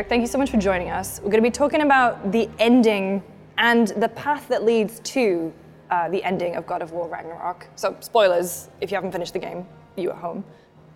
Eric, 0.00 0.08
thank 0.08 0.22
you 0.22 0.28
so 0.28 0.38
much 0.38 0.50
for 0.50 0.56
joining 0.56 0.88
us. 0.88 1.20
We're 1.22 1.28
going 1.28 1.42
to 1.42 1.46
be 1.46 1.50
talking 1.50 1.82
about 1.82 2.32
the 2.32 2.48
ending 2.58 3.22
and 3.58 3.88
the 3.88 4.08
path 4.08 4.48
that 4.48 4.64
leads 4.64 4.98
to 5.00 5.52
uh, 5.90 6.08
the 6.08 6.24
ending 6.24 6.56
of 6.56 6.66
God 6.66 6.80
of 6.80 6.92
War 6.92 7.06
Ragnarok. 7.06 7.68
So, 7.76 7.94
spoilers 8.00 8.70
if 8.80 8.90
you 8.90 8.94
haven't 8.94 9.12
finished 9.12 9.34
the 9.34 9.40
game, 9.40 9.66
you 9.96 10.08
at 10.08 10.16
home. 10.16 10.42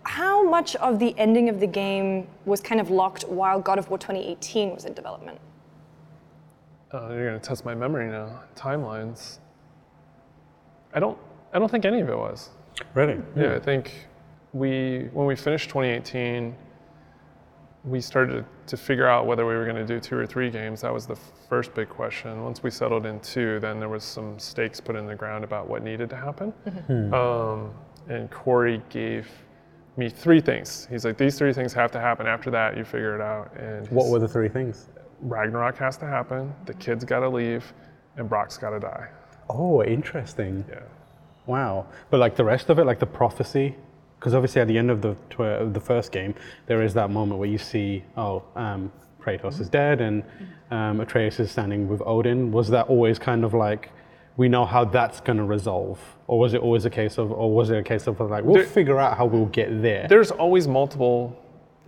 How 0.05 0.43
much 0.49 0.75
of 0.77 0.99
the 0.99 1.15
ending 1.19 1.51
of 1.51 1.61
the 1.61 1.67
game 1.67 2.29
was 2.47 2.63
kind 2.63 2.81
of 2.81 2.89
locked 2.89 3.25
while 3.29 3.61
God 3.61 3.79
of 3.79 3.91
War 3.91 3.99
2018 3.99 4.75
was 4.75 4.87
in 4.87 4.95
development? 4.95 5.39
Uh, 6.91 7.11
you're 7.11 7.29
going 7.29 7.39
to 7.39 7.47
test 7.47 7.67
my 7.67 7.75
memory 7.75 8.11
now. 8.11 8.41
Timelines. 8.57 9.39
I 10.95 11.01
don't. 11.01 11.19
I 11.53 11.59
don't 11.59 11.71
think 11.71 11.85
any 11.85 12.01
of 12.01 12.09
it 12.09 12.17
was. 12.17 12.49
Really? 12.95 13.21
Yeah, 13.37 13.55
I 13.55 13.61
think 13.61 14.09
we 14.55 15.11
when 15.13 15.27
we 15.27 15.37
finished 15.37 15.69
2018, 15.69 16.57
we 17.85 18.01
started 18.01 18.47
to 18.67 18.77
figure 18.77 19.07
out 19.07 19.27
whether 19.27 19.47
we 19.47 19.55
were 19.55 19.65
going 19.65 19.77
to 19.77 19.85
do 19.87 20.01
two 20.01 20.17
or 20.17 20.27
three 20.27 20.51
games. 20.51 20.81
That 20.81 20.93
was 20.93 21.07
the 21.07 21.17
first 21.49 21.75
big 21.75 21.89
question. 21.89 22.43
Once 22.43 22.63
we 22.63 22.71
settled 22.71 23.05
in 23.05 23.21
two, 23.21 23.61
then 23.61 23.79
there 23.79 23.91
was 23.91 24.03
some 24.05 24.39
stakes 24.39 24.81
put 24.81 24.97
in 24.97 25.07
the 25.07 25.15
ground 25.15 25.45
about 25.45 25.69
what 25.69 25.83
needed 25.83 26.09
to 26.11 26.17
happen. 26.17 26.53
Um, 27.13 27.71
and 28.09 28.31
Corey 28.31 28.83
gave 28.89 29.29
me 29.97 30.09
three 30.09 30.41
things. 30.41 30.89
He's 30.91 31.05
like, 31.05 31.19
these 31.19 31.37
three 31.39 31.53
things 31.53 31.73
have 31.75 31.91
to 31.93 32.01
happen. 32.01 32.27
After 32.27 32.51
that, 32.51 32.77
you 32.77 32.85
figure 32.85 33.15
it 33.15 33.21
out. 33.21 33.55
And 33.57 33.87
What 33.89 34.09
were 34.09 34.19
the 34.19 34.29
three 34.29 34.49
things? 34.49 34.89
Ragnarok 35.21 35.77
has 35.77 35.97
to 35.99 36.07
happen. 36.07 36.55
The 36.67 36.75
kids 36.75 37.05
got 37.05 37.21
to 37.21 37.29
leave, 37.29 37.73
and 38.17 38.29
Brok's 38.29 38.57
got 38.59 38.71
to 38.71 38.81
die. 38.81 39.09
Oh, 39.51 39.83
interesting. 39.85 40.65
Yeah. 40.69 40.81
Wow. 41.47 41.87
But 42.11 42.19
like 42.21 42.35
the 42.35 42.45
rest 42.45 42.71
of 42.71 42.79
it, 42.79 42.85
like 42.85 42.99
the 42.99 43.07
prophecy, 43.07 43.77
because 44.25 44.33
obviously 44.33 44.63
at 44.63 44.69
the 44.69 44.79
end 44.79 44.91
of 44.91 45.03
the 45.03 45.13
tw- 45.29 45.71
the 45.75 45.81
first 45.81 46.11
game, 46.11 46.35
there 46.65 46.83
is 46.83 46.95
that 46.95 47.11
moment 47.11 47.39
where 47.39 47.49
you 47.49 47.59
see, 47.59 48.03
oh, 48.17 48.43
um, 48.57 48.91
Kratos 49.21 49.61
is 49.61 49.69
dead 49.69 50.01
and 50.01 50.23
um, 50.71 51.01
Atreus 51.01 51.39
is 51.41 51.51
standing 51.51 51.87
with 51.89 52.01
Odin. 52.07 52.51
Was 52.51 52.71
that 52.71 52.87
always 52.89 53.19
kind 53.19 53.45
of 53.45 53.53
like, 53.53 53.91
we 54.39 54.49
know 54.49 54.65
how 54.65 54.83
that's 54.87 55.21
going 55.21 55.37
to 55.37 55.45
resolve, 55.45 56.01
or 56.27 56.39
was 56.39 56.55
it 56.55 56.63
always 56.63 56.87
a 56.87 56.91
case 56.91 57.19
of, 57.19 57.33
or 57.33 57.53
was 57.55 57.69
it 57.69 57.77
a 57.77 57.83
case 57.83 58.07
of 58.07 58.19
like, 58.19 58.45
we'll 58.45 58.55
There- 58.55 58.65
figure 58.65 58.99
out 58.99 59.19
how 59.19 59.27
we'll 59.27 59.45
get 59.45 59.83
there? 59.83 60.07
There's 60.09 60.31
always 60.31 60.67
multiple 60.67 61.39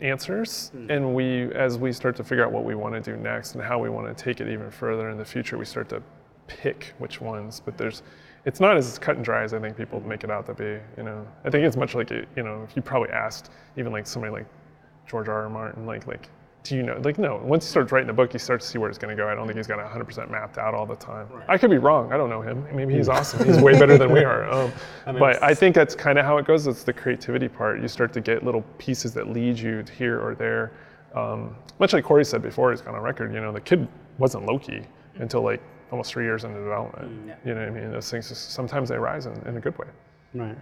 answers, 0.03 0.73
and 0.91 1.15
we, 1.15 1.51
as 1.55 1.79
we 1.79 1.91
start 1.91 2.17
to 2.17 2.25
figure 2.25 2.45
out 2.45 2.53
what 2.53 2.65
we 2.65 2.75
want 2.75 2.95
to 2.95 3.01
do 3.01 3.17
next 3.17 3.55
and 3.55 3.65
how 3.65 3.79
we 3.79 3.89
want 3.89 4.15
to 4.15 4.25
take 4.25 4.43
it 4.43 4.49
even 4.53 4.71
further 4.71 5.09
in 5.09 5.17
the 5.17 5.25
future, 5.25 5.57
we 5.57 5.65
start 5.65 5.89
to 5.89 6.03
pick 6.49 6.93
which 6.99 7.19
ones. 7.19 7.63
But 7.65 7.79
there's, 7.79 8.03
it's 8.47 8.61
not 8.61 8.77
as 8.77 8.99
cut 8.99 9.17
and 9.17 9.25
dry 9.25 9.43
as 9.43 9.53
I 9.53 9.59
think 9.59 9.77
people 9.77 10.01
make 10.01 10.25
it 10.25 10.31
out 10.31 10.47
to 10.47 10.55
be. 10.55 10.79
You 10.97 11.03
know, 11.03 11.27
I 11.45 11.51
think 11.51 11.65
it's 11.65 11.77
much 11.77 11.95
like 11.95 12.11
you 12.11 12.25
know, 12.37 12.65
if 12.67 12.75
you 12.77 12.81
probably 12.81 13.11
asked 13.11 13.51
even 13.77 13.93
like 13.93 14.07
somebody 14.07 14.33
like 14.33 14.47
George 15.07 15.29
R. 15.29 15.43
R. 15.43 15.51
Martin, 15.51 15.85
like 15.85 16.07
like. 16.07 16.31
Do 16.63 16.75
you 16.75 16.83
know? 16.83 17.01
Like, 17.05 17.17
no. 17.17 17.41
Once 17.45 17.65
he 17.65 17.71
starts 17.71 17.93
writing 17.93 18.09
the 18.09 18.13
book, 18.13 18.33
he 18.33 18.39
starts 18.39 18.67
to 18.67 18.73
see 18.73 18.79
where 18.79 18.91
it's 18.91 18.99
going 18.99 19.17
to 19.17 19.23
go. 19.23 19.29
I 19.29 19.37
don't 19.37 19.47
think 19.47 19.57
he's 19.57 19.69
got 19.69 19.79
100% 19.79 20.29
mapped 20.29 20.59
out 20.59 20.75
all 20.75 20.85
the 20.85 20.97
time. 20.97 21.29
I 21.47 21.57
could 21.59 21.71
be 21.71 21.79
wrong. 21.79 22.13
I 22.13 22.17
don't 22.17 22.29
know 22.29 22.43
him. 22.43 22.67
Maybe 22.75 22.93
he's 22.93 23.09
awesome. 23.09 23.47
He's 23.47 23.63
way 23.63 23.79
better 23.79 23.97
than 23.97 24.11
we 24.11 24.25
are. 24.25 24.43
Um, 25.07 25.17
but 25.17 25.41
I 25.45 25.55
think 25.55 25.77
that's 25.77 25.95
kind 25.95 26.19
of 26.19 26.25
how 26.25 26.39
it 26.39 26.45
goes. 26.45 26.67
It's 26.67 26.83
the 26.83 26.93
creativity 26.93 27.47
part. 27.47 27.81
You 27.81 27.87
start 27.87 28.13
to 28.15 28.21
get 28.21 28.43
little 28.43 28.63
pieces 28.79 29.15
that 29.15 29.29
lead 29.29 29.57
you 29.57 29.85
to 29.85 29.93
here 29.93 30.19
or 30.21 30.35
there. 30.35 30.73
Um, 31.15 31.55
much 31.79 31.93
like 31.93 32.03
Corey 32.03 32.25
said 32.25 32.43
before, 32.43 32.73
he's 32.73 32.81
gone 32.81 32.97
on 32.97 33.01
record. 33.01 33.33
You 33.33 33.41
know, 33.41 33.53
the 33.53 33.61
kid 33.61 33.87
wasn't 34.19 34.47
Loki 34.47 34.85
until 35.21 35.43
like 35.43 35.63
almost 35.91 36.13
three 36.13 36.25
years 36.25 36.45
into 36.45 36.59
development. 36.59 37.33
You 37.45 37.55
know 37.55 37.61
what 37.61 37.69
I 37.69 37.71
mean? 37.71 37.93
Those 37.93 38.11
things 38.11 38.29
just, 38.29 38.51
sometimes 38.51 38.89
they 38.89 38.97
rise 38.97 39.27
in, 39.27 39.35
in 39.47 39.57
a 39.57 39.61
good 39.61 39.79
way. 39.79 39.87
Right. 40.35 40.59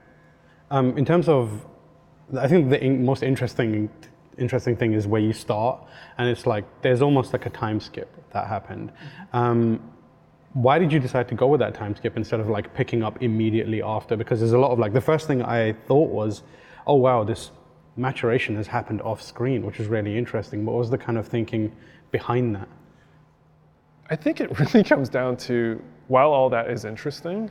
Um, 0.70 0.96
in 0.96 1.04
terms 1.04 1.28
of, 1.28 1.64
I 2.38 2.48
think 2.48 2.70
the 2.70 2.82
in- 2.82 3.04
most 3.04 3.22
interesting 3.22 3.90
interesting 4.36 4.76
thing 4.76 4.94
is 4.94 5.06
where 5.06 5.20
you 5.20 5.32
start, 5.32 5.80
and 6.18 6.28
it's 6.28 6.46
like 6.46 6.64
there's 6.82 7.02
almost 7.02 7.32
like 7.32 7.46
a 7.46 7.50
time 7.50 7.80
skip 7.80 8.10
that 8.32 8.46
happened. 8.46 8.92
Um, 9.32 9.80
why 10.54 10.78
did 10.78 10.92
you 10.92 11.00
decide 11.00 11.28
to 11.28 11.34
go 11.34 11.46
with 11.48 11.60
that 11.60 11.74
time 11.74 11.94
skip 11.96 12.16
instead 12.16 12.40
of 12.40 12.48
like 12.48 12.74
picking 12.74 13.02
up 13.02 13.22
immediately 13.22 13.82
after? 13.82 14.16
Because 14.16 14.40
there's 14.40 14.52
a 14.52 14.58
lot 14.58 14.70
of 14.70 14.78
like 14.78 14.92
the 14.92 15.00
first 15.00 15.26
thing 15.26 15.42
I 15.42 15.72
thought 15.86 16.10
was, 16.10 16.42
oh 16.86 16.94
wow, 16.94 17.24
this 17.24 17.50
maturation 17.96 18.56
has 18.56 18.66
happened 18.66 19.02
off 19.02 19.22
screen, 19.22 19.64
which 19.64 19.80
is 19.80 19.86
really 19.88 20.16
interesting. 20.16 20.64
What 20.64 20.76
was 20.76 20.90
the 20.90 20.98
kind 20.98 21.18
of 21.18 21.26
thinking 21.26 21.72
behind 22.10 22.56
that? 22.56 22.68
I 24.10 24.16
think 24.16 24.40
it 24.40 24.58
really 24.74 24.84
comes 24.84 25.08
down 25.08 25.36
to 25.38 25.82
while 26.08 26.30
all 26.30 26.50
that 26.50 26.70
is 26.70 26.84
interesting, 26.84 27.50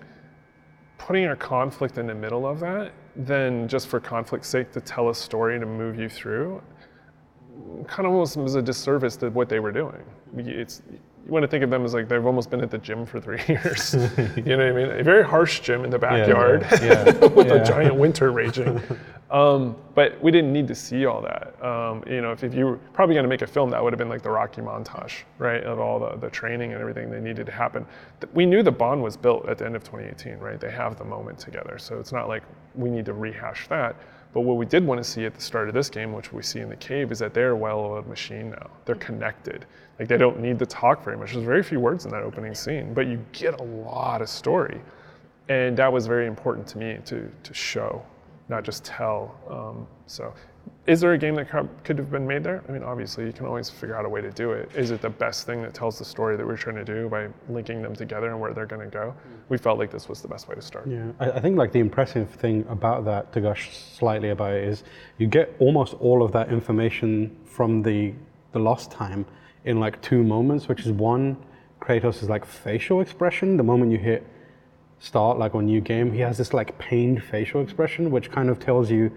putting 0.98 1.28
a 1.28 1.36
conflict 1.36 1.98
in 1.98 2.08
the 2.08 2.16
middle 2.16 2.46
of 2.46 2.60
that, 2.60 2.92
then 3.16 3.68
just 3.68 3.88
for 3.88 4.00
conflict's 4.00 4.48
sake 4.48 4.72
to 4.72 4.82
tell 4.82 5.10
a 5.10 5.16
story 5.16 5.60
to 5.60 5.66
move 5.66 5.98
you 5.98 6.10
through, 6.10 6.62
kind 7.88 8.06
of 8.06 8.14
almost 8.14 8.38
was 8.38 8.56
a 8.56 8.62
disservice 8.62 9.16
to 9.18 9.30
what 9.30 9.50
they 9.50 9.60
were 9.60 9.72
doing. 9.72 10.04
It's 10.38 10.82
you 11.26 11.32
want 11.32 11.44
to 11.44 11.48
think 11.48 11.64
of 11.64 11.70
them 11.70 11.86
as 11.86 11.94
like 11.94 12.10
they've 12.10 12.26
almost 12.26 12.50
been 12.50 12.62
at 12.62 12.70
the 12.70 12.78
gym 12.78 13.06
for 13.06 13.20
three 13.20 13.42
years. 13.48 13.94
you 14.36 14.44
know 14.44 14.58
what 14.58 14.68
I 14.68 14.72
mean? 14.72 14.92
A 14.92 15.04
very 15.04 15.24
harsh 15.24 15.62
gym 15.62 15.86
in 15.86 15.90
the 15.90 16.00
backyard 16.00 16.66
yeah, 16.82 17.04
with 17.28 17.48
yeah. 17.48 17.54
a 17.54 17.66
giant 17.66 17.96
winter 17.96 18.32
raging. 18.32 18.82
Um, 19.32 19.76
but 19.96 20.22
we 20.22 20.32
didn't 20.32 20.52
need 20.52 20.68
to 20.68 20.76
see 20.76 21.06
all 21.06 21.22
that. 21.22 21.56
Um, 21.64 22.04
you 22.06 22.22
know, 22.22 22.32
if, 22.32 22.44
if 22.44 22.54
you 22.54 22.66
were 22.66 22.78
probably 22.94 23.16
going 23.16 23.24
to 23.24 23.30
make 23.30 23.42
a 23.42 23.48
film, 23.48 23.70
that 23.72 23.84
would 23.84 23.94
have 23.94 23.98
been 23.98 24.10
like 24.10 24.22
the 24.22 24.30
Rocky 24.30 24.62
montage, 24.62 25.24
right, 25.40 25.64
of 25.64 25.80
all 25.80 26.00
the, 26.00 26.18
the 26.18 26.30
training 26.30 26.74
and 26.74 26.82
everything 26.82 27.10
that 27.10 27.22
needed 27.22 27.46
to 27.46 27.52
happen. 27.52 27.86
We 28.34 28.46
knew 28.46 28.62
the 28.62 28.72
bond 28.72 29.02
was 29.02 29.18
built 29.18 29.48
at 29.48 29.58
the 29.58 29.66
end 29.66 29.76
of 29.76 29.84
2018, 29.84 30.38
right? 30.38 30.60
They 30.60 30.72
have 30.72 30.98
the 30.98 31.06
moment 31.06 31.40
together, 31.40 31.78
so 31.80 32.00
it's 32.00 32.12
not 32.12 32.28
like 32.28 32.44
we 32.76 32.90
need 32.90 33.06
to 33.06 33.14
rehash 33.14 33.68
that. 33.70 33.96
But 34.34 34.42
what 34.42 34.58
we 34.58 34.66
did 34.66 34.86
want 34.86 34.98
to 34.98 35.04
see 35.04 35.26
at 35.26 35.36
the 35.36 35.42
start 35.42 35.68
of 35.68 35.76
this 35.76 35.90
game, 35.90 36.12
which 36.12 36.34
we 36.34 36.42
see 36.42 36.60
in 36.60 36.70
the 36.70 36.76
cave, 36.76 37.12
is 37.12 37.20
that 37.20 37.34
they're 37.34 37.52
a 37.52 37.56
well-oiled 37.56 38.08
machine 38.08 38.50
now. 38.50 38.72
They're 38.86 38.96
connected. 38.96 39.66
Like 40.00 40.08
they 40.08 40.18
don't 40.18 40.40
need 40.40 40.58
to 40.60 40.66
talk 40.66 41.04
very 41.04 41.18
much. 41.18 41.34
There's 41.34 41.46
very 41.46 41.62
few 41.62 41.80
words 41.80 42.06
in 42.06 42.12
that 42.12 42.24
opening 42.24 42.56
scene, 42.56 42.94
but 42.96 43.06
you 43.08 43.24
get 43.32 43.60
a 43.60 43.64
lot 43.64 44.24
of 44.24 44.30
story, 44.30 44.82
and 45.50 45.78
that 45.78 45.92
was 45.92 46.08
very 46.08 46.26
important 46.26 46.66
to 46.68 46.80
me 46.80 46.98
to 47.06 47.32
to 47.44 47.54
show, 47.54 48.04
not 48.50 48.64
just 48.64 48.84
tell. 48.84 49.36
Um, 49.48 49.88
so, 50.08 50.34
is 50.86 51.00
there 51.00 51.14
a 51.14 51.18
game 51.18 51.36
that 51.36 51.50
could 51.84 51.98
have 51.98 52.12
been 52.12 52.28
made 52.28 52.44
there? 52.44 52.62
I 52.68 52.72
mean, 52.74 52.84
obviously, 52.84 53.26
you 53.26 53.32
can 53.32 53.46
always 53.46 53.70
figure 53.70 53.96
out 53.96 54.04
a 54.04 54.10
way 54.10 54.20
to 54.20 54.32
do 54.32 54.52
it. 54.52 54.70
Is 54.76 54.92
it 54.92 55.02
the 55.02 55.10
best 55.10 55.46
thing 55.46 55.62
that 55.62 55.74
tells 55.74 55.98
the 55.98 56.04
story 56.04 56.36
that 56.36 56.46
we're 56.46 56.58
trying 56.58 56.76
to 56.76 56.84
do 56.84 57.08
by 57.08 57.30
linking 57.48 57.82
them 57.82 57.96
together 57.96 58.28
and 58.28 58.40
where 58.40 58.54
they're 58.54 58.66
going 58.66 58.82
to 58.82 58.92
go? 58.92 59.16
Mm. 59.16 59.40
We 59.48 59.58
felt 59.58 59.80
like 59.80 59.92
this 59.92 60.10
was 60.10 60.22
the 60.22 60.28
best 60.28 60.50
way 60.50 60.56
to 60.56 60.62
start. 60.62 60.86
Yeah, 60.86 61.12
I, 61.22 61.32
I 61.32 61.40
think 61.40 61.58
like 61.58 61.72
the 61.72 61.80
impressive 61.80 62.30
thing 62.32 62.66
about 62.68 63.06
that, 63.06 63.32
to 63.32 63.40
gush 63.40 63.78
slightly 63.78 64.30
about 64.30 64.54
it, 64.54 64.66
is 64.66 64.84
you 65.20 65.28
get 65.28 65.56
almost 65.60 65.94
all 66.02 66.22
of 66.22 66.34
that 66.34 66.50
information 66.50 67.36
from 67.46 67.82
the 67.82 68.14
the 68.52 68.60
lost 68.60 68.92
time 68.92 69.26
in 69.64 69.80
like 69.80 70.02
two 70.02 70.22
moments, 70.22 70.68
which 70.68 70.82
is 70.82 70.92
one, 70.92 71.38
Kratos' 71.82 72.28
like 72.28 72.46
facial 72.46 73.00
expression. 73.00 73.56
The 73.56 73.64
moment 73.64 73.92
you 73.92 73.98
hit 73.98 74.28
start, 75.00 75.38
like 75.40 75.56
on 75.56 75.66
new 75.66 75.82
game, 75.82 76.12
he 76.12 76.20
has 76.20 76.38
this 76.38 76.54
like 76.54 76.78
pained 76.78 77.24
facial 77.24 77.62
expression, 77.62 78.12
which 78.12 78.32
kind 78.32 78.50
of 78.50 78.60
tells 78.60 78.92
you 78.92 79.12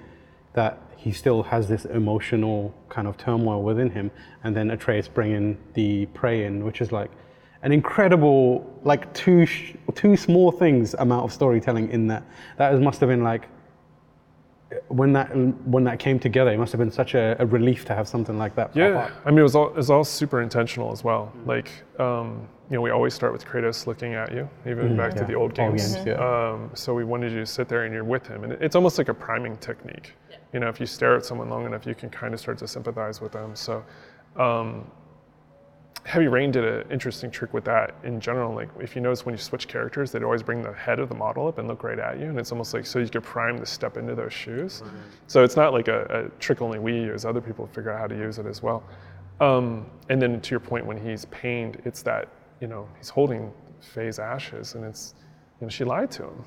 that 0.57 0.81
he 0.97 1.13
still 1.13 1.43
has 1.45 1.69
this 1.69 1.85
emotional 1.85 2.75
kind 2.89 3.07
of 3.07 3.17
turmoil 3.17 3.63
within 3.63 3.91
him. 3.91 4.11
And 4.43 4.57
then 4.57 4.71
Atreus 4.73 5.07
bringing 5.07 5.57
the 5.75 6.07
prey 6.07 6.45
in, 6.47 6.65
which 6.65 6.81
is 6.81 6.91
like 6.91 7.11
an 7.63 7.71
incredible, 7.73 8.45
like 8.83 9.13
two 9.15 9.47
sh- 9.47 9.75
two 9.95 10.17
small 10.17 10.51
things 10.51 10.95
amount 10.95 11.25
of 11.25 11.33
storytelling 11.33 11.91
in 11.91 12.09
that. 12.09 12.25
That 12.59 12.75
is, 12.75 12.81
must 12.81 12.99
have 13.01 13.09
been 13.09 13.23
like 13.23 13.47
when 14.89 15.13
that 15.13 15.29
when 15.67 15.85
that 15.85 15.99
came 15.99 16.19
together. 16.19 16.51
It 16.53 16.59
must 16.59 16.73
have 16.73 16.81
been 16.81 16.91
such 16.91 17.15
a, 17.15 17.37
a 17.39 17.47
relief 17.47 17.85
to 17.85 17.95
have 17.95 18.09
something 18.09 18.37
like 18.37 18.57
that. 18.57 18.69
pop 18.69 18.77
Yeah, 18.77 18.99
up. 18.99 19.11
I 19.25 19.31
mean, 19.31 19.39
it 19.41 19.43
was 19.43 19.55
all 19.55 19.69
it 19.69 19.77
was 19.77 19.91
all 19.91 20.05
super 20.05 20.43
intentional 20.43 20.91
as 20.91 21.05
well. 21.05 21.33
Like, 21.45 21.71
um, 22.01 22.49
you 22.69 22.77
know, 22.77 22.81
we 22.81 22.91
always 22.91 23.15
start 23.15 23.33
with 23.33 23.45
Kratos 23.45 23.87
looking 23.87 24.15
at 24.15 24.33
you, 24.33 24.49
even 24.69 24.97
back 24.97 25.15
to 25.15 25.25
the 25.25 25.35
old 25.35 25.57
All 25.59 25.71
games. 25.71 25.95
games, 25.95 26.07
yeah. 26.07 26.15
um, 26.51 26.71
so 26.75 26.95
we 26.95 27.05
wanted 27.05 27.31
you 27.33 27.41
to 27.41 27.47
sit 27.47 27.69
there 27.69 27.85
and 27.85 27.95
you're 27.95 28.03
with 28.05 28.27
him, 28.27 28.43
and 28.43 28.55
it's 28.55 28.75
almost 28.75 28.99
like 28.99 29.09
a 29.09 29.15
priming 29.15 29.57
technique. 29.59 30.15
You 30.57 30.61
know, 30.61 30.71
if 30.71 30.81
you 30.81 30.87
stare 30.87 31.15
at 31.15 31.23
someone 31.23 31.51
long 31.51 31.67
enough, 31.67 31.85
you 31.85 31.95
can 31.95 32.09
kind 32.09 32.33
of 32.33 32.41
start 32.41 32.57
to 32.59 32.67
sympathize 32.67 33.21
with 33.21 33.33
them. 33.33 33.55
So. 33.55 33.85
Um, 34.37 34.91
Heavy 36.05 36.29
Rain 36.29 36.51
did 36.51 36.65
an 36.65 36.91
interesting 36.91 37.31
trick 37.31 37.53
with 37.53 37.65
that 37.65 37.95
in 38.05 38.21
general. 38.21 38.55
Like, 38.55 38.69
if 38.81 38.95
you 38.95 39.03
notice 39.03 39.27
when 39.27 39.35
you 39.35 39.41
switch 39.41 39.67
characters, 39.67 40.13
they'd 40.13 40.23
always 40.23 40.43
bring 40.43 40.63
the 40.63 40.73
head 40.73 40.99
of 41.01 41.09
the 41.09 41.15
model 41.17 41.49
up 41.49 41.59
and 41.59 41.67
look 41.67 41.83
right 41.83 41.99
at 41.99 42.21
you, 42.21 42.27
and 42.27 42.39
it's 42.39 42.53
almost 42.53 42.73
like 42.73 42.87
so 42.87 43.01
you 43.01 43.09
could 43.09 43.25
prime 43.25 43.59
to 43.59 43.67
step 43.67 43.97
into 43.97 44.15
those 44.15 44.33
shoes. 44.33 44.83
So 45.27 45.43
it's 45.43 45.57
not 45.57 45.73
like 45.73 45.89
a, 45.89 46.05
a 46.09 46.39
trick 46.39 46.63
only 46.63 46.79
we 46.79 46.93
use; 46.93 47.25
other 47.25 47.41
people 47.41 47.67
figure 47.67 47.91
out 47.91 47.99
how 47.99 48.07
to 48.07 48.17
use 48.17 48.39
it 48.39 48.47
as 48.47 48.63
well. 48.63 48.85
Um, 49.41 49.91
and 50.09 50.23
then 50.23 50.41
to 50.41 50.51
your 50.53 50.61
point, 50.61 50.87
when 50.87 50.97
he's 50.97 51.25
pained, 51.27 51.83
it's 51.85 52.03
that 52.03 52.29
you 52.61 52.69
know 52.69 52.89
he's 52.99 53.09
holding 53.09 53.53
Faye's 53.81 54.21
ashes, 54.21 54.77
and 54.77 54.85
it's 54.85 55.15
you 55.61 55.67
know 55.67 55.69
she 55.69 55.83
lied 55.83 56.13
to 56.13 56.23
him, 56.23 56.45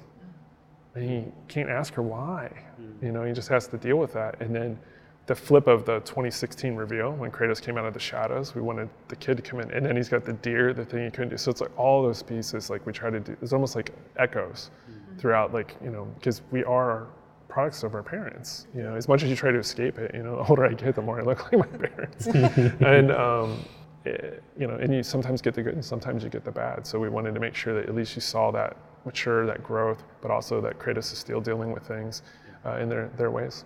and 0.95 1.09
he 1.09 1.23
can't 1.47 1.69
ask 1.69 1.93
her 1.93 2.01
why. 2.01 2.51
Hmm. 2.77 3.05
You 3.05 3.11
know, 3.11 3.23
he 3.23 3.33
just 3.33 3.49
has 3.49 3.67
to 3.67 3.77
deal 3.77 3.97
with 3.97 4.13
that, 4.13 4.41
and 4.41 4.55
then 4.55 4.79
the 5.27 5.35
flip 5.35 5.67
of 5.67 5.85
the 5.85 5.99
2016 5.99 6.73
reveal 6.75 7.11
when 7.11 7.29
Kratos 7.29 7.61
came 7.61 7.77
out 7.77 7.85
of 7.85 7.93
the 7.93 7.99
shadows. 7.99 8.55
We 8.55 8.61
wanted 8.61 8.89
the 9.09 9.15
kid 9.15 9.37
to 9.37 9.43
come 9.43 9.59
in, 9.59 9.69
and 9.71 9.85
then 9.85 9.95
he's 9.95 10.09
got 10.09 10.25
the 10.25 10.33
deer, 10.33 10.73
the 10.73 10.83
thing 10.83 11.05
he 11.05 11.11
couldn't 11.11 11.29
do. 11.29 11.37
So 11.37 11.51
it's 11.51 11.61
like 11.61 11.77
all 11.77 12.01
those 12.01 12.23
pieces, 12.23 12.69
like 12.69 12.85
we 12.85 12.93
try 12.93 13.11
to 13.11 13.19
do. 13.19 13.37
It's 13.41 13.53
almost 13.53 13.75
like 13.75 13.93
echoes 14.17 14.71
hmm. 14.85 15.17
throughout, 15.17 15.53
like 15.53 15.75
you 15.83 15.91
know, 15.91 16.05
because 16.15 16.41
we 16.51 16.63
are 16.63 17.07
products 17.47 17.83
of 17.83 17.93
our 17.93 18.03
parents. 18.03 18.67
You 18.73 18.83
know, 18.83 18.95
as 18.95 19.07
much 19.07 19.23
as 19.23 19.29
you 19.29 19.35
try 19.35 19.51
to 19.51 19.59
escape 19.59 19.97
it, 19.97 20.15
you 20.15 20.23
know, 20.23 20.37
the 20.37 20.49
older 20.49 20.65
I 20.65 20.73
get, 20.73 20.95
the 20.95 21.01
more 21.01 21.19
I 21.19 21.23
look 21.23 21.51
like 21.51 21.59
my 21.59 21.77
parents. 21.77 22.27
and 22.79 23.11
um, 23.11 23.65
it, 24.05 24.41
you 24.57 24.67
know, 24.67 24.75
and 24.75 24.93
you 24.93 25.03
sometimes 25.03 25.41
get 25.41 25.53
the 25.53 25.61
good 25.61 25.73
and 25.73 25.83
sometimes 25.83 26.23
you 26.23 26.29
get 26.29 26.45
the 26.45 26.51
bad. 26.51 26.87
So 26.87 26.99
we 26.99 27.09
wanted 27.09 27.33
to 27.33 27.39
make 27.39 27.55
sure 27.55 27.73
that 27.73 27.89
at 27.89 27.95
least 27.95 28.15
you 28.15 28.21
saw 28.21 28.51
that 28.51 28.77
mature, 29.05 29.45
that 29.45 29.63
growth, 29.63 30.03
but 30.21 30.31
also 30.31 30.61
that 30.61 30.79
Kratos 30.79 31.11
is 31.11 31.17
still 31.17 31.41
dealing 31.41 31.71
with 31.71 31.83
things 31.83 32.21
uh, 32.65 32.77
in 32.77 32.89
their, 32.89 33.09
their 33.17 33.31
ways. 33.31 33.65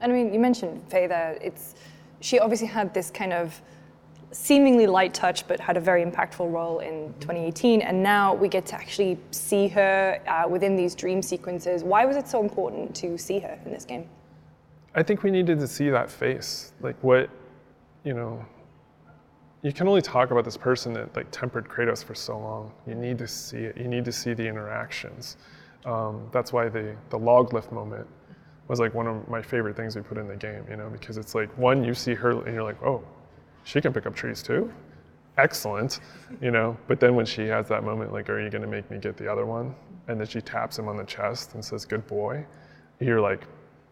And 0.00 0.12
I 0.12 0.14
mean, 0.14 0.32
you 0.32 0.38
mentioned 0.40 0.82
Faye 0.88 1.06
there. 1.06 1.38
It's 1.40 1.74
she 2.20 2.38
obviously 2.38 2.66
had 2.66 2.92
this 2.94 3.10
kind 3.10 3.32
of 3.32 3.60
seemingly 4.30 4.86
light 4.86 5.14
touch, 5.14 5.46
but 5.48 5.58
had 5.58 5.76
a 5.76 5.80
very 5.80 6.04
impactful 6.04 6.52
role 6.52 6.80
in 6.80 7.14
2018. 7.20 7.80
And 7.80 8.02
now 8.02 8.34
we 8.34 8.48
get 8.48 8.66
to 8.66 8.74
actually 8.74 9.18
see 9.30 9.68
her 9.68 10.20
uh, 10.26 10.48
within 10.48 10.76
these 10.76 10.94
dream 10.94 11.22
sequences. 11.22 11.82
Why 11.82 12.04
was 12.04 12.16
it 12.16 12.28
so 12.28 12.42
important 12.42 12.94
to 12.96 13.16
see 13.16 13.38
her 13.38 13.58
in 13.64 13.72
this 13.72 13.84
game? 13.84 14.08
I 14.94 15.02
think 15.02 15.22
we 15.22 15.30
needed 15.30 15.58
to 15.60 15.68
see 15.68 15.90
that 15.90 16.10
face, 16.10 16.72
like 16.80 16.96
what, 17.02 17.30
you 18.04 18.14
know. 18.14 18.44
You 19.62 19.72
can 19.72 19.88
only 19.88 20.02
talk 20.02 20.30
about 20.30 20.44
this 20.44 20.56
person 20.56 20.92
that 20.94 21.14
like 21.16 21.26
tempered 21.30 21.68
Kratos 21.68 22.04
for 22.04 22.14
so 22.14 22.38
long. 22.38 22.72
You 22.86 22.94
need 22.94 23.18
to 23.18 23.26
see 23.26 23.58
it. 23.58 23.76
You 23.76 23.88
need 23.88 24.04
to 24.04 24.12
see 24.12 24.32
the 24.34 24.46
interactions. 24.46 25.36
Um, 25.84 26.28
that's 26.32 26.52
why 26.52 26.68
the 26.68 26.96
the 27.10 27.18
log 27.18 27.52
lift 27.52 27.72
moment 27.72 28.06
was 28.68 28.78
like 28.78 28.94
one 28.94 29.06
of 29.06 29.26
my 29.28 29.42
favorite 29.42 29.76
things 29.76 29.96
we 29.96 30.02
put 30.02 30.18
in 30.18 30.28
the 30.28 30.36
game. 30.36 30.64
You 30.70 30.76
know, 30.76 30.88
because 30.90 31.16
it's 31.16 31.34
like 31.34 31.56
one, 31.58 31.84
you 31.84 31.94
see 31.94 32.14
her 32.14 32.30
and 32.30 32.54
you're 32.54 32.62
like, 32.62 32.80
oh, 32.82 33.02
she 33.64 33.80
can 33.80 33.92
pick 33.92 34.06
up 34.06 34.14
trees 34.14 34.42
too. 34.42 34.72
Excellent, 35.38 36.00
you 36.40 36.50
know. 36.50 36.76
But 36.86 37.00
then 37.00 37.14
when 37.14 37.26
she 37.26 37.46
has 37.48 37.68
that 37.68 37.84
moment, 37.84 38.12
like, 38.12 38.28
are 38.28 38.40
you 38.40 38.50
going 38.50 38.62
to 38.62 38.68
make 38.68 38.90
me 38.90 38.98
get 38.98 39.16
the 39.16 39.30
other 39.30 39.46
one? 39.46 39.74
And 40.08 40.18
then 40.18 40.26
she 40.26 40.40
taps 40.40 40.78
him 40.78 40.88
on 40.88 40.96
the 40.96 41.04
chest 41.04 41.54
and 41.54 41.64
says, 41.64 41.84
"Good 41.84 42.06
boy." 42.06 42.44
You're 43.00 43.20
like, 43.20 43.44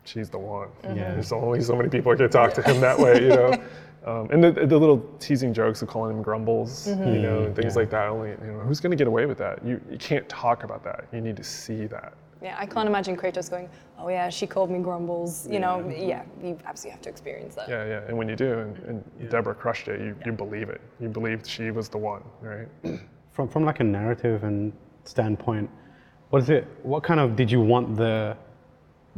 she's 0.04 0.30
the 0.30 0.38
one. 0.38 0.68
Yeah. 0.82 1.12
There's 1.12 1.32
only 1.32 1.60
so 1.60 1.76
many 1.76 1.88
people 1.88 2.12
that 2.12 2.18
can 2.18 2.30
talk 2.30 2.54
to 2.54 2.62
him 2.62 2.80
that 2.80 2.98
way, 2.98 3.22
you 3.22 3.28
know. 3.28 3.52
Um, 4.06 4.28
and 4.30 4.42
the, 4.42 4.52
the 4.52 4.78
little 4.78 5.00
teasing 5.18 5.52
jokes 5.52 5.82
of 5.82 5.88
calling 5.88 6.16
him 6.16 6.22
grumbles, 6.22 6.86
you 6.86 6.94
know, 6.94 7.42
and 7.42 7.56
things 7.56 7.74
Yeah. 7.74 7.80
like 7.80 7.90
that. 7.90 8.08
Only, 8.08 8.30
you 8.30 8.52
know, 8.52 8.60
who's 8.60 8.78
going 8.78 8.92
to 8.92 8.96
get 8.96 9.08
away 9.08 9.26
with 9.26 9.36
that? 9.38 9.64
You, 9.64 9.80
you 9.90 9.98
can't 9.98 10.28
talk 10.28 10.62
about 10.62 10.84
that. 10.84 11.06
You 11.12 11.20
need 11.20 11.36
to 11.36 11.42
see 11.44 11.86
that. 11.86 12.14
Yeah, 12.40 12.54
I 12.58 12.66
can't 12.66 12.86
imagine 12.86 13.16
Kratos 13.16 13.50
going, 13.50 13.68
"Oh 13.98 14.08
yeah, 14.08 14.28
she 14.28 14.46
called 14.46 14.70
me 14.70 14.78
grumbles." 14.78 15.48
You 15.50 15.58
know, 15.58 15.88
yeah, 15.88 16.22
you 16.40 16.56
absolutely 16.66 16.90
have 16.90 17.00
to 17.02 17.08
experience 17.08 17.54
that. 17.54 17.66
Yeah, 17.66 17.86
yeah. 17.86 18.00
And 18.06 18.16
when 18.16 18.28
you 18.28 18.36
do, 18.36 18.58
and, 18.58 18.76
and 19.20 19.30
Deborah 19.30 19.54
crushed 19.54 19.88
it, 19.88 20.00
you, 20.00 20.14
you 20.24 20.32
believe 20.32 20.68
it. 20.68 20.82
You 21.00 21.08
believed 21.08 21.46
she 21.46 21.70
was 21.70 21.88
the 21.88 21.96
one, 21.98 22.22
right? 22.42 22.68
From 23.32 23.48
from 23.48 23.64
like 23.64 23.80
a 23.80 23.84
narrative 23.84 24.44
and 24.44 24.72
standpoint, 25.04 25.68
what 26.30 26.42
is 26.42 26.50
it? 26.50 26.66
What 26.82 27.02
kind 27.02 27.20
of 27.20 27.36
did 27.36 27.50
you 27.50 27.60
want 27.60 27.96
the 27.96 28.36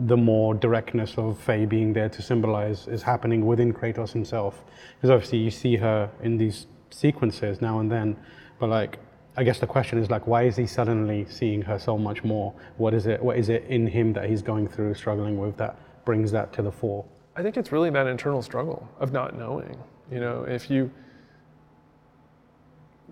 the 0.07 0.17
more 0.17 0.55
directness 0.55 1.19
of 1.19 1.39
Faye 1.39 1.67
being 1.67 1.93
there 1.93 2.09
to 2.09 2.23
symbolize 2.23 2.87
is 2.87 3.03
happening 3.03 3.45
within 3.45 3.73
Kratos 3.73 4.13
himself? 4.13 4.65
Because 4.97 5.11
obviously 5.11 5.39
you 5.39 5.51
see 5.51 5.77
her 5.77 6.11
in 6.23 6.37
these 6.37 6.67
sequences 6.91 7.61
now 7.61 7.81
and 7.81 7.91
then, 7.91 8.17
but 8.59 8.69
like 8.69 8.99
I 9.37 9.45
guess 9.45 9.61
the 9.61 9.69
question 9.69 9.99
is 9.99 10.11
like, 10.11 10.27
why 10.27 10.43
is 10.43 10.57
he 10.57 10.67
suddenly 10.67 11.25
seeing 11.31 11.63
her 11.63 11.79
so 11.79 11.97
much 11.97 12.25
more? 12.25 12.53
What 12.77 12.93
is 12.93 13.07
it? 13.07 13.23
What 13.23 13.37
is 13.37 13.51
it 13.51 13.65
in 13.69 13.87
him 13.87 14.13
that 14.15 14.29
he's 14.29 14.43
going 14.43 14.67
through, 14.67 14.95
struggling 14.95 15.39
with, 15.39 15.57
that 15.59 15.79
brings 16.05 16.33
that 16.33 16.53
to 16.55 16.63
the 16.63 16.73
fore? 16.73 17.05
I 17.37 17.43
think 17.43 17.57
it's 17.57 17.71
really 17.71 17.89
that 17.91 18.09
internal 18.09 18.43
struggle 18.43 18.89
of 18.99 19.13
not 19.13 19.39
knowing. 19.39 19.79
You 20.11 20.19
know, 20.19 20.43
if 20.43 20.69
you 20.69 20.91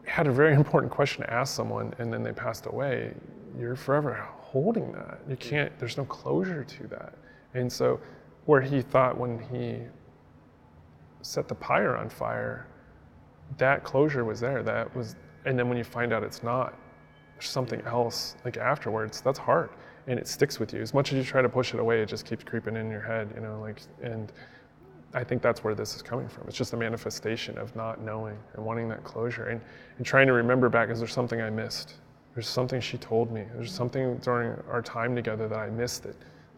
had 0.04 0.26
a 0.26 0.32
very 0.32 0.54
important 0.62 0.92
question 0.92 1.22
to 1.22 1.32
ask 1.32 1.54
someone 1.54 1.94
and 1.98 2.12
then 2.12 2.24
they 2.24 2.32
passed 2.32 2.66
away, 2.66 3.14
you're 3.56 3.76
forever 3.76 4.26
holding 4.62 4.90
that. 4.92 5.20
You 5.28 5.36
mm. 5.36 5.40
can't, 5.40 5.78
there's 5.78 5.98
no 5.98 6.04
closure 6.06 6.64
to 6.64 6.86
that. 6.88 7.14
And 7.54 7.70
so, 7.70 8.00
where 8.46 8.60
he 8.60 8.80
thought 8.80 9.18
when 9.18 9.38
he 9.50 9.78
set 11.20 11.46
the 11.48 11.54
pyre 11.54 11.96
on 11.96 12.08
fire, 12.08 12.66
that 13.58 13.84
closure 13.84 14.24
was 14.24 14.40
there. 14.40 14.62
That 14.62 14.94
was, 14.96 15.16
and 15.44 15.58
then 15.58 15.68
when 15.68 15.76
you 15.76 15.84
find 15.84 16.12
out 16.12 16.22
it's 16.22 16.42
not, 16.42 16.74
there's 17.34 17.50
something 17.50 17.80
mm. 17.80 17.92
else 17.92 18.36
like 18.44 18.56
afterwards. 18.56 19.20
That's 19.20 19.38
hard, 19.38 19.70
and 20.06 20.18
it 20.18 20.26
sticks 20.26 20.58
with 20.58 20.72
you. 20.72 20.80
As 20.80 20.94
much 20.94 21.12
as 21.12 21.18
you 21.18 21.24
try 21.24 21.42
to 21.42 21.48
push 21.48 21.74
it 21.74 21.80
away, 21.80 22.00
it 22.00 22.08
just 22.08 22.24
keeps 22.24 22.42
creeping 22.42 22.76
in 22.76 22.90
your 22.90 23.02
head. 23.02 23.30
You 23.34 23.42
know, 23.42 23.60
like 23.60 23.82
and. 24.02 24.32
I 25.14 25.24
think 25.24 25.40
that's 25.40 25.64
where 25.64 25.74
this 25.74 25.94
is 25.94 26.02
coming 26.02 26.28
from. 26.28 26.46
It's 26.46 26.58
just 26.58 26.74
a 26.74 26.76
manifestation 26.76 27.56
of 27.56 27.74
not 27.74 28.02
knowing 28.02 28.36
and 28.52 28.62
wanting 28.62 28.86
that 28.90 29.02
closure 29.02 29.48
and, 29.48 29.62
and 29.96 30.04
trying 30.04 30.26
to 30.26 30.34
remember 30.34 30.68
back 30.68 30.90
is 30.90 30.98
there 30.98 31.08
something 31.08 31.40
I 31.40 31.48
missed? 31.48 31.94
There's 32.36 32.46
something 32.46 32.82
she 32.82 32.98
told 32.98 33.32
me. 33.32 33.44
There's 33.54 33.72
something 33.72 34.18
during 34.18 34.60
our 34.70 34.82
time 34.82 35.16
together 35.16 35.48
that 35.48 35.58
I 35.58 35.70
missed 35.70 36.02
that 36.02 36.14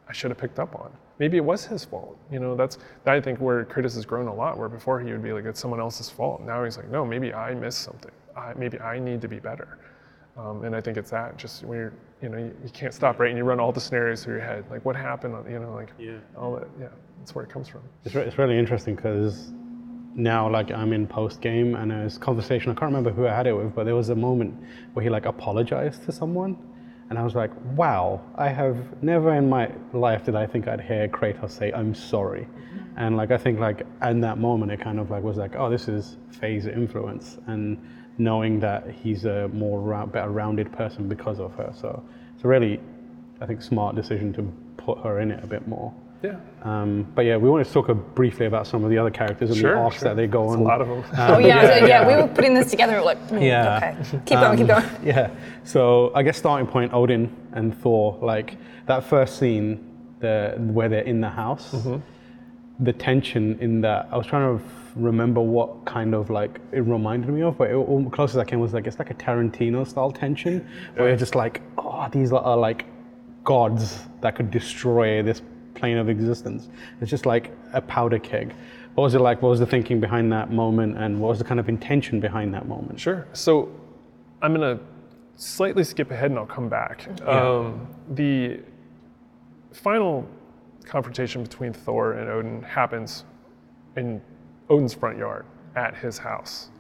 I 0.09 0.13
should 0.13 0.33
have 0.33 0.37
picked 0.39 0.59
up 0.59 0.75
on. 0.75 0.91
Maybe 1.21 1.37
it 1.37 1.45
was 1.45 1.65
his 1.65 1.85
fault. 1.85 2.19
You 2.33 2.41
know, 2.41 2.57
that's 2.57 2.79
that 3.05 3.15
I 3.15 3.21
think 3.21 3.39
where 3.41 3.65
Kratos 3.65 3.95
has 3.95 4.05
grown 4.05 4.27
a 4.27 4.35
lot, 4.35 4.59
where 4.59 4.69
before 4.69 4.99
he 4.99 5.13
would 5.13 5.23
be 5.23 5.33
like, 5.33 5.45
it's 5.45 5.61
someone 5.61 5.79
else's 5.79 6.11
fault. 6.11 6.43
Now 6.43 6.65
he's 6.65 6.77
like, 6.77 6.89
no, 6.91 7.05
maybe 7.05 7.33
I 7.33 7.55
missed 7.55 7.83
something. 7.83 8.11
I, 8.37 8.55
maybe 8.57 8.81
I 8.81 8.99
need 8.99 9.21
to 9.21 9.29
be 9.29 9.39
better. 9.39 9.79
Um, 10.37 10.65
and 10.65 10.75
I 10.75 10.81
think 10.81 10.97
it's 10.97 11.11
that 11.11 11.37
just 11.37 11.63
when 11.63 11.79
you're, 11.79 11.93
you 12.23 12.29
know, 12.29 12.39
you, 12.39 12.57
you 12.65 12.71
can't 12.71 12.93
stop, 12.93 13.21
right? 13.21 13.29
And 13.29 13.39
you 13.39 13.45
run 13.45 13.61
all 13.61 13.71
the 13.71 13.81
scenarios 13.81 14.25
through 14.25 14.35
your 14.39 14.45
head. 14.45 14.65
Like, 14.73 14.85
what 14.85 14.97
happened? 14.97 15.37
You 15.49 15.61
know, 15.61 15.75
like, 15.75 15.91
Yeah. 15.97 16.19
all 16.37 16.57
that. 16.57 16.67
Yeah, 16.81 16.89
that's 17.21 17.37
where 17.37 17.45
it 17.45 17.51
comes 17.53 17.69
from. 17.69 17.83
It's, 18.05 18.17
re- 18.17 18.23
it's 18.23 18.37
really 18.39 18.59
interesting 18.59 18.97
because 18.97 19.53
now 20.19 20.51
like 20.51 20.71
I'm 20.71 20.93
in 20.93 21.07
post 21.07 21.41
game 21.41 21.75
and 21.75 21.91
there's 21.91 22.19
conversation. 22.19 22.71
I 22.71 22.75
can't 22.75 22.93
remember 22.93 23.11
who 23.11 23.27
I 23.27 23.35
had 23.35 23.47
it 23.47 23.55
with, 23.55 23.75
but 23.75 23.85
there 23.85 23.95
was 23.95 24.11
a 24.11 24.17
moment 24.17 24.55
where 24.93 25.03
he 25.03 25.09
like 25.09 25.25
apologized 25.25 26.05
to 26.05 26.13
someone, 26.13 26.59
and 27.09 27.19
I 27.19 27.23
was 27.23 27.35
like, 27.35 27.51
wow, 27.77 28.21
I 28.37 28.49
have 28.49 29.03
never 29.03 29.35
in 29.35 29.49
my 29.49 29.71
life 29.93 30.25
did 30.25 30.35
I 30.35 30.47
think 30.47 30.69
I'd 30.69 30.81
hear 30.81 31.09
Kratos 31.09 31.53
say 31.53 31.73
I'm 31.73 31.95
sorry, 31.95 32.47
and 32.97 33.17
like 33.17 33.31
I 33.31 33.39
think 33.39 33.61
like 33.61 33.87
in 34.03 34.21
that 34.23 34.39
moment 34.39 34.73
it 34.73 34.81
kind 34.81 34.99
of 34.99 35.11
like 35.11 35.23
was 35.23 35.37
like, 35.37 35.55
oh, 35.57 35.71
this 35.71 35.89
is 35.89 36.17
Faye's 36.31 36.67
influence 36.67 37.39
and 37.47 37.79
knowing 38.19 38.59
that 38.61 38.91
he's 38.91 39.25
a 39.25 39.49
more 39.49 39.81
rou- 39.81 40.07
better 40.07 40.31
rounded 40.31 40.73
person 40.73 41.09
because 41.09 41.39
of 41.39 41.55
her. 41.55 41.73
So 41.75 42.03
it's 42.35 42.45
a 42.45 42.49
really, 42.49 42.81
I 43.41 43.47
think, 43.47 43.63
smart 43.63 43.95
decision 43.95 44.33
to 44.35 44.53
put 44.77 44.99
her 44.99 45.21
in 45.21 45.31
it 45.31 45.43
a 45.43 45.47
bit 45.47 45.67
more. 45.69 45.95
Yeah. 46.23 46.37
Um, 46.63 47.07
but 47.15 47.25
yeah, 47.25 47.37
we 47.37 47.49
want 47.49 47.65
to 47.65 47.73
talk 47.73 47.89
a, 47.89 47.95
briefly 47.95 48.47
about 48.47 48.67
some 48.67 48.83
of 48.83 48.91
the 48.91 48.99
other 48.99 49.11
characters 49.11 49.51
and 49.51 49.59
Sure, 49.59 49.75
the 49.75 49.81
arcs 49.81 49.99
sure. 50.01 50.09
that 50.09 50.17
they 50.17 50.27
go 50.27 50.45
It's 50.47 50.55
on. 50.55 50.61
a 50.61 50.65
lot 50.65 50.81
of 50.81 50.89
them. 50.89 51.05
Oh 51.17 51.39
yeah, 51.39 51.47
yeah, 51.47 51.61
so, 51.63 51.77
yeah, 51.77 51.87
yeah. 51.87 52.07
We 52.09 52.21
were 52.21 52.29
putting 52.29 52.55
this 52.55 52.71
together. 52.71 52.95
We're 52.95 53.03
like, 53.05 53.29
mm, 53.29 53.41
Yeah. 53.41 53.77
okay, 53.77 54.21
keep 54.27 54.39
going, 54.41 54.59
keep 54.59 54.69
Um, 54.71 54.83
going. 54.83 55.07
Yeah. 55.07 55.31
So 55.63 56.11
I 56.17 56.23
guess 56.25 56.37
starting 56.37 56.67
point, 56.67 56.93
Odin 56.93 57.31
and 57.53 57.77
Thor, 57.81 58.19
like 58.21 58.57
that 58.87 59.05
first 59.05 59.39
scene, 59.39 59.85
the 60.19 60.55
where 60.59 60.89
they're 60.89 61.03
in 61.03 61.21
the 61.21 61.29
house, 61.31 61.73
Mm-hmm. 61.73 62.85
the 62.85 62.93
tension 62.93 63.57
in 63.61 63.81
that. 63.83 64.09
I 64.11 64.17
was 64.17 64.27
trying 64.27 64.59
to 64.59 64.65
remember 64.97 65.41
what 65.41 65.85
kind 65.85 66.13
of 66.15 66.31
like 66.31 66.61
it 66.73 66.81
reminded 66.81 67.31
me 67.31 67.43
of, 67.43 67.57
but 67.57 67.71
it, 67.71 67.75
all 67.75 68.05
closest 68.11 68.39
I 68.41 68.45
came 68.45 68.59
was 68.59 68.75
like 68.75 68.89
it's 68.89 68.99
like 68.99 69.11
a 69.11 69.15
Tarantino 69.15 69.87
style 69.87 70.11
tension, 70.11 70.67
where 70.97 71.07
you're 71.09 71.17
just 71.17 71.37
like, 71.37 71.63
oh, 71.79 72.09
these 72.11 72.33
are 72.33 72.57
like 72.57 72.87
gods 73.45 74.01
that 74.21 74.35
could 74.35 74.51
destroy 74.51 75.23
this 75.23 75.41
plane 75.79 75.97
of 75.97 76.09
existence. 76.09 76.69
It's 77.01 77.11
just 77.11 77.27
like 77.27 77.53
a 77.73 77.81
powder 77.81 78.19
keg. 78.19 78.55
What 78.95 79.05
was 79.05 79.15
it 79.15 79.21
like? 79.21 79.43
What 79.43 79.51
was 79.51 79.61
the 79.61 79.67
thinking 79.67 80.01
behind 80.01 80.33
that 80.33 80.51
moment, 80.51 80.99
and 80.99 81.21
what 81.21 81.29
was 81.29 81.39
the 81.39 81.45
kind 81.45 81.61
of 81.61 81.69
intention 81.69 82.21
behind 82.21 82.53
that 82.55 82.67
moment? 82.67 82.99
Sure. 82.99 83.27
So 83.33 83.71
I'm 84.43 84.55
going 84.55 84.77
to 84.77 84.83
slightly 85.37 85.85
skip 85.85 86.11
ahead 86.11 86.31
and 86.31 86.39
I'll 86.39 86.47
come 86.47 86.69
back. 86.69 87.09
Um, 87.23 87.87
the 88.11 88.61
final 89.73 90.29
confrontation 90.85 91.43
between 91.43 91.73
Thor 91.73 92.15
and 92.15 92.29
Odin 92.29 92.63
happens 92.63 93.25
in 93.97 94.21
Odin's 94.69 94.95
front 94.95 95.17
yard 95.19 95.45
at 95.77 95.95
his 95.97 96.19
house. 96.19 96.71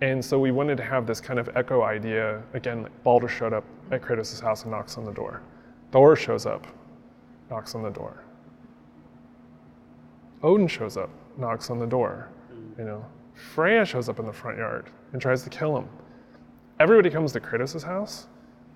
And 0.00 0.24
so 0.24 0.38
we 0.38 0.50
wanted 0.50 0.76
to 0.78 0.84
have 0.84 1.06
this 1.06 1.20
kind 1.20 1.38
of 1.38 1.48
echo 1.56 1.82
idea. 1.82 2.42
Again, 2.54 2.82
like 2.84 3.04
Baldur 3.04 3.28
showed 3.28 3.52
up 3.52 3.64
at 3.90 4.02
Kratos' 4.02 4.40
house 4.40 4.62
and 4.62 4.70
knocks 4.70 4.96
on 4.98 5.04
the 5.04 5.12
door. 5.12 5.42
Thor 5.92 6.16
shows 6.16 6.46
up, 6.46 6.66
knocks 7.50 7.74
on 7.74 7.82
the 7.82 7.90
door. 7.90 8.24
Odin 10.42 10.68
shows 10.68 10.96
up, 10.96 11.10
knocks 11.38 11.70
on 11.70 11.78
the 11.78 11.86
door. 11.86 12.28
Hmm. 12.52 12.80
You 12.80 12.86
know, 12.86 13.04
Freya 13.34 13.84
shows 13.84 14.08
up 14.08 14.18
in 14.18 14.26
the 14.26 14.32
front 14.32 14.58
yard 14.58 14.90
and 15.12 15.20
tries 15.20 15.42
to 15.42 15.50
kill 15.50 15.76
him. 15.76 15.88
Everybody 16.80 17.10
comes 17.10 17.32
to 17.32 17.40
Kratos' 17.40 17.82
house, 17.82 18.26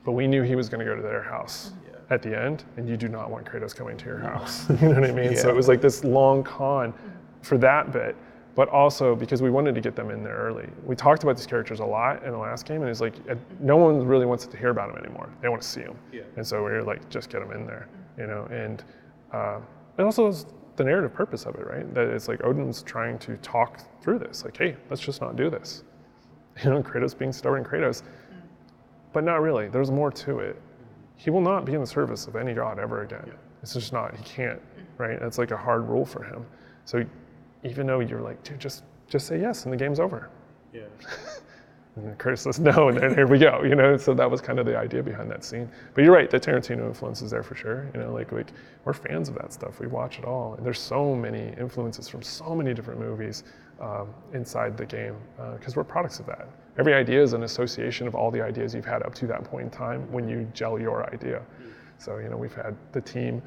but 0.04 0.12
we 0.12 0.26
knew 0.26 0.42
he 0.42 0.54
was 0.54 0.68
going 0.68 0.80
to 0.80 0.84
go 0.84 0.96
to 0.96 1.02
their 1.02 1.22
house 1.22 1.72
at 2.10 2.22
the 2.22 2.38
end, 2.38 2.64
and 2.76 2.88
you 2.88 2.96
do 2.96 3.08
not 3.08 3.30
want 3.30 3.44
Kratos 3.44 3.74
coming 3.74 3.96
to 3.98 4.06
your 4.06 4.18
house. 4.18 4.68
you 4.80 4.88
know 4.88 5.00
what 5.00 5.10
I 5.10 5.12
mean? 5.12 5.36
So 5.36 5.48
it 5.48 5.54
was 5.54 5.68
like 5.68 5.80
this 5.80 6.04
long 6.04 6.42
con 6.42 6.92
hmm. 6.92 7.08
for 7.42 7.58
that 7.58 7.92
bit, 7.92 8.16
but 8.54 8.68
also 8.70 9.14
because 9.14 9.42
we 9.42 9.50
wanted 9.50 9.74
to 9.74 9.80
get 9.80 9.94
them 9.94 10.10
in 10.10 10.22
there 10.22 10.36
early. 10.36 10.68
We 10.86 10.96
talked 10.96 11.22
about 11.22 11.36
these 11.36 11.46
characters 11.46 11.80
a 11.80 11.84
lot 11.84 12.24
in 12.24 12.32
the 12.32 12.38
last 12.38 12.66
game, 12.66 12.80
and 12.80 12.90
it's 12.90 13.00
like 13.00 13.14
no 13.60 13.76
one 13.76 14.06
really 14.06 14.26
wants 14.26 14.46
to 14.46 14.56
hear 14.56 14.70
about 14.70 14.92
them 14.92 15.04
anymore. 15.04 15.28
They 15.42 15.48
want 15.48 15.60
to 15.60 15.68
see 15.68 15.82
them, 15.82 15.98
and 16.36 16.46
so 16.46 16.64
we 16.64 16.70
were 16.70 16.82
like, 16.82 17.08
just 17.10 17.28
get 17.28 17.40
them 17.40 17.52
in 17.52 17.66
there, 17.66 17.88
hmm. 17.90 18.02
You 18.18 18.26
know. 18.26 18.46
And 18.50 18.82
uh, 19.32 19.60
it 19.98 20.02
also 20.02 20.26
is 20.28 20.46
the 20.76 20.84
narrative 20.84 21.12
purpose 21.14 21.44
of 21.44 21.54
it, 21.56 21.66
right? 21.66 21.92
That 21.94 22.08
it's 22.08 22.28
like 22.28 22.44
Odin's 22.44 22.82
trying 22.82 23.18
to 23.20 23.36
talk 23.38 23.80
through 24.02 24.18
this, 24.20 24.44
like, 24.44 24.56
hey, 24.56 24.76
let's 24.90 25.02
just 25.02 25.20
not 25.20 25.36
do 25.36 25.50
this. 25.50 25.84
You 26.64 26.70
know, 26.70 26.82
Kratos 26.82 27.16
being 27.16 27.32
stubborn 27.32 27.62
Kratos, 27.62 28.02
but 29.12 29.22
not 29.22 29.42
really. 29.42 29.68
There's 29.68 29.92
more 29.92 30.10
to 30.10 30.40
it. 30.40 30.60
He 31.14 31.30
will 31.30 31.40
not 31.40 31.64
be 31.64 31.74
in 31.74 31.80
the 31.80 31.86
service 31.86 32.26
of 32.26 32.34
any 32.34 32.52
god 32.52 32.80
ever 32.80 33.02
again. 33.02 33.30
It's 33.62 33.74
just 33.74 33.92
not. 33.92 34.16
He 34.16 34.24
can't, 34.24 34.60
right? 34.96 35.20
That's 35.20 35.38
like 35.38 35.52
a 35.52 35.56
hard 35.56 35.88
rule 35.88 36.04
for 36.04 36.24
him. 36.24 36.44
So 36.84 37.04
even 37.62 37.86
though 37.86 38.00
you're 38.00 38.20
like, 38.20 38.42
dude, 38.42 38.58
just 38.58 38.82
just 39.06 39.28
say 39.28 39.40
yes, 39.40 39.64
and 39.64 39.72
the 39.72 39.76
game's 39.76 40.00
over. 40.00 40.30
Yeah. 40.72 40.82
Kratos 42.18 42.38
says 42.38 42.60
no, 42.60 42.88
and 42.88 42.98
then 42.98 43.14
here 43.14 43.26
we 43.26 43.38
go. 43.38 43.62
You 43.62 43.74
know, 43.74 43.96
so 43.96 44.14
that 44.14 44.30
was 44.30 44.40
kind 44.40 44.58
of 44.58 44.66
the 44.66 44.76
idea 44.76 45.02
behind 45.02 45.30
that 45.30 45.44
scene. 45.44 45.68
But 45.94 46.04
you're 46.04 46.12
right, 46.12 46.30
the 46.30 46.40
Tarantino 46.40 46.86
influence 46.86 47.22
is 47.22 47.30
there 47.30 47.42
for 47.42 47.54
sure. 47.54 47.90
You 47.94 48.00
know, 48.00 48.12
like 48.12 48.32
like 48.32 48.52
we're 48.84 48.92
fans 48.92 49.28
of 49.28 49.34
that 49.36 49.52
stuff. 49.52 49.80
We 49.80 49.86
watch 49.86 50.18
it 50.18 50.24
all, 50.24 50.54
and 50.54 50.64
there's 50.64 50.80
so 50.80 51.14
many 51.14 51.54
influences 51.58 52.08
from 52.08 52.22
so 52.22 52.54
many 52.54 52.74
different 52.74 53.00
movies 53.00 53.44
um, 53.80 54.08
inside 54.32 54.76
the 54.76 54.86
game 54.86 55.16
because 55.58 55.76
we're 55.76 55.84
products 55.84 56.20
of 56.20 56.26
that. 56.26 56.48
Every 56.78 56.94
idea 56.94 57.22
is 57.22 57.32
an 57.32 57.42
association 57.42 58.06
of 58.06 58.14
all 58.14 58.30
the 58.30 58.40
ideas 58.40 58.74
you've 58.74 58.84
had 58.84 59.02
up 59.02 59.14
to 59.16 59.26
that 59.26 59.44
point 59.44 59.64
in 59.64 59.70
time 59.70 60.10
when 60.12 60.28
you 60.28 60.48
gel 60.54 60.78
your 60.78 61.12
idea. 61.12 61.42
So 61.98 62.18
you 62.18 62.28
know, 62.28 62.36
we've 62.36 62.54
had 62.54 62.76
the 62.92 63.00
team. 63.00 63.42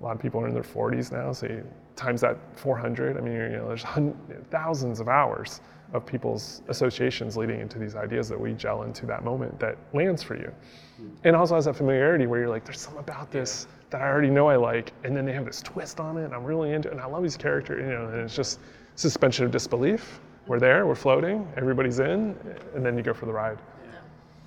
A 0.00 0.04
lot 0.04 0.16
of 0.16 0.20
people 0.20 0.40
are 0.40 0.48
in 0.48 0.54
their 0.54 0.62
40s 0.62 1.12
now, 1.12 1.32
so 1.32 1.46
you, 1.46 1.64
times 1.96 2.20
that 2.22 2.36
400. 2.58 3.16
I 3.16 3.20
mean, 3.20 3.32
you 3.34 3.48
know, 3.50 3.68
there's 3.68 3.82
hun- 3.82 4.16
thousands 4.50 5.00
of 5.00 5.08
hours 5.08 5.60
of 5.94 6.04
people's 6.04 6.60
associations 6.68 7.36
leading 7.36 7.60
into 7.60 7.78
these 7.78 7.94
ideas 7.94 8.28
that 8.28 8.38
we 8.38 8.52
gel 8.52 8.82
into 8.82 9.06
that 9.06 9.24
moment 9.24 9.58
that 9.60 9.78
lands 9.94 10.22
for 10.22 10.36
you. 10.36 10.52
Hmm. 10.96 11.08
And 11.22 11.36
also 11.36 11.54
has 11.54 11.64
that 11.64 11.76
familiarity 11.76 12.26
where 12.26 12.40
you're 12.40 12.48
like, 12.48 12.64
there's 12.64 12.80
something 12.80 13.00
about 13.00 13.30
this 13.30 13.66
that 13.90 14.02
I 14.02 14.08
already 14.08 14.30
know 14.30 14.48
I 14.48 14.56
like, 14.56 14.92
and 15.04 15.16
then 15.16 15.24
they 15.24 15.32
have 15.32 15.46
this 15.46 15.62
twist 15.62 16.00
on 16.00 16.18
it, 16.18 16.24
and 16.24 16.34
I'm 16.34 16.44
really 16.44 16.72
into 16.72 16.88
it, 16.88 16.92
and 16.92 17.00
I 17.00 17.06
love 17.06 17.22
these 17.22 17.36
characters, 17.36 17.80
you 17.80 17.92
know, 17.92 18.08
and 18.08 18.20
it's 18.20 18.34
just 18.34 18.58
suspension 18.96 19.44
of 19.44 19.52
disbelief. 19.52 20.20
We're 20.48 20.58
there, 20.58 20.84
we're 20.86 20.96
floating, 20.96 21.48
everybody's 21.56 22.00
in, 22.00 22.36
and 22.74 22.84
then 22.84 22.96
you 22.98 23.02
go 23.02 23.14
for 23.14 23.26
the 23.26 23.32
ride. 23.32 23.58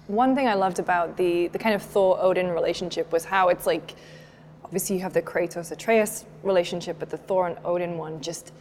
One 0.08 0.36
thing 0.36 0.48
I 0.48 0.54
loved 0.54 0.80
about 0.80 1.18
the 1.18 1.48
the 1.48 1.60
kind 1.60 1.76
of 1.76 1.82
Thor 1.82 2.18
Odin 2.22 2.50
relationship 2.50 3.12
was 3.12 3.26
how 3.26 3.50
it's 3.50 3.66
like 3.66 3.96
obviously 4.64 4.98
you 4.98 5.02
have 5.02 5.14
the 5.14 5.22
Kratos 5.22 5.72
Atreus 5.72 6.26
relationship, 6.44 6.98
but 7.00 7.10
the 7.10 7.18
Thor 7.18 7.48
and 7.48 7.58
Odin 7.66 7.98
one 7.98 8.22
just 8.22 8.54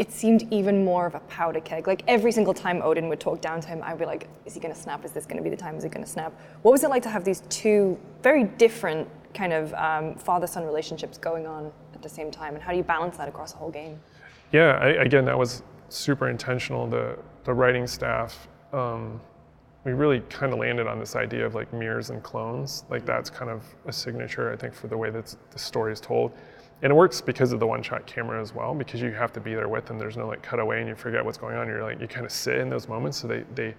it 0.00 0.10
seemed 0.10 0.50
even 0.50 0.82
more 0.82 1.04
of 1.04 1.14
a 1.14 1.20
powder 1.20 1.60
keg. 1.60 1.86
Like 1.86 2.02
every 2.08 2.32
single 2.32 2.54
time 2.54 2.80
Odin 2.80 3.10
would 3.10 3.20
talk 3.20 3.42
down 3.42 3.60
to 3.60 3.68
him, 3.68 3.82
I'd 3.84 3.98
be 3.98 4.06
like, 4.06 4.28
is 4.46 4.54
he 4.54 4.60
gonna 4.60 4.74
snap? 4.74 5.04
Is 5.04 5.10
this 5.12 5.26
gonna 5.26 5.42
be 5.42 5.50
the 5.50 5.58
time? 5.58 5.76
Is 5.76 5.84
he 5.84 5.90
gonna 5.90 6.06
snap? 6.06 6.32
What 6.62 6.72
was 6.72 6.84
it 6.84 6.88
like 6.88 7.02
to 7.02 7.10
have 7.10 7.22
these 7.22 7.42
two 7.50 7.98
very 8.22 8.44
different 8.44 9.06
kind 9.34 9.52
of 9.52 9.74
um, 9.74 10.14
father-son 10.14 10.64
relationships 10.64 11.18
going 11.18 11.46
on 11.46 11.70
at 11.92 12.00
the 12.00 12.08
same 12.08 12.30
time? 12.30 12.54
And 12.54 12.62
how 12.64 12.70
do 12.70 12.78
you 12.78 12.82
balance 12.82 13.18
that 13.18 13.28
across 13.28 13.52
the 13.52 13.58
whole 13.58 13.70
game? 13.70 14.00
Yeah, 14.52 14.78
I, 14.80 14.88
again, 15.04 15.26
that 15.26 15.36
was 15.36 15.62
super 15.90 16.30
intentional. 16.30 16.86
The 16.86 17.18
the 17.44 17.52
writing 17.52 17.86
staff, 17.86 18.48
um, 18.72 19.20
we 19.84 19.92
really 19.92 20.20
kind 20.30 20.54
of 20.54 20.60
landed 20.60 20.86
on 20.86 20.98
this 20.98 21.14
idea 21.14 21.44
of 21.44 21.54
like 21.54 21.74
mirrors 21.74 22.08
and 22.08 22.22
clones. 22.22 22.84
Like 22.88 23.04
that's 23.04 23.28
kind 23.28 23.50
of 23.50 23.64
a 23.84 23.92
signature, 23.92 24.50
I 24.50 24.56
think, 24.56 24.72
for 24.72 24.86
the 24.86 24.96
way 24.96 25.10
that 25.10 25.36
the 25.50 25.58
story 25.58 25.92
is 25.92 26.00
told. 26.00 26.32
And 26.82 26.90
it 26.90 26.94
works 26.94 27.20
because 27.20 27.52
of 27.52 27.60
the 27.60 27.66
one-shot 27.66 28.06
camera 28.06 28.40
as 28.40 28.54
well, 28.54 28.74
because 28.74 29.02
you 29.02 29.12
have 29.12 29.32
to 29.34 29.40
be 29.40 29.54
there 29.54 29.68
with 29.68 29.84
them. 29.84 29.98
There's 29.98 30.16
no 30.16 30.26
like 30.26 30.42
cutaway 30.48 30.80
and 30.80 30.88
you 30.88 30.94
forget 30.94 31.24
what's 31.24 31.38
going 31.38 31.56
on. 31.56 31.66
You're 31.66 31.82
like 31.82 32.00
you 32.00 32.08
kind 32.08 32.24
of 32.24 32.32
sit 32.32 32.56
in 32.56 32.70
those 32.70 32.88
moments, 32.88 33.18
so 33.18 33.28
they 33.28 33.44
they 33.54 33.74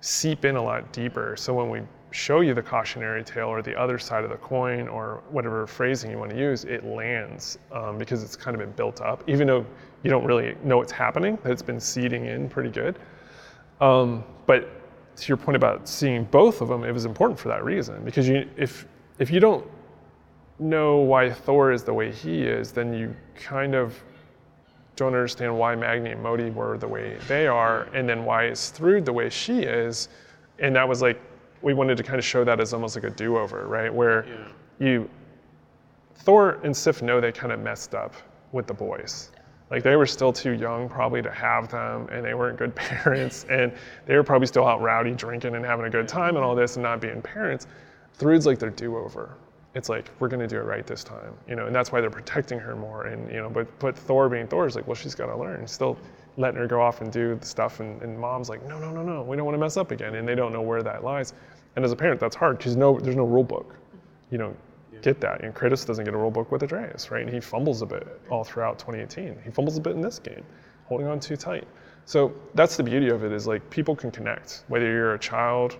seep 0.00 0.44
in 0.44 0.56
a 0.56 0.62
lot 0.62 0.92
deeper. 0.92 1.34
So 1.36 1.54
when 1.54 1.70
we 1.70 1.80
show 2.10 2.40
you 2.40 2.54
the 2.54 2.62
cautionary 2.62 3.24
tale 3.24 3.48
or 3.48 3.62
the 3.62 3.74
other 3.74 3.98
side 3.98 4.22
of 4.22 4.30
the 4.30 4.36
coin 4.36 4.86
or 4.86 5.22
whatever 5.30 5.66
phrasing 5.66 6.10
you 6.10 6.18
want 6.18 6.30
to 6.30 6.38
use, 6.38 6.64
it 6.64 6.84
lands 6.84 7.58
um, 7.72 7.98
because 7.98 8.22
it's 8.22 8.36
kind 8.36 8.54
of 8.54 8.60
been 8.60 8.72
built 8.72 9.00
up, 9.00 9.24
even 9.26 9.46
though 9.46 9.66
you 10.02 10.10
don't 10.10 10.24
really 10.24 10.56
know 10.62 10.76
what's 10.76 10.92
happening, 10.92 11.38
that 11.42 11.50
it's 11.50 11.62
been 11.62 11.80
seeding 11.80 12.26
in 12.26 12.48
pretty 12.48 12.70
good. 12.70 12.98
Um, 13.80 14.22
but 14.46 14.68
to 15.16 15.28
your 15.28 15.36
point 15.36 15.56
about 15.56 15.88
seeing 15.88 16.24
both 16.24 16.60
of 16.60 16.68
them, 16.68 16.84
it 16.84 16.92
was 16.92 17.04
important 17.04 17.38
for 17.38 17.48
that 17.48 17.64
reason 17.64 18.04
because 18.04 18.28
you, 18.28 18.48
if 18.56 18.86
if 19.18 19.30
you 19.30 19.40
don't 19.40 19.66
know 20.64 20.96
why 20.96 21.30
Thor 21.30 21.72
is 21.72 21.84
the 21.84 21.94
way 21.94 22.10
he 22.10 22.42
is, 22.42 22.72
then 22.72 22.94
you 22.94 23.14
kind 23.36 23.74
of 23.74 24.02
don't 24.96 25.08
understand 25.08 25.56
why 25.56 25.74
Magni 25.74 26.10
and 26.10 26.22
Modi 26.22 26.50
were 26.50 26.78
the 26.78 26.88
way 26.88 27.18
they 27.28 27.46
are, 27.46 27.82
and 27.94 28.08
then 28.08 28.24
why 28.24 28.46
is 28.46 28.72
Thrud 28.76 29.04
the 29.04 29.12
way 29.12 29.28
she 29.28 29.60
is. 29.60 30.08
And 30.58 30.74
that 30.76 30.88
was 30.88 31.02
like, 31.02 31.20
we 31.62 31.74
wanted 31.74 31.96
to 31.96 32.02
kind 32.02 32.18
of 32.18 32.24
show 32.24 32.44
that 32.44 32.60
as 32.60 32.72
almost 32.72 32.96
like 32.96 33.04
a 33.04 33.10
do 33.10 33.36
over, 33.36 33.66
right? 33.66 33.92
Where 33.92 34.26
you, 34.78 35.08
Thor 36.16 36.60
and 36.62 36.76
Sif 36.76 37.02
know 37.02 37.20
they 37.20 37.32
kind 37.32 37.52
of 37.52 37.60
messed 37.60 37.94
up 37.94 38.14
with 38.52 38.66
the 38.66 38.74
boys. 38.74 39.30
Like 39.70 39.82
they 39.82 39.96
were 39.96 40.06
still 40.06 40.32
too 40.32 40.52
young 40.52 40.88
probably 40.88 41.22
to 41.22 41.30
have 41.30 41.68
them, 41.68 42.08
and 42.12 42.24
they 42.24 42.34
weren't 42.34 42.58
good 42.58 42.74
parents, 42.76 43.44
and 43.50 43.72
they 44.06 44.14
were 44.14 44.22
probably 44.22 44.46
still 44.46 44.66
out 44.66 44.80
rowdy 44.80 45.12
drinking 45.12 45.56
and 45.56 45.64
having 45.64 45.86
a 45.86 45.90
good 45.90 46.06
time 46.06 46.36
and 46.36 46.44
all 46.44 46.54
this 46.54 46.76
and 46.76 46.82
not 46.82 47.00
being 47.00 47.20
parents. 47.20 47.66
Thrud's 48.18 48.46
like 48.46 48.58
their 48.58 48.70
do 48.70 48.96
over 48.96 49.36
it's 49.74 49.88
like 49.88 50.10
we're 50.20 50.28
going 50.28 50.40
to 50.40 50.46
do 50.46 50.56
it 50.56 50.64
right 50.64 50.86
this 50.86 51.02
time 51.02 51.34
you 51.48 51.56
know 51.56 51.66
and 51.66 51.74
that's 51.74 51.90
why 51.92 52.00
they're 52.00 52.10
protecting 52.10 52.58
her 52.58 52.76
more 52.76 53.06
and 53.06 53.30
you 53.30 53.38
know 53.38 53.48
but 53.48 53.66
but 53.78 53.96
thor 53.96 54.28
being 54.28 54.46
thor 54.46 54.66
is 54.66 54.76
like 54.76 54.86
well 54.86 54.94
she's 54.94 55.14
got 55.14 55.26
to 55.26 55.36
learn 55.36 55.66
still 55.66 55.98
letting 56.36 56.58
her 56.58 56.66
go 56.66 56.80
off 56.80 57.00
and 57.00 57.12
do 57.12 57.36
the 57.36 57.46
stuff 57.46 57.80
and, 57.80 58.00
and 58.02 58.18
mom's 58.18 58.48
like 58.48 58.66
no 58.68 58.78
no 58.78 58.90
no 58.90 59.02
no 59.02 59.22
we 59.22 59.36
don't 59.36 59.44
want 59.44 59.54
to 59.54 59.60
mess 59.60 59.76
up 59.76 59.90
again 59.90 60.14
and 60.14 60.26
they 60.26 60.34
don't 60.34 60.52
know 60.52 60.62
where 60.62 60.82
that 60.82 61.04
lies. 61.04 61.32
And 61.76 61.84
as 61.84 61.92
a 61.92 61.96
parent 61.96 62.20
that's 62.20 62.36
hard 62.36 62.58
because 62.58 62.76
no 62.76 62.98
there's 62.98 63.16
no 63.16 63.24
rule 63.24 63.44
book 63.44 63.76
you 64.30 64.38
don't 64.38 64.56
get 65.02 65.20
that 65.20 65.42
and 65.42 65.54
kratos 65.54 65.84
doesn't 65.84 66.04
get 66.04 66.14
a 66.14 66.16
rule 66.16 66.30
book 66.30 66.50
with 66.50 66.62
atreus 66.62 67.10
right 67.10 67.22
and 67.22 67.32
he 67.32 67.40
fumbles 67.40 67.82
a 67.82 67.86
bit 67.86 68.06
all 68.30 68.44
throughout 68.44 68.78
2018 68.78 69.36
he 69.44 69.50
fumbles 69.50 69.76
a 69.76 69.80
bit 69.80 69.94
in 69.94 70.00
this 70.00 70.18
game 70.18 70.44
holding 70.86 71.06
on 71.06 71.20
too 71.20 71.36
tight. 71.36 71.66
So 72.06 72.34
that's 72.54 72.76
the 72.76 72.82
beauty 72.82 73.08
of 73.08 73.24
it 73.24 73.32
is 73.32 73.46
like 73.46 73.68
people 73.70 73.96
can 73.96 74.10
connect 74.10 74.64
whether 74.68 74.84
you're 74.84 75.14
a 75.14 75.18
child 75.18 75.78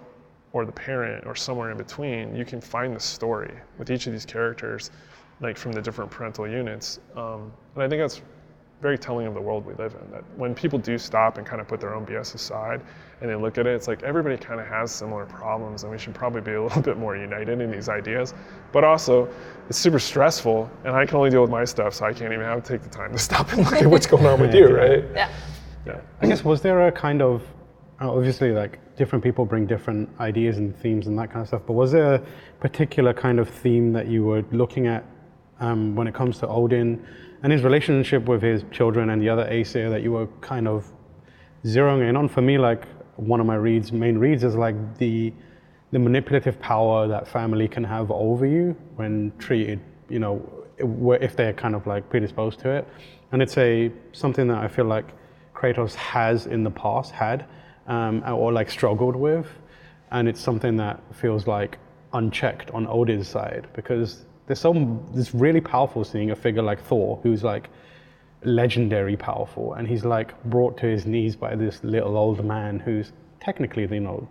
or 0.54 0.64
the 0.64 0.72
parent 0.72 1.26
or 1.26 1.34
somewhere 1.34 1.72
in 1.72 1.76
between, 1.76 2.34
you 2.34 2.44
can 2.44 2.60
find 2.60 2.94
the 2.94 3.00
story 3.00 3.52
with 3.76 3.90
each 3.90 4.06
of 4.06 4.12
these 4.12 4.24
characters, 4.24 4.92
like 5.40 5.58
from 5.58 5.72
the 5.72 5.82
different 5.82 6.10
parental 6.10 6.48
units. 6.48 7.00
Um, 7.16 7.52
and 7.74 7.82
I 7.82 7.88
think 7.88 8.00
that's 8.00 8.22
very 8.80 8.96
telling 8.96 9.26
of 9.26 9.34
the 9.34 9.40
world 9.40 9.66
we 9.66 9.74
live 9.74 9.96
in. 10.00 10.10
That 10.12 10.22
when 10.36 10.54
people 10.54 10.78
do 10.78 10.96
stop 10.96 11.38
and 11.38 11.46
kind 11.46 11.60
of 11.60 11.66
put 11.66 11.80
their 11.80 11.92
own 11.92 12.06
BS 12.06 12.36
aside 12.36 12.82
and 13.20 13.28
they 13.28 13.34
look 13.34 13.58
at 13.58 13.66
it, 13.66 13.74
it's 13.74 13.88
like 13.88 14.04
everybody 14.04 14.36
kind 14.36 14.60
of 14.60 14.66
has 14.68 14.92
similar 14.92 15.26
problems, 15.26 15.82
and 15.82 15.90
we 15.90 15.98
should 15.98 16.14
probably 16.14 16.40
be 16.40 16.52
a 16.52 16.62
little 16.66 16.82
bit 16.82 16.98
more 16.98 17.16
united 17.16 17.60
in 17.60 17.70
these 17.72 17.88
ideas. 17.88 18.32
But 18.70 18.84
also, 18.84 19.28
it's 19.68 19.78
super 19.78 19.98
stressful, 19.98 20.70
and 20.84 20.94
I 20.94 21.04
can 21.04 21.16
only 21.16 21.30
deal 21.30 21.42
with 21.42 21.50
my 21.50 21.64
stuff, 21.64 21.94
so 21.94 22.04
I 22.06 22.12
can't 22.12 22.32
even 22.32 22.44
have 22.44 22.62
to 22.62 22.72
take 22.72 22.82
the 22.82 22.90
time 22.90 23.10
to 23.10 23.18
stop 23.28 23.52
and 23.52 23.64
look 23.64 23.74
at 23.74 23.86
what's 23.86 24.06
going 24.06 24.24
on 24.24 24.40
with 24.40 24.54
you, 24.60 24.68
right? 24.68 25.04
Yeah. 25.14 25.30
Yeah. 25.84 26.00
I 26.22 26.28
guess 26.28 26.44
was 26.44 26.62
there 26.62 26.86
a 26.86 26.92
kind 26.92 27.22
of 27.22 27.42
obviously 28.00 28.52
like 28.52 28.96
different 28.96 29.22
people 29.22 29.44
bring 29.44 29.66
different 29.66 30.08
ideas 30.20 30.58
and 30.58 30.76
themes 30.76 31.06
and 31.06 31.18
that 31.18 31.28
kind 31.28 31.42
of 31.42 31.48
stuff. 31.48 31.62
But 31.66 31.74
was 31.74 31.92
there 31.92 32.14
a 32.14 32.22
particular 32.60 33.12
kind 33.12 33.38
of 33.38 33.48
theme 33.48 33.92
that 33.92 34.08
you 34.08 34.24
were 34.24 34.44
looking 34.50 34.86
at 34.86 35.04
um, 35.60 35.94
when 35.94 36.06
it 36.06 36.14
comes 36.14 36.38
to 36.38 36.48
Odin 36.48 37.04
and 37.42 37.52
his 37.52 37.62
relationship 37.62 38.26
with 38.26 38.42
his 38.42 38.64
children 38.70 39.10
and 39.10 39.20
the 39.20 39.28
other 39.28 39.46
Aesir 39.48 39.90
that 39.90 40.02
you 40.02 40.12
were 40.12 40.26
kind 40.40 40.66
of 40.66 40.86
zeroing 41.64 42.08
in 42.08 42.16
on? 42.16 42.28
For 42.28 42.42
me, 42.42 42.58
like 42.58 42.86
one 43.16 43.40
of 43.40 43.46
my 43.46 43.56
reads, 43.56 43.92
main 43.92 44.18
reads, 44.18 44.44
is 44.44 44.54
like 44.54 44.98
the 44.98 45.32
the 45.92 45.98
manipulative 46.00 46.58
power 46.58 47.06
that 47.06 47.28
family 47.28 47.68
can 47.68 47.84
have 47.84 48.10
over 48.10 48.44
you 48.44 48.74
when 48.96 49.32
treated, 49.38 49.80
you 50.08 50.18
know, 50.18 50.42
if 51.20 51.36
they're 51.36 51.52
kind 51.52 51.76
of 51.76 51.86
like 51.86 52.10
predisposed 52.10 52.58
to 52.58 52.68
it. 52.68 52.88
And 53.30 53.40
it's 53.40 53.56
a 53.58 53.92
something 54.10 54.48
that 54.48 54.58
I 54.58 54.66
feel 54.66 54.86
like 54.86 55.06
Kratos 55.54 55.94
has 55.94 56.46
in 56.46 56.64
the 56.64 56.70
past 56.70 57.12
had 57.12 57.46
um, 57.86 58.22
or 58.26 58.52
like 58.52 58.70
struggled 58.70 59.16
with, 59.16 59.46
and 60.10 60.28
it's 60.28 60.40
something 60.40 60.76
that 60.76 61.00
feels 61.14 61.46
like 61.46 61.78
unchecked 62.12 62.70
on 62.70 62.86
Odin's 62.86 63.28
side 63.28 63.66
because 63.74 64.24
there's 64.46 64.60
some 64.60 65.04
this 65.12 65.34
really 65.34 65.60
powerful 65.60 66.04
seeing 66.04 66.30
a 66.30 66.36
figure 66.36 66.62
like 66.62 66.80
Thor 66.82 67.18
who's 67.22 67.42
like 67.42 67.70
legendary 68.44 69.16
powerful, 69.16 69.74
and 69.74 69.88
he's 69.88 70.04
like 70.04 70.42
brought 70.44 70.76
to 70.78 70.86
his 70.86 71.06
knees 71.06 71.36
by 71.36 71.54
this 71.56 71.82
little 71.82 72.16
old 72.16 72.44
man 72.44 72.78
who's 72.78 73.12
technically 73.40 73.82
you 73.82 74.00
know 74.00 74.28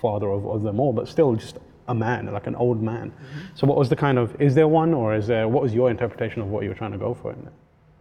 father 0.00 0.28
of, 0.28 0.46
of 0.46 0.62
them 0.62 0.78
all, 0.78 0.92
but 0.92 1.08
still 1.08 1.34
just 1.34 1.58
a 1.88 1.94
man, 1.94 2.30
like 2.32 2.46
an 2.46 2.56
old 2.56 2.82
man. 2.82 3.10
Mm-hmm. 3.10 3.40
So 3.54 3.66
what 3.66 3.78
was 3.78 3.88
the 3.88 3.96
kind 3.96 4.18
of 4.18 4.40
is 4.40 4.54
there 4.54 4.68
one 4.68 4.92
or 4.92 5.14
is 5.14 5.26
there 5.26 5.48
what 5.48 5.62
was 5.62 5.74
your 5.74 5.90
interpretation 5.90 6.42
of 6.42 6.48
what 6.48 6.62
you 6.64 6.68
were 6.68 6.74
trying 6.74 6.92
to 6.92 6.98
go 6.98 7.14
for 7.14 7.32
in 7.32 7.42
there? 7.42 7.52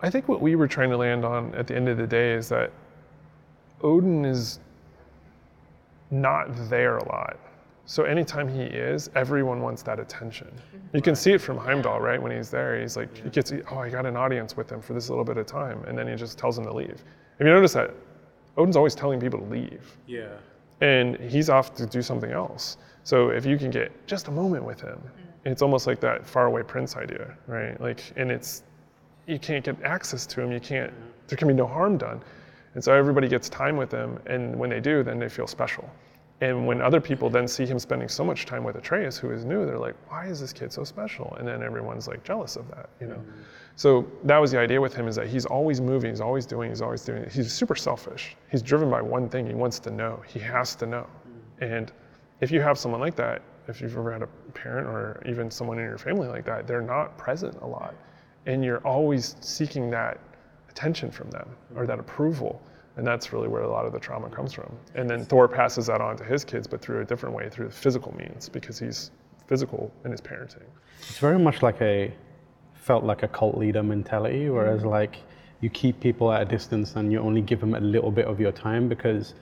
I 0.01 0.09
think 0.09 0.27
what 0.27 0.41
we 0.41 0.55
were 0.55 0.67
trying 0.67 0.89
to 0.89 0.97
land 0.97 1.23
on 1.23 1.55
at 1.55 1.67
the 1.67 1.75
end 1.75 1.87
of 1.87 1.97
the 1.97 2.07
day 2.07 2.33
is 2.33 2.49
that 2.49 2.71
Odin 3.81 4.25
is 4.25 4.59
not 6.11 6.47
there 6.69 6.97
a 6.97 7.05
lot. 7.09 7.37
So 7.87 8.03
anytime 8.03 8.47
he 8.47 8.63
is, 8.63 9.11
everyone 9.15 9.61
wants 9.61 9.83
that 9.83 9.99
attention. 9.99 10.51
You 10.93 11.01
can 11.01 11.15
see 11.15 11.33
it 11.33 11.41
from 11.41 11.57
Heimdall, 11.57 11.99
right? 11.99 12.19
When 12.19 12.31
he's 12.31 12.49
there, 12.49 12.79
he's 12.79 12.97
like, 12.97 13.15
he 13.15 13.29
gets, 13.29 13.53
oh, 13.71 13.77
I 13.77 13.89
got 13.89 14.07
an 14.07 14.17
audience 14.17 14.57
with 14.57 14.71
him 14.71 14.81
for 14.81 14.93
this 14.93 15.09
little 15.09 15.23
bit 15.23 15.37
of 15.37 15.45
time, 15.45 15.83
and 15.87 15.95
then 15.97 16.07
he 16.07 16.15
just 16.15 16.39
tells 16.39 16.57
him 16.57 16.63
to 16.65 16.73
leave. 16.73 17.03
If 17.39 17.45
you 17.45 17.45
notice 17.45 17.73
that, 17.73 17.93
Odin's 18.57 18.75
always 18.75 18.95
telling 18.95 19.19
people 19.19 19.39
to 19.39 19.45
leave. 19.45 19.97
Yeah. 20.07 20.29
And 20.81 21.17
he's 21.17 21.49
off 21.49 21.75
to 21.75 21.85
do 21.85 22.01
something 22.01 22.31
else. 22.31 22.77
So 23.03 23.29
if 23.29 23.45
you 23.45 23.57
can 23.57 23.69
get 23.69 23.91
just 24.07 24.29
a 24.29 24.31
moment 24.31 24.63
with 24.63 24.81
him, 24.81 24.97
mm. 24.97 25.51
it's 25.51 25.61
almost 25.61 25.85
like 25.85 25.99
that 25.99 26.25
faraway 26.25 26.63
prince 26.63 26.95
idea, 26.95 27.37
right? 27.45 27.79
Like, 27.79 28.01
and 28.15 28.31
it's, 28.31 28.63
you 29.27 29.37
can't 29.37 29.63
get 29.63 29.81
access 29.83 30.25
to 30.27 30.41
him. 30.41 30.51
You 30.51 30.59
can't, 30.59 30.91
mm. 30.91 31.27
there 31.27 31.37
can 31.37 31.47
be 31.47 31.53
no 31.53 31.67
harm 31.67 31.97
done. 31.97 32.21
And 32.75 32.83
so 32.83 32.93
everybody 32.93 33.27
gets 33.27 33.49
time 33.49 33.77
with 33.77 33.91
him, 33.91 34.19
and 34.27 34.55
when 34.55 34.69
they 34.69 34.79
do, 34.79 35.01
then 35.01 35.17
they 35.17 35.29
feel 35.29 35.47
special. 35.47 35.89
And 36.41 36.67
when 36.67 36.81
other 36.81 36.99
people 36.99 37.29
then 37.29 37.47
see 37.47 37.65
him 37.65 37.79
spending 37.79 38.09
so 38.09 38.23
much 38.23 38.45
time 38.45 38.63
with 38.65 38.75
Atreus, 38.75 39.17
who 39.17 39.31
is 39.31 39.45
new, 39.45 39.65
they're 39.65 39.79
like, 39.79 39.95
why 40.09 40.25
is 40.27 40.41
this 40.41 40.51
kid 40.51 40.71
so 40.73 40.83
special? 40.83 41.33
And 41.39 41.47
then 41.47 41.63
everyone's 41.63 42.07
like 42.09 42.23
jealous 42.25 42.57
of 42.57 42.67
that, 42.71 42.89
you 42.99 43.07
know? 43.07 43.15
Mm-hmm. 43.15 43.41
So 43.77 44.05
that 44.23 44.37
was 44.37 44.51
the 44.51 44.59
idea 44.59 44.79
with 44.81 44.93
him 44.93 45.07
is 45.07 45.15
that 45.15 45.27
he's 45.27 45.45
always 45.45 45.79
moving, 45.79 46.09
he's 46.09 46.19
always 46.19 46.45
doing, 46.45 46.69
he's 46.69 46.81
always 46.81 47.03
doing. 47.03 47.25
He's 47.29 47.53
super 47.53 47.75
selfish. 47.75 48.35
He's 48.51 48.61
driven 48.61 48.89
by 48.89 49.01
one 49.01 49.29
thing. 49.29 49.47
He 49.47 49.53
wants 49.53 49.79
to 49.79 49.91
know. 49.91 50.21
He 50.27 50.39
has 50.39 50.75
to 50.75 50.85
know. 50.85 51.07
Mm-hmm. 51.07 51.73
And 51.73 51.91
if 52.41 52.51
you 52.51 52.61
have 52.61 52.77
someone 52.77 52.99
like 52.99 53.15
that, 53.15 53.41
if 53.67 53.79
you've 53.79 53.97
ever 53.97 54.11
had 54.11 54.21
a 54.21 54.27
parent 54.53 54.87
or 54.87 55.21
even 55.25 55.49
someone 55.49 55.79
in 55.79 55.85
your 55.85 55.97
family 55.97 56.27
like 56.27 56.45
that, 56.45 56.67
they're 56.67 56.81
not 56.81 57.17
present 57.17 57.55
a 57.61 57.65
lot. 57.65 57.95
And 58.45 58.63
you're 58.63 58.85
always 58.85 59.37
seeking 59.39 59.89
that 59.91 60.19
attention 60.75 61.09
from 61.09 61.29
them 61.31 61.47
or 61.73 61.81
mm-hmm. 61.81 61.87
that 61.87 61.99
approval. 61.99 62.61
And 62.97 63.05
that's 63.05 63.33
really 63.33 63.47
where 63.47 63.63
a 63.63 63.69
lot 63.69 63.85
of 63.85 63.93
the 63.93 63.99
trauma 63.99 64.29
comes 64.29 64.53
from. 64.53 64.71
And 64.93 65.09
then 65.09 65.25
Thor 65.25 65.47
passes 65.47 65.87
that 65.87 65.99
on 66.01 66.15
to 66.17 66.23
his 66.23 66.45
kids, 66.45 66.65
but 66.65 66.81
through 66.81 67.01
a 67.01 67.05
different 67.05 67.35
way, 67.35 67.49
through 67.49 67.69
physical 67.71 68.15
means, 68.15 68.47
because 68.47 68.79
he's 68.79 69.11
physical 69.47 69.91
in 70.05 70.11
his 70.11 70.21
parenting. 70.21 70.63
It's 70.99 71.19
very 71.19 71.39
much 71.39 71.61
like 71.61 71.81
a 71.81 72.13
felt 72.73 73.03
like 73.03 73.23
a 73.23 73.27
cult 73.27 73.57
leader 73.57 73.83
mentality, 73.83 74.49
whereas 74.49 74.81
mm-hmm. 74.81 74.89
like 74.89 75.17
you 75.61 75.69
keep 75.69 75.99
people 75.99 76.31
at 76.31 76.41
a 76.41 76.45
distance 76.45 76.95
and 76.95 77.11
you 77.11 77.19
only 77.19 77.41
give 77.41 77.59
them 77.59 77.73
a 77.73 77.79
little 77.79 78.11
bit 78.11 78.25
of 78.25 78.39
your 78.39 78.51
time 78.51 78.87
because 78.87 79.33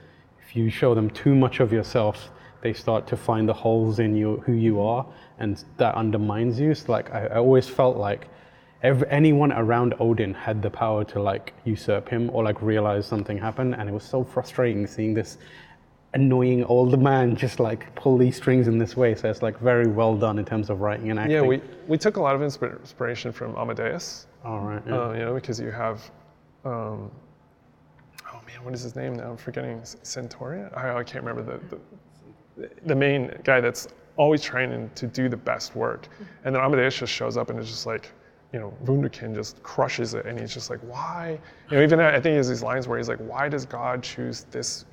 if 0.44 0.56
you 0.56 0.70
show 0.70 0.94
them 0.94 1.10
too 1.10 1.34
much 1.34 1.60
of 1.60 1.72
yourself, 1.72 2.30
they 2.62 2.72
start 2.72 3.06
to 3.06 3.16
find 3.16 3.48
the 3.48 3.52
holes 3.52 3.98
in 3.98 4.16
you 4.16 4.42
who 4.46 4.52
you 4.52 4.80
are, 4.80 5.06
and 5.38 5.62
that 5.76 5.94
undermines 5.94 6.58
you. 6.58 6.74
So 6.74 6.90
like 6.92 7.12
I, 7.12 7.26
I 7.26 7.36
always 7.36 7.68
felt 7.68 7.96
like 7.96 8.28
every, 8.84 9.10
anyone 9.10 9.50
around 9.52 9.94
Odin 9.98 10.34
had 10.34 10.62
the 10.62 10.70
power 10.70 11.02
to 11.04 11.20
like 11.20 11.54
usurp 11.64 12.08
him 12.08 12.30
or 12.32 12.44
like 12.44 12.60
realize 12.62 13.06
something 13.06 13.38
happened, 13.38 13.74
and 13.74 13.88
it 13.88 13.92
was 13.92 14.04
so 14.04 14.22
frustrating 14.22 14.86
seeing 14.86 15.14
this 15.14 15.38
annoying 16.12 16.62
old 16.66 17.02
man 17.02 17.34
just 17.34 17.58
like 17.58 17.92
pull 17.96 18.16
these 18.16 18.36
strings 18.36 18.68
in 18.68 18.78
this 18.78 18.96
way. 18.96 19.16
So 19.16 19.28
it's 19.28 19.42
like 19.42 19.58
very 19.58 19.88
well 19.88 20.14
done 20.16 20.38
in 20.38 20.44
terms 20.44 20.70
of 20.70 20.80
writing 20.80 21.10
and 21.10 21.18
acting. 21.18 21.34
Yeah, 21.34 21.42
we, 21.42 21.60
we 21.88 21.98
took 21.98 22.18
a 22.18 22.20
lot 22.20 22.36
of 22.36 22.40
inspi- 22.40 22.78
inspiration 22.78 23.32
from 23.32 23.56
Amadeus, 23.56 24.26
All 24.44 24.60
right. 24.60 24.82
Yeah. 24.86 25.00
uh, 25.00 25.12
you 25.12 25.18
know, 25.20 25.34
because 25.34 25.58
you 25.58 25.72
have, 25.72 25.98
um, 26.64 27.10
oh 28.32 28.40
man, 28.46 28.62
what 28.62 28.74
is 28.74 28.82
his 28.82 28.94
name 28.94 29.14
now? 29.16 29.30
I'm 29.30 29.36
forgetting. 29.36 29.78
S- 29.80 29.96
Centauria? 30.04 30.76
I, 30.76 30.96
I 30.98 31.02
can't 31.02 31.24
remember 31.24 31.58
the, 31.58 31.76
the, 32.60 32.70
the 32.86 32.94
main 32.94 33.32
guy 33.42 33.60
that's 33.60 33.88
always 34.16 34.40
trying 34.40 34.88
to 34.94 35.06
do 35.08 35.28
the 35.28 35.36
best 35.36 35.74
work. 35.74 36.06
And 36.44 36.54
then 36.54 36.62
Amadeus 36.62 36.96
just 36.96 37.12
shows 37.12 37.36
up 37.36 37.50
and 37.50 37.58
is 37.58 37.68
just 37.68 37.86
like, 37.86 38.12
you 38.54 38.60
know, 38.60 38.72
Wunderkind 38.84 39.34
just 39.34 39.60
crushes 39.64 40.14
it. 40.14 40.26
And 40.26 40.38
he's 40.38 40.54
just 40.54 40.70
like, 40.70 40.78
why? 40.80 41.40
You 41.70 41.76
know, 41.76 41.82
even 41.82 41.98
I 41.98 42.12
think 42.12 42.26
he 42.26 42.36
has 42.36 42.48
these 42.48 42.62
lines 42.62 42.86
where 42.86 42.96
he's 42.96 43.08
like, 43.08 43.18
why 43.18 43.48
does 43.48 43.66
God 43.66 44.00
choose 44.00 44.44
this 44.44 44.84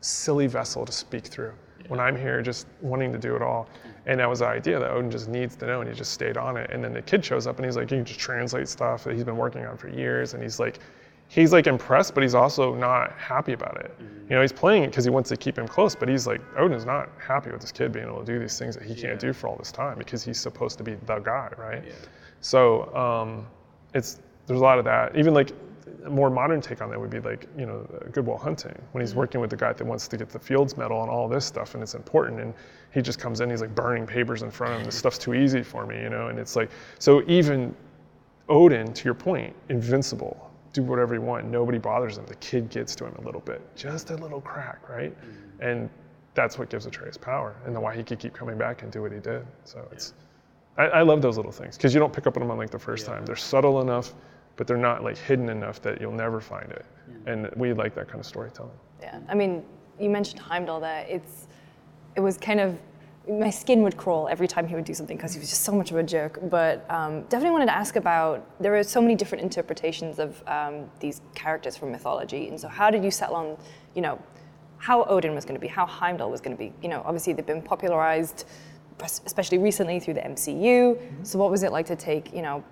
silly 0.00 0.48
vessel 0.48 0.84
to 0.84 0.90
speak 0.90 1.24
through 1.24 1.52
when 1.86 2.00
I'm 2.00 2.16
here 2.16 2.42
just 2.42 2.66
wanting 2.80 3.12
to 3.12 3.18
do 3.18 3.36
it 3.36 3.42
all. 3.42 3.68
And 4.06 4.18
that 4.20 4.28
was 4.28 4.40
the 4.40 4.46
idea 4.46 4.80
that 4.80 4.90
Odin 4.90 5.10
just 5.10 5.28
needs 5.28 5.54
to 5.56 5.66
know 5.66 5.80
and 5.80 5.88
he 5.88 5.94
just 5.94 6.12
stayed 6.12 6.36
on 6.36 6.56
it. 6.56 6.70
And 6.70 6.82
then 6.82 6.92
the 6.92 7.02
kid 7.02 7.24
shows 7.24 7.46
up 7.46 7.56
and 7.56 7.64
he's 7.64 7.76
like, 7.76 7.90
you 7.90 7.98
can 7.98 8.04
just 8.04 8.18
translate 8.18 8.68
stuff 8.68 9.04
that 9.04 9.14
he's 9.14 9.24
been 9.24 9.36
working 9.36 9.64
on 9.64 9.76
for 9.76 9.88
years. 9.88 10.34
And 10.34 10.42
he's 10.42 10.58
like, 10.58 10.80
he's 11.28 11.52
like 11.52 11.66
impressed, 11.66 12.14
but 12.14 12.22
he's 12.22 12.34
also 12.34 12.74
not 12.74 13.12
happy 13.12 13.52
about 13.52 13.76
it. 13.78 13.94
Mm-hmm. 13.98 14.30
You 14.30 14.36
know, 14.36 14.40
he's 14.40 14.52
playing 14.52 14.84
it 14.84 14.88
because 14.88 15.04
he 15.04 15.10
wants 15.10 15.28
to 15.28 15.36
keep 15.36 15.58
him 15.58 15.68
close, 15.68 15.94
but 15.94 16.08
he's 16.08 16.26
like, 16.26 16.40
Odin's 16.56 16.84
not 16.84 17.10
happy 17.18 17.50
with 17.50 17.60
this 17.60 17.72
kid 17.72 17.92
being 17.92 18.06
able 18.06 18.20
to 18.20 18.24
do 18.24 18.38
these 18.38 18.58
things 18.58 18.74
that 18.74 18.84
he 18.84 18.94
can't 18.94 19.20
do 19.20 19.32
for 19.32 19.48
all 19.48 19.56
this 19.56 19.72
time 19.72 19.98
because 19.98 20.24
he's 20.24 20.40
supposed 20.40 20.78
to 20.78 20.84
be 20.84 20.94
the 21.06 21.18
guy, 21.18 21.50
right? 21.58 21.84
So 22.40 22.94
um, 22.94 23.46
it's 23.94 24.20
there's 24.46 24.60
a 24.60 24.62
lot 24.62 24.78
of 24.78 24.84
that. 24.86 25.16
Even 25.16 25.34
like 25.34 25.52
a 26.04 26.10
more 26.10 26.30
modern 26.30 26.60
take 26.60 26.80
on 26.80 26.90
that 26.90 27.00
would 27.00 27.10
be 27.10 27.20
like 27.20 27.46
you 27.56 27.66
know 27.66 27.86
Good 28.12 28.26
Will 28.26 28.38
Hunting 28.38 28.76
when 28.92 29.02
he's 29.02 29.14
working 29.14 29.40
with 29.40 29.50
the 29.50 29.56
guy 29.56 29.72
that 29.72 29.84
wants 29.84 30.08
to 30.08 30.16
get 30.16 30.28
the 30.30 30.38
Fields 30.38 30.76
Medal 30.76 31.02
and 31.02 31.10
all 31.10 31.28
this 31.28 31.44
stuff 31.44 31.74
and 31.74 31.82
it's 31.82 31.94
important 31.94 32.40
and 32.40 32.54
he 32.92 33.02
just 33.02 33.18
comes 33.18 33.40
in 33.40 33.50
he's 33.50 33.60
like 33.60 33.74
burning 33.74 34.06
papers 34.06 34.42
in 34.42 34.50
front 34.50 34.74
of 34.74 34.80
him 34.80 34.86
this 34.86 34.96
stuff's 34.96 35.18
too 35.18 35.34
easy 35.34 35.62
for 35.62 35.86
me 35.86 36.00
you 36.00 36.08
know 36.08 36.28
and 36.28 36.38
it's 36.38 36.56
like 36.56 36.70
so 36.98 37.22
even 37.26 37.74
Odin 38.48 38.92
to 38.92 39.04
your 39.04 39.14
point 39.14 39.54
invincible 39.68 40.50
do 40.72 40.82
whatever 40.82 41.14
you 41.14 41.20
want 41.20 41.44
nobody 41.46 41.78
bothers 41.78 42.18
him 42.18 42.26
the 42.26 42.36
kid 42.36 42.70
gets 42.70 42.94
to 42.96 43.04
him 43.04 43.14
a 43.18 43.22
little 43.22 43.42
bit 43.42 43.60
just 43.76 44.10
a 44.10 44.16
little 44.16 44.40
crack 44.40 44.88
right? 44.88 45.16
And 45.60 45.90
that's 46.34 46.56
what 46.58 46.70
gives 46.70 46.86
Atreus 46.86 47.16
power 47.16 47.56
and 47.66 47.74
then 47.74 47.82
why 47.82 47.96
he 47.96 48.02
could 48.02 48.18
keep 48.18 48.32
coming 48.32 48.56
back 48.56 48.82
and 48.82 48.92
do 48.92 49.02
what 49.02 49.12
he 49.12 49.18
did 49.18 49.44
so 49.64 49.86
it's 49.92 50.14
I, 50.78 50.86
I 50.86 51.02
love 51.02 51.20
those 51.20 51.36
little 51.36 51.52
things 51.52 51.76
because 51.76 51.92
you 51.92 52.00
don't 52.00 52.12
pick 52.12 52.26
up 52.26 52.36
on 52.36 52.42
them 52.42 52.50
on 52.50 52.56
like 52.56 52.70
the 52.70 52.78
first 52.78 53.04
time. 53.04 53.26
They're 53.26 53.36
subtle 53.36 53.80
enough, 53.80 54.14
but 54.56 54.66
they're 54.66 54.76
not 54.76 55.04
like 55.04 55.18
hidden 55.18 55.48
enough 55.48 55.82
that 55.82 56.00
you'll 56.00 56.12
never 56.12 56.40
find 56.40 56.70
it. 56.70 56.86
And 57.26 57.50
we 57.56 57.72
like 57.72 57.94
that 57.96 58.06
kind 58.06 58.20
of 58.20 58.26
storytelling. 58.26 58.78
Yeah, 59.00 59.20
I 59.28 59.34
mean, 59.34 59.64
you 59.98 60.08
mentioned 60.08 60.40
Heimdall 60.40 60.80
That 60.80 61.10
It's, 61.10 61.48
it 62.16 62.20
was 62.20 62.38
kind 62.38 62.60
of, 62.60 62.78
my 63.28 63.50
skin 63.50 63.82
would 63.82 63.96
crawl 63.96 64.26
every 64.28 64.48
time 64.48 64.66
he 64.66 64.74
would 64.74 64.86
do 64.86 64.94
something 64.94 65.16
because 65.16 65.34
he 65.34 65.40
was 65.40 65.50
just 65.50 65.62
so 65.62 65.72
much 65.72 65.90
of 65.90 65.98
a 65.98 66.02
jerk. 66.02 66.38
But 66.48 66.90
um, 66.90 67.22
definitely 67.24 67.50
wanted 67.50 67.66
to 67.66 67.76
ask 67.76 67.96
about, 67.96 68.46
there 68.58 68.74
are 68.76 68.82
so 68.82 69.02
many 69.02 69.14
different 69.14 69.42
interpretations 69.42 70.18
of 70.18 70.42
um, 70.46 70.90
these 71.00 71.20
characters 71.34 71.76
from 71.76 71.90
mythology. 71.90 72.48
And 72.48 72.58
so 72.58 72.68
how 72.68 72.90
did 72.90 73.04
you 73.04 73.10
settle 73.10 73.36
on, 73.36 73.56
you 73.94 74.00
know, 74.00 74.18
how 74.78 75.04
Odin 75.04 75.34
was 75.34 75.44
going 75.44 75.56
to 75.56 75.60
be, 75.60 75.66
how 75.66 75.84
Heimdall 75.84 76.30
was 76.30 76.40
going 76.40 76.56
to 76.56 76.58
be? 76.58 76.72
You 76.82 76.88
know, 76.88 77.02
obviously 77.04 77.32
they've 77.34 77.44
been 77.44 77.62
popularized, 77.62 78.46
especially 79.02 79.58
recently 79.58 80.00
through 80.00 80.14
the 80.14 80.20
MCU. 80.20 80.98
So 81.22 81.38
what 81.38 81.50
was 81.50 81.62
it 81.62 81.72
like 81.72 81.86
to 81.86 81.96
take, 81.96 82.32
you 82.32 82.42
know, 82.42 82.64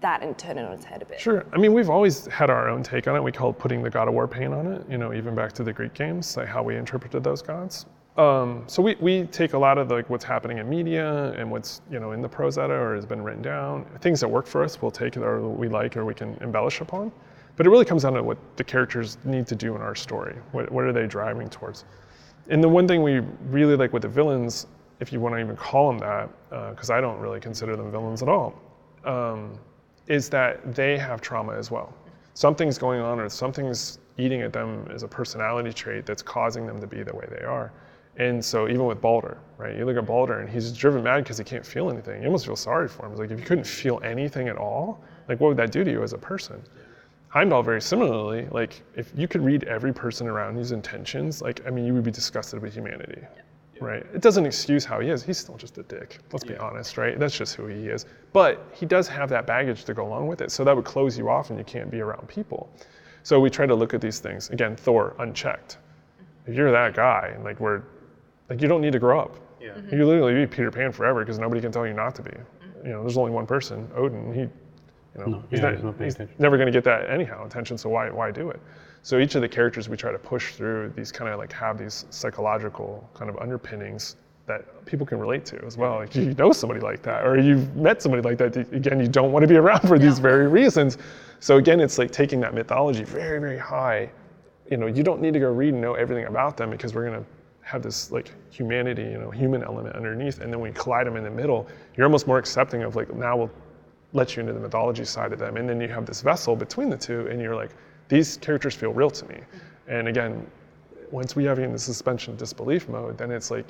that 0.00 0.22
and 0.22 0.36
turn 0.36 0.58
it 0.58 0.64
on 0.64 0.72
its 0.72 0.84
head 0.84 1.02
a 1.02 1.04
bit? 1.04 1.18
Sure. 1.18 1.46
I 1.52 1.58
mean, 1.58 1.72
we've 1.72 1.90
always 1.90 2.26
had 2.26 2.50
our 2.50 2.68
own 2.68 2.82
take 2.82 3.08
on 3.08 3.16
it. 3.16 3.22
We 3.22 3.32
call 3.32 3.50
it 3.50 3.58
putting 3.58 3.82
the 3.82 3.90
God 3.90 4.08
of 4.08 4.14
War 4.14 4.28
paint 4.28 4.52
on 4.52 4.66
it, 4.66 4.84
you 4.88 4.98
know, 4.98 5.14
even 5.14 5.34
back 5.34 5.52
to 5.54 5.64
the 5.64 5.72
Greek 5.72 5.94
games, 5.94 6.36
like 6.36 6.48
how 6.48 6.62
we 6.62 6.76
interpreted 6.76 7.24
those 7.24 7.42
gods. 7.42 7.86
Um, 8.16 8.62
so 8.68 8.80
we, 8.80 8.94
we 9.00 9.24
take 9.24 9.54
a 9.54 9.58
lot 9.58 9.76
of 9.76 9.90
like 9.90 10.08
what's 10.08 10.24
happening 10.24 10.58
in 10.58 10.68
media 10.68 11.32
and 11.32 11.50
what's 11.50 11.80
you 11.90 11.98
know 11.98 12.12
in 12.12 12.22
the 12.22 12.28
prose 12.28 12.58
or 12.58 12.94
has 12.94 13.04
been 13.04 13.22
written 13.22 13.42
down, 13.42 13.84
things 14.00 14.20
that 14.20 14.28
work 14.28 14.46
for 14.46 14.62
us, 14.62 14.80
we'll 14.80 14.92
take 14.92 15.16
or 15.16 15.48
we 15.48 15.68
like 15.68 15.96
or 15.96 16.04
we 16.04 16.14
can 16.14 16.36
embellish 16.40 16.80
upon. 16.80 17.10
But 17.56 17.66
it 17.66 17.70
really 17.70 17.84
comes 17.84 18.02
down 18.02 18.14
to 18.14 18.22
what 18.22 18.38
the 18.56 18.64
characters 18.64 19.18
need 19.24 19.46
to 19.48 19.54
do 19.54 19.74
in 19.74 19.82
our 19.82 19.94
story. 19.94 20.36
What, 20.52 20.70
what 20.70 20.84
are 20.84 20.92
they 20.92 21.06
driving 21.06 21.48
towards? 21.48 21.84
And 22.48 22.62
the 22.62 22.68
one 22.68 22.86
thing 22.86 23.02
we 23.02 23.20
really 23.48 23.76
like 23.76 23.92
with 23.92 24.02
the 24.02 24.08
villains, 24.08 24.66
if 25.00 25.12
you 25.12 25.20
want 25.20 25.34
to 25.34 25.40
even 25.40 25.56
call 25.56 25.88
them 25.88 25.98
that, 25.98 26.28
because 26.70 26.90
I 26.90 27.00
don't 27.00 27.18
really 27.18 27.40
consider 27.40 27.76
them 27.76 27.90
villains 27.90 28.22
at 28.22 28.28
all, 28.28 28.54
um, 29.04 29.58
is 30.06 30.28
that 30.30 30.74
they 30.74 30.98
have 30.98 31.20
trauma 31.20 31.54
as 31.54 31.70
well. 31.70 31.92
Something's 32.34 32.78
going 32.78 33.00
on 33.00 33.20
or 33.20 33.28
something's 33.28 33.98
eating 34.18 34.42
at 34.42 34.52
them 34.52 34.88
as 34.92 35.02
a 35.02 35.08
personality 35.08 35.72
trait 35.72 36.06
that's 36.06 36.22
causing 36.22 36.66
them 36.66 36.80
to 36.80 36.86
be 36.86 37.02
the 37.02 37.14
way 37.14 37.26
they 37.30 37.44
are. 37.44 37.72
And 38.16 38.44
so 38.44 38.68
even 38.68 38.86
with 38.86 39.00
Baldur, 39.00 39.38
right? 39.58 39.76
You 39.76 39.84
look 39.84 39.96
at 39.96 40.06
Baldur 40.06 40.38
and 40.38 40.48
he's 40.48 40.72
driven 40.72 41.02
mad 41.02 41.24
because 41.24 41.38
he 41.38 41.44
can't 41.44 41.66
feel 41.66 41.90
anything. 41.90 42.20
You 42.22 42.26
almost 42.26 42.46
feel 42.46 42.54
sorry 42.54 42.88
for 42.88 43.06
him. 43.06 43.12
It's 43.12 43.20
like 43.20 43.30
if 43.32 43.40
you 43.40 43.44
couldn't 43.44 43.66
feel 43.66 44.00
anything 44.04 44.48
at 44.48 44.56
all, 44.56 45.02
like 45.28 45.40
what 45.40 45.48
would 45.48 45.56
that 45.56 45.72
do 45.72 45.82
to 45.82 45.90
you 45.90 46.02
as 46.02 46.12
a 46.12 46.18
person? 46.18 46.62
Heimdall, 47.28 47.64
very 47.64 47.80
similarly, 47.80 48.46
like 48.52 48.82
if 48.94 49.10
you 49.16 49.26
could 49.26 49.44
read 49.44 49.64
every 49.64 49.92
person 49.92 50.28
around 50.28 50.56
you's 50.56 50.70
intentions, 50.70 51.42
like 51.42 51.66
I 51.66 51.70
mean, 51.70 51.84
you 51.84 51.92
would 51.92 52.04
be 52.04 52.12
disgusted 52.12 52.62
with 52.62 52.72
humanity, 52.72 53.22
right? 53.80 54.06
It 54.14 54.22
doesn't 54.22 54.46
excuse 54.46 54.84
how 54.84 55.00
he 55.00 55.10
is. 55.10 55.22
He's 55.22 55.38
still 55.38 55.56
just 55.56 55.78
a 55.78 55.82
dick. 55.82 56.18
Let's 56.32 56.44
be 56.44 56.56
honest, 56.56 56.96
right? 56.96 57.18
That's 57.18 57.36
just 57.36 57.54
who 57.54 57.66
he 57.66 57.88
is. 57.88 58.06
But 58.32 58.66
he 58.72 58.86
does 58.86 59.08
have 59.08 59.28
that 59.30 59.46
baggage 59.46 59.84
to 59.84 59.94
go 59.94 60.06
along 60.06 60.26
with 60.26 60.40
it, 60.40 60.50
so 60.50 60.64
that 60.64 60.74
would 60.74 60.84
close 60.84 61.18
you 61.18 61.28
off, 61.28 61.50
and 61.50 61.58
you 61.58 61.64
can't 61.64 61.90
be 61.90 62.00
around 62.00 62.28
people. 62.28 62.70
So 63.22 63.40
we 63.40 63.50
try 63.50 63.66
to 63.66 63.74
look 63.74 63.94
at 63.94 64.00
these 64.00 64.20
things 64.20 64.50
again. 64.50 64.76
Thor, 64.76 65.16
unchecked. 65.18 65.78
If 66.46 66.54
you're 66.54 66.70
that 66.70 66.94
guy, 66.94 67.36
like 67.42 67.58
we're, 67.58 67.82
like 68.50 68.60
you 68.60 68.68
don't 68.68 68.80
need 68.82 68.92
to 68.92 68.98
grow 68.98 69.20
up. 69.20 69.36
Yeah. 69.60 69.70
Mm-hmm. 69.70 69.96
You 69.96 70.06
literally 70.06 70.34
be 70.34 70.46
Peter 70.46 70.70
Pan 70.70 70.92
forever 70.92 71.20
because 71.20 71.38
nobody 71.38 71.60
can 71.60 71.72
tell 71.72 71.86
you 71.86 71.94
not 71.94 72.14
to 72.16 72.22
be. 72.22 72.32
You 72.84 72.90
know, 72.90 73.00
there's 73.00 73.16
only 73.16 73.30
one 73.30 73.46
person, 73.46 73.88
Odin. 73.94 74.34
He, 74.34 74.40
you 74.40 74.50
know, 75.16 75.24
No, 75.26 75.44
he's, 75.48 75.60
yeah, 75.60 75.64
not, 75.64 75.74
he's 75.74 75.84
not 75.84 75.98
paying 75.98 76.28
never 76.38 76.58
going 76.58 76.66
to 76.66 76.72
get 76.72 76.84
that 76.84 77.08
anyhow 77.08 77.46
attention. 77.46 77.78
So 77.78 77.88
why 77.88 78.10
why 78.10 78.30
do 78.30 78.50
it? 78.50 78.60
So 79.04 79.18
each 79.18 79.34
of 79.34 79.42
the 79.42 79.48
characters 79.50 79.86
we 79.90 79.98
try 79.98 80.12
to 80.12 80.18
push 80.18 80.54
through 80.54 80.94
these 80.96 81.12
kind 81.12 81.30
of 81.30 81.38
like 81.38 81.52
have 81.52 81.76
these 81.76 82.06
psychological 82.08 83.06
kind 83.12 83.28
of 83.28 83.36
underpinnings 83.36 84.16
that 84.46 84.86
people 84.86 85.04
can 85.04 85.18
relate 85.18 85.44
to 85.44 85.62
as 85.66 85.76
well. 85.76 85.96
Like 85.96 86.14
you 86.14 86.32
know 86.38 86.52
somebody 86.52 86.80
like 86.80 87.02
that, 87.02 87.26
or 87.26 87.38
you've 87.38 87.76
met 87.76 88.00
somebody 88.00 88.22
like 88.22 88.38
that. 88.38 88.56
Again, 88.72 88.98
you 89.00 89.06
don't 89.06 89.30
want 89.30 89.42
to 89.42 89.46
be 89.46 89.56
around 89.56 89.86
for 89.86 89.98
these 89.98 90.18
very 90.18 90.48
reasons. 90.48 90.96
So 91.38 91.58
again, 91.58 91.80
it's 91.80 91.98
like 91.98 92.12
taking 92.12 92.40
that 92.40 92.54
mythology 92.54 93.04
very 93.04 93.38
very 93.38 93.58
high. 93.58 94.10
You 94.70 94.78
know, 94.78 94.86
you 94.86 95.02
don't 95.02 95.20
need 95.20 95.34
to 95.34 95.40
go 95.40 95.52
read 95.52 95.74
and 95.74 95.82
know 95.82 95.92
everything 95.92 96.24
about 96.24 96.56
them 96.56 96.70
because 96.70 96.94
we're 96.94 97.04
gonna 97.04 97.26
have 97.60 97.82
this 97.82 98.10
like 98.10 98.32
humanity, 98.48 99.02
you 99.02 99.18
know, 99.18 99.30
human 99.30 99.62
element 99.62 99.94
underneath, 99.96 100.40
and 100.40 100.50
then 100.50 100.60
we 100.60 100.72
collide 100.72 101.06
them 101.06 101.16
in 101.16 101.24
the 101.24 101.30
middle. 101.30 101.68
You're 101.94 102.06
almost 102.06 102.26
more 102.26 102.38
accepting 102.38 102.84
of 102.84 102.96
like 102.96 103.14
now 103.14 103.36
we'll 103.36 103.50
let 104.14 104.34
you 104.34 104.40
into 104.40 104.54
the 104.54 104.60
mythology 104.60 105.04
side 105.04 105.34
of 105.34 105.38
them, 105.38 105.58
and 105.58 105.68
then 105.68 105.78
you 105.78 105.88
have 105.88 106.06
this 106.06 106.22
vessel 106.22 106.56
between 106.56 106.88
the 106.88 106.96
two, 106.96 107.26
and 107.26 107.38
you're 107.38 107.54
like, 107.54 107.72
these 108.08 108.36
characters 108.38 108.74
feel 108.74 108.92
real 108.92 109.10
to 109.10 109.26
me. 109.26 109.40
And 109.88 110.08
again, 110.08 110.46
once 111.10 111.36
we 111.36 111.44
have 111.44 111.58
you 111.58 111.64
in 111.64 111.72
the 111.72 111.78
suspension 111.78 112.32
of 112.32 112.38
disbelief 112.38 112.88
mode, 112.88 113.18
then 113.18 113.30
it's 113.30 113.50
like 113.50 113.66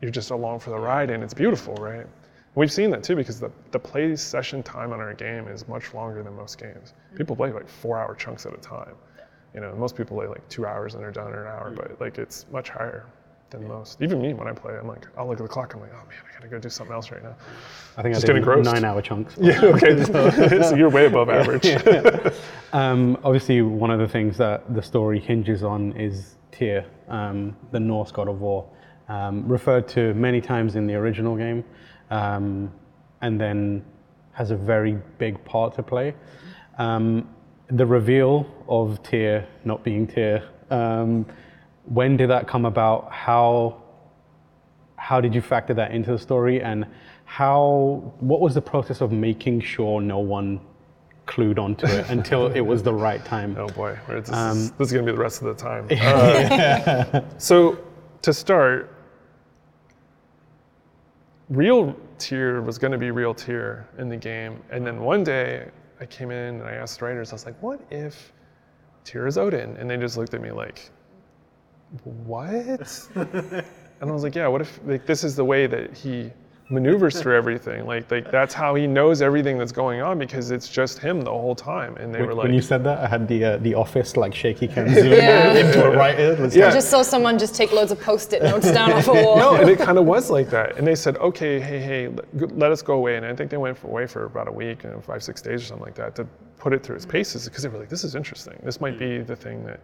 you're 0.00 0.10
just 0.10 0.30
along 0.30 0.60
for 0.60 0.70
the 0.70 0.78
ride, 0.78 1.10
and 1.10 1.22
it's 1.22 1.34
beautiful, 1.34 1.74
right? 1.74 2.06
We've 2.54 2.72
seen 2.72 2.90
that 2.90 3.02
too 3.02 3.16
because 3.16 3.40
the, 3.40 3.50
the 3.72 3.78
play 3.78 4.14
session 4.14 4.62
time 4.62 4.92
on 4.92 5.00
our 5.00 5.14
game 5.14 5.48
is 5.48 5.66
much 5.66 5.92
longer 5.92 6.22
than 6.22 6.36
most 6.36 6.58
games. 6.58 6.92
Mm-hmm. 6.92 7.16
People 7.16 7.36
play 7.36 7.52
like 7.52 7.68
four 7.68 7.98
hour 7.98 8.14
chunks 8.14 8.46
at 8.46 8.54
a 8.54 8.58
time. 8.58 8.94
You 9.54 9.60
know, 9.60 9.74
most 9.74 9.96
people 9.96 10.16
play 10.16 10.26
like 10.26 10.48
two 10.48 10.66
hours 10.66 10.94
and 10.94 11.02
they're 11.02 11.10
done 11.10 11.32
in 11.32 11.38
an 11.38 11.46
hour, 11.46 11.70
mm. 11.72 11.76
but 11.76 12.00
like 12.00 12.18
it's 12.18 12.46
much 12.52 12.70
higher 12.70 13.06
than 13.58 13.68
most. 13.68 14.00
Even 14.02 14.20
me, 14.20 14.34
when 14.34 14.48
I 14.48 14.52
play, 14.52 14.76
I'm 14.76 14.86
like, 14.86 15.06
I'll 15.16 15.26
look 15.26 15.40
at 15.40 15.42
the 15.42 15.48
clock. 15.48 15.74
I'm 15.74 15.80
like, 15.80 15.90
oh 15.92 16.06
man, 16.08 16.18
I 16.28 16.34
gotta 16.34 16.48
go 16.48 16.58
do 16.58 16.68
something 16.68 16.94
else 16.94 17.10
right 17.10 17.22
now. 17.22 17.34
I 17.96 18.02
think 18.02 18.14
Just 18.14 18.28
I 18.28 18.32
did 18.32 18.64
nine-hour 18.64 19.02
chunks. 19.02 19.36
Yeah. 19.40 19.60
Okay. 19.62 20.02
so 20.62 20.74
you're 20.74 20.90
way 20.90 21.06
above 21.06 21.28
average. 21.28 21.66
Um, 22.72 23.16
obviously, 23.22 23.62
one 23.62 23.90
of 23.90 24.00
the 24.00 24.08
things 24.08 24.36
that 24.38 24.74
the 24.74 24.82
story 24.82 25.20
hinges 25.20 25.62
on 25.62 25.92
is 25.92 26.36
Tyr, 26.50 26.84
um, 27.08 27.56
the 27.70 27.78
Norse 27.78 28.10
god 28.10 28.28
of 28.28 28.40
war, 28.40 28.68
um, 29.08 29.46
referred 29.46 29.86
to 29.88 30.12
many 30.14 30.40
times 30.40 30.74
in 30.74 30.86
the 30.86 30.94
original 30.94 31.36
game, 31.36 31.64
um, 32.10 32.72
and 33.22 33.40
then 33.40 33.84
has 34.32 34.50
a 34.50 34.56
very 34.56 34.98
big 35.18 35.42
part 35.44 35.74
to 35.74 35.82
play. 35.82 36.14
Um, 36.78 37.28
the 37.68 37.86
reveal 37.86 38.46
of 38.68 39.02
Tyr 39.02 39.46
not 39.64 39.84
being 39.84 40.06
Tyr, 40.06 40.42
um, 40.70 41.24
when 41.86 42.16
did 42.16 42.30
that 42.30 42.46
come 42.46 42.64
about? 42.64 43.12
How 43.12 43.82
how 44.96 45.20
did 45.20 45.34
you 45.34 45.42
factor 45.42 45.74
that 45.74 45.90
into 45.90 46.12
the 46.12 46.18
story 46.18 46.62
and 46.62 46.86
how 47.26 48.14
what 48.20 48.40
was 48.40 48.54
the 48.54 48.62
process 48.62 49.00
of 49.02 49.12
making 49.12 49.60
sure 49.60 50.00
no 50.00 50.18
one 50.18 50.60
clued 51.26 51.58
onto 51.58 51.86
it 51.86 52.08
until 52.08 52.46
it 52.52 52.60
was 52.60 52.82
the 52.82 52.92
right 52.92 53.24
time 53.24 53.54
Oh 53.58 53.68
boy, 53.68 53.98
this, 54.08 54.30
Um, 54.32 54.56
is, 54.58 54.70
this 54.72 54.88
is 54.88 54.92
gonna 54.92 55.06
be 55.06 55.12
the 55.12 55.18
rest 55.18 55.42
of 55.42 55.48
the 55.48 55.54
time. 55.54 55.88
Uh, 56.00 57.20
so 57.38 57.78
to 58.22 58.32
start, 58.32 58.90
real 61.48 61.94
Tyr 62.18 62.62
was 62.62 62.78
gonna 62.78 62.98
be 62.98 63.10
real 63.10 63.34
Tyr 63.34 63.86
in 63.98 64.08
the 64.08 64.16
game, 64.16 64.62
and 64.70 64.86
then 64.86 65.00
one 65.00 65.24
day 65.24 65.68
I 66.00 66.06
came 66.06 66.30
in 66.30 66.60
and 66.60 66.62
I 66.62 66.72
asked 66.74 66.98
the 67.00 67.06
writers, 67.06 67.32
I 67.32 67.34
was 67.34 67.46
like, 67.46 67.60
"What 67.62 67.80
if 67.90 68.32
Tyr 69.04 69.26
is 69.26 69.36
Odin?" 69.38 69.76
And 69.76 69.88
they 69.90 69.96
just 69.96 70.16
looked 70.16 70.34
at 70.34 70.40
me 70.40 70.50
like, 70.50 70.90
"What?" 72.02 73.08
and 73.14 73.64
I 74.00 74.12
was 74.12 74.22
like, 74.22 74.34
"Yeah, 74.34 74.48
what 74.48 74.60
if 74.60 74.80
like 74.84 75.06
this 75.06 75.24
is 75.24 75.36
the 75.36 75.44
way 75.44 75.66
that 75.66 75.96
he." 75.96 76.30
maneuvers 76.70 77.20
through 77.20 77.36
everything 77.36 77.84
like 77.86 78.10
like 78.10 78.30
that's 78.30 78.54
how 78.54 78.74
he 78.74 78.86
knows 78.86 79.20
everything 79.20 79.58
that's 79.58 79.70
going 79.70 80.00
on 80.00 80.18
because 80.18 80.50
it's 80.50 80.66
just 80.66 80.98
him 80.98 81.20
the 81.20 81.30
whole 81.30 81.54
time 81.54 81.94
and 81.98 82.12
they 82.12 82.20
when, 82.20 82.28
were 82.28 82.34
like 82.34 82.44
when 82.44 82.54
you 82.54 82.62
said 82.62 82.82
that 82.82 82.98
i 83.00 83.06
had 83.06 83.28
the 83.28 83.44
uh, 83.44 83.56
the 83.58 83.74
office 83.74 84.16
like 84.16 84.34
shaky 84.34 84.66
cam 84.66 84.88
zoom 84.94 85.12
Yeah. 85.12 85.52
into 85.52 85.84
a 85.84 85.94
writer 85.94 86.32
It 86.32 86.38
was 86.38 86.56
Yeah. 86.56 86.68
I 86.68 86.70
just 86.70 86.88
saw 86.88 87.02
someone 87.02 87.38
just 87.38 87.54
take 87.54 87.70
loads 87.70 87.92
of 87.92 88.00
post-it 88.00 88.42
notes 88.42 88.72
down 88.72 88.92
off 88.94 89.08
a 89.08 89.12
wall. 89.22 89.36
no, 89.36 89.56
and 89.56 89.68
it 89.68 89.78
kind 89.78 89.98
of 89.98 90.06
was 90.06 90.30
like 90.30 90.48
that. 90.50 90.78
And 90.78 90.86
they 90.86 90.94
said, 90.94 91.18
okay, 91.18 91.60
hey, 91.60 91.80
hey, 91.80 92.08
let- 92.08 92.58
let 92.58 92.72
us 92.72 92.80
go 92.80 92.94
away. 92.94 93.16
And 93.18 93.26
I 93.26 93.34
think 93.36 93.50
they 93.50 93.58
went 93.58 93.82
away 93.82 94.06
for 94.06 94.24
about 94.24 94.48
a 94.48 94.52
week, 94.52 94.84
you 94.84 94.90
know, 94.90 95.00
five, 95.02 95.22
six 95.22 95.42
days 95.42 95.60
or 95.62 95.66
something 95.66 95.84
like 95.84 95.94
that, 95.96 96.14
to 96.16 96.24
put 96.56 96.72
it 96.72 96.82
through 96.82 96.96
its 96.96 97.04
paces 97.06 97.44
because 97.46 97.62
they 97.62 97.68
were 97.68 97.78
like, 97.78 97.90
this 97.90 98.04
is 98.04 98.14
interesting. 98.14 98.56
This 98.62 98.80
might 98.80 98.98
be 98.98 99.18
the 99.18 99.36
thing 99.36 99.66
that, 99.66 99.80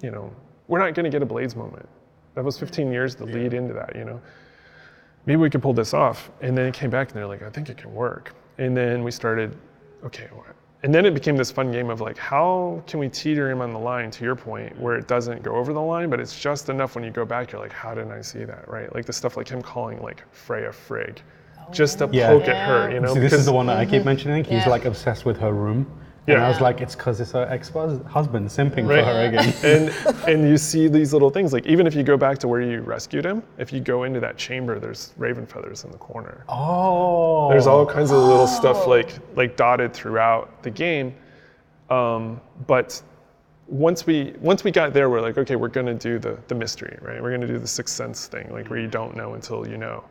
you 0.00 0.12
know, 0.12 0.30
we're 0.68 0.78
not 0.78 0.94
going 0.94 1.04
to 1.04 1.10
get 1.10 1.22
a 1.22 1.26
Blades 1.26 1.54
moment. 1.56 1.88
That 2.34 2.44
was 2.44 2.58
15 2.58 2.90
years 2.92 3.14
to 3.16 3.24
lead 3.24 3.54
into 3.54 3.74
that, 3.74 3.94
you 3.94 4.04
know. 4.04 4.20
Maybe 5.26 5.36
we 5.40 5.48
could 5.50 5.62
pull 5.62 5.72
this 5.72 5.94
off. 5.94 6.30
And 6.42 6.56
then 6.56 6.66
it 6.66 6.74
came 6.74 6.90
back 6.90 7.08
and 7.08 7.16
they're 7.16 7.26
like, 7.26 7.42
I 7.42 7.50
think 7.50 7.68
it 7.68 7.76
can 7.78 7.94
work. 7.94 8.34
And 8.58 8.76
then 8.76 9.02
we 9.04 9.10
started, 9.10 9.56
okay, 10.04 10.28
what? 10.32 10.54
And 10.82 10.94
then 10.94 11.06
it 11.06 11.14
became 11.14 11.34
this 11.36 11.50
fun 11.50 11.72
game 11.72 11.88
of 11.88 12.02
like, 12.02 12.18
how 12.18 12.82
can 12.86 13.00
we 13.00 13.08
teeter 13.08 13.50
him 13.50 13.62
on 13.62 13.72
the 13.72 13.78
line, 13.78 14.10
to 14.10 14.24
your 14.24 14.36
point, 14.36 14.78
where 14.78 14.96
it 14.96 15.08
doesn't 15.08 15.42
go 15.42 15.54
over 15.56 15.72
the 15.72 15.80
line, 15.80 16.10
but 16.10 16.20
it's 16.20 16.38
just 16.38 16.68
enough 16.68 16.94
when 16.94 17.04
you 17.04 17.10
go 17.10 17.24
back, 17.24 17.52
you're 17.52 17.60
like, 17.60 17.72
how 17.72 17.94
didn't 17.94 18.12
I 18.12 18.20
see 18.20 18.44
that, 18.44 18.68
right? 18.68 18.94
Like 18.94 19.06
the 19.06 19.12
stuff 19.12 19.38
like 19.38 19.48
him 19.48 19.62
calling 19.62 20.02
like 20.02 20.22
Freya 20.34 20.72
Frigg, 20.72 21.22
just 21.72 21.98
to 22.00 22.08
Yeah. 22.12 22.28
poke 22.28 22.48
at 22.48 22.68
her, 22.68 22.90
you 22.92 23.00
know? 23.00 23.14
See, 23.14 23.20
this 23.20 23.32
is 23.32 23.38
because- 23.38 23.46
the 23.46 23.52
one 23.54 23.66
that 23.66 23.78
I 23.78 23.86
keep 23.86 24.04
mentioning. 24.04 24.44
He's 24.44 24.58
Mm-hmm. 24.60 24.68
Yeah. 24.68 24.68
like 24.68 24.84
obsessed 24.84 25.24
with 25.24 25.38
her 25.38 25.52
room. 25.52 25.86
And 26.26 26.38
Yeah. 26.38 26.46
I 26.46 26.48
was 26.48 26.60
like, 26.60 26.80
it's 26.80 26.94
because 26.96 27.20
it's 27.20 27.32
her 27.32 27.46
ex-husband 27.50 28.48
simping 28.48 28.88
Right. 28.88 29.04
for 29.04 29.10
her 29.12 29.26
again. 29.28 29.52
and 29.64 30.28
and 30.28 30.48
you 30.48 30.56
see 30.56 30.88
these 30.88 31.12
little 31.12 31.28
things 31.30 31.52
like 31.52 31.66
even 31.66 31.86
if 31.86 31.94
you 31.94 32.02
go 32.02 32.16
back 32.16 32.38
to 32.38 32.48
where 32.48 32.62
you 32.62 32.80
rescued 32.80 33.26
him, 33.26 33.42
if 33.58 33.72
you 33.72 33.80
go 33.80 34.04
into 34.04 34.20
that 34.20 34.36
chamber, 34.38 34.78
there's 34.80 35.12
raven 35.18 35.44
feathers 35.46 35.84
in 35.84 35.90
the 35.90 35.98
corner. 35.98 36.44
Oh. 36.48 37.48
There's 37.50 37.66
all 37.66 37.84
kinds 37.84 38.10
of 38.10 38.18
little 38.18 38.46
stuff 38.46 38.86
like 38.86 39.18
like 39.36 39.56
dotted 39.56 39.92
throughout 39.92 40.62
the 40.62 40.70
game. 40.70 41.14
Um, 41.90 42.40
but 42.66 43.02
once 43.66 44.06
we 44.06 44.34
once 44.40 44.64
we 44.64 44.70
got 44.70 44.94
there, 44.94 45.10
we're 45.10 45.20
like, 45.20 45.36
okay, 45.36 45.56
we're 45.56 45.68
gonna 45.68 45.94
do 45.94 46.18
the 46.18 46.38
the 46.48 46.54
mystery, 46.54 46.96
right? 47.02 47.22
We're 47.22 47.30
gonna 47.32 47.46
do 47.46 47.58
the 47.58 47.66
sixth 47.68 47.94
sense 47.94 48.26
thing, 48.28 48.50
like 48.50 48.68
where 48.70 48.78
you 48.78 48.88
don't 48.88 49.14
know 49.14 49.34
until 49.34 49.68
you 49.68 49.76
know. 49.76 50.04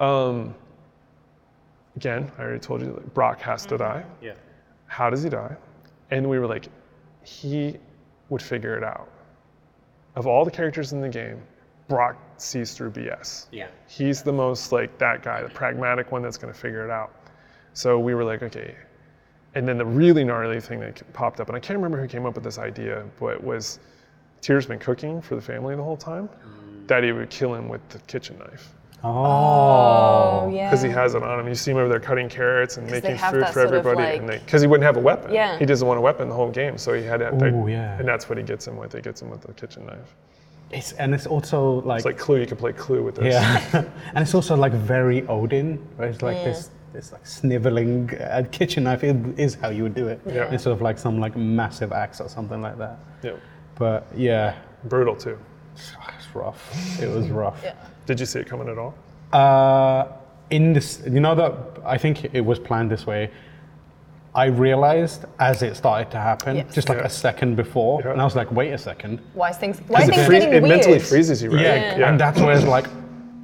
Um, 0.00 0.54
again, 1.96 2.30
I 2.38 2.42
already 2.42 2.60
told 2.60 2.80
you 2.80 2.86
that 2.94 3.12
Brok 3.14 3.40
has 3.42 3.66
to 3.66 3.76
die. 3.78 4.04
Yeah. 4.22 4.32
How 4.86 5.10
does 5.10 5.22
he 5.22 5.28
die? 5.28 5.56
And 6.10 6.28
we 6.28 6.38
were 6.38 6.46
like, 6.46 6.68
he 7.22 7.78
would 8.28 8.42
figure 8.42 8.76
it 8.76 8.84
out. 8.84 9.08
Of 10.16 10.26
all 10.26 10.44
the 10.44 10.50
characters 10.50 10.92
in 10.92 11.00
the 11.00 11.08
game, 11.08 11.42
Brok 11.88 12.16
sees 12.36 12.74
through 12.74 12.92
BS. 12.92 13.46
Yeah. 13.50 13.68
He's 13.88 14.22
the 14.22 14.32
most 14.32 14.72
like 14.72 14.96
that 14.98 15.22
guy, 15.22 15.42
the 15.42 15.48
pragmatic 15.48 16.12
one 16.12 16.22
that's 16.22 16.36
going 16.36 16.52
to 16.52 16.58
figure 16.58 16.84
it 16.84 16.90
out. 16.90 17.12
So 17.72 17.98
we 17.98 18.14
were 18.14 18.24
like, 18.24 18.42
okay. 18.42 18.74
And 19.54 19.66
then 19.66 19.78
the 19.78 19.84
really 19.84 20.24
gnarly 20.24 20.60
thing 20.60 20.80
that 20.80 21.02
popped 21.12 21.40
up, 21.40 21.48
and 21.48 21.56
I 21.56 21.60
can't 21.60 21.76
remember 21.76 22.00
who 22.00 22.08
came 22.08 22.26
up 22.26 22.34
with 22.34 22.44
this 22.44 22.58
idea, 22.58 23.04
but 23.18 23.42
was 23.42 23.80
Tyr's 24.40 24.66
been 24.66 24.78
cooking 24.78 25.20
for 25.20 25.34
the 25.34 25.42
family 25.42 25.74
the 25.76 25.82
whole 25.82 25.96
time. 25.96 26.28
Mm. 26.28 26.86
Daddy 26.86 27.12
would 27.12 27.30
kill 27.30 27.54
him 27.54 27.68
with 27.68 27.86
the 27.88 27.98
kitchen 28.00 28.38
knife 28.38 28.74
Oh, 29.04 30.50
yeah. 30.52 30.68
because 30.70 30.82
he 30.82 30.88
has 30.90 31.14
it 31.14 31.22
on 31.22 31.40
him. 31.40 31.48
You 31.48 31.54
see 31.54 31.70
him 31.70 31.76
over 31.78 31.88
there 31.88 32.00
cutting 32.00 32.28
carrots 32.28 32.76
and 32.76 32.90
making 32.90 33.18
food 33.18 33.46
for 33.46 33.52
sort 33.52 33.66
of, 33.66 33.74
everybody, 33.86 34.18
and 34.18 34.26
like- 34.28 34.44
because 34.44 34.62
he 34.62 34.68
wouldn't 34.68 34.84
have 34.86 34.96
a 34.96 35.00
weapon. 35.00 35.32
Yeah. 35.32 35.58
He 35.58 35.66
doesn't 35.66 35.86
want 35.86 35.98
a 35.98 36.00
weapon 36.00 36.28
the 36.28 36.34
whole 36.34 36.50
game, 36.50 36.78
so 36.78 36.92
he 36.94 37.02
had 37.02 37.18
to. 37.18 37.32
Ooh, 37.46 37.68
yeah. 37.68 37.98
And 37.98 38.08
that's 38.08 38.28
what 38.28 38.38
he 38.38 38.44
gets 38.44 38.66
him 38.66 38.76
with. 38.76 38.92
He 38.94 39.00
gets 39.00 39.20
him 39.22 39.30
with 39.30 39.42
the 39.42 39.52
kitchen 39.52 39.86
knife. 39.86 40.14
It's, 40.70 40.92
and 40.92 41.14
it's 41.14 41.26
also 41.26 41.82
like, 41.82 41.98
It's 41.98 42.06
like 42.06 42.18
Clue. 42.18 42.40
You 42.40 42.46
can 42.46 42.56
play 42.56 42.72
Clue 42.72 43.02
with 43.02 43.16
this. 43.16 43.32
yeah, 43.34 43.84
and 44.14 44.18
it's 44.22 44.34
also 44.34 44.56
like 44.56 44.72
very 44.72 45.26
Odin, 45.28 45.76
where 45.96 46.08
it's 46.08 46.22
like 46.22 46.42
this, 46.42 46.70
this 46.92 47.12
like 47.12 47.24
sniveling 47.26 48.10
uh, 48.18 48.42
kitchen 48.50 48.84
knife 48.84 49.04
is, 49.04 49.16
is 49.38 49.54
how 49.54 49.68
you 49.68 49.82
would 49.84 49.94
do 49.94 50.08
it 50.08 50.20
Yeah. 50.26 50.50
instead 50.50 50.72
of 50.72 50.80
like 50.82 50.98
some 50.98 51.20
like 51.20 51.36
massive 51.36 51.92
axe 51.92 52.20
or 52.20 52.28
something 52.28 52.60
like 52.60 52.78
that. 52.78 52.98
Yeah. 53.22 53.32
But 53.76 54.06
yeah, 54.16 54.56
Brutal 54.84 55.14
too. 55.14 55.38
it's 55.74 56.34
rough. 56.34 57.00
It 57.00 57.08
was 57.08 57.28
rough. 57.28 57.62
Did 58.06 58.20
you 58.20 58.26
see 58.26 58.40
it 58.40 58.46
coming 58.46 58.68
at 58.68 58.78
all? 58.78 58.94
Uh, 59.32 60.06
in 60.50 60.72
this, 60.72 61.02
you 61.08 61.20
know 61.20 61.34
that 61.34 61.54
I 61.84 61.96
think 61.98 62.24
it 62.34 62.40
was 62.44 62.58
planned 62.58 62.90
this 62.90 63.06
way. 63.06 63.30
I 64.34 64.46
realized 64.46 65.24
as 65.38 65.62
it 65.62 65.76
started 65.76 66.10
to 66.10 66.18
happen, 66.18 66.56
Yes. 66.56 66.74
just 66.74 66.88
like 66.88 66.98
Yeah. 66.98 67.04
a 67.04 67.10
second 67.10 67.54
before, 67.56 68.02
Yeah. 68.04 68.12
and 68.12 68.20
I 68.20 68.24
was 68.24 68.34
like, 68.36 68.50
wait 68.50 68.72
a 68.72 68.78
second. 68.78 69.20
Why 69.34 69.50
is 69.50 69.56
things? 69.56 69.80
Why 69.86 70.00
are 70.00 70.04
It, 70.04 70.10
things 70.14 70.26
free- 70.26 70.38
getting 70.40 70.54
it 70.54 70.62
weird? 70.62 70.76
mentally 70.76 70.98
freezes 70.98 71.42
you, 71.42 71.50
right? 71.50 71.62
Yeah, 71.62 72.08
and 72.08 72.18
that's 72.18 72.40
where 72.40 72.52
it's 72.54 72.66
like 72.66 72.86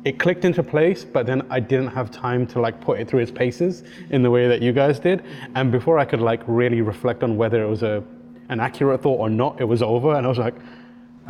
it 0.04 0.18
clicked 0.18 0.44
into 0.44 0.62
place, 0.62 1.04
but 1.04 1.26
then 1.26 1.42
I 1.50 1.60
didn't 1.60 1.88
have 1.88 2.10
time 2.10 2.46
to 2.48 2.60
like 2.60 2.80
put 2.80 2.98
it 3.00 3.06
through 3.08 3.20
its 3.20 3.30
paces 3.30 3.84
in 4.10 4.22
the 4.22 4.30
way 4.30 4.48
that 4.48 4.62
you 4.62 4.72
guys 4.72 4.98
did. 4.98 5.22
And 5.54 5.70
before 5.70 5.98
I 5.98 6.04
could 6.04 6.20
like 6.20 6.40
really 6.46 6.80
reflect 6.80 7.22
on 7.22 7.36
whether 7.36 7.62
it 7.62 7.68
was 7.68 7.82
a 7.82 8.02
an 8.48 8.58
accurate 8.58 9.00
thought 9.00 9.20
or 9.20 9.30
not, 9.30 9.60
it 9.60 9.64
was 9.64 9.80
over, 9.80 10.16
and 10.16 10.26
I 10.26 10.28
was 10.28 10.38
like, 10.38 10.54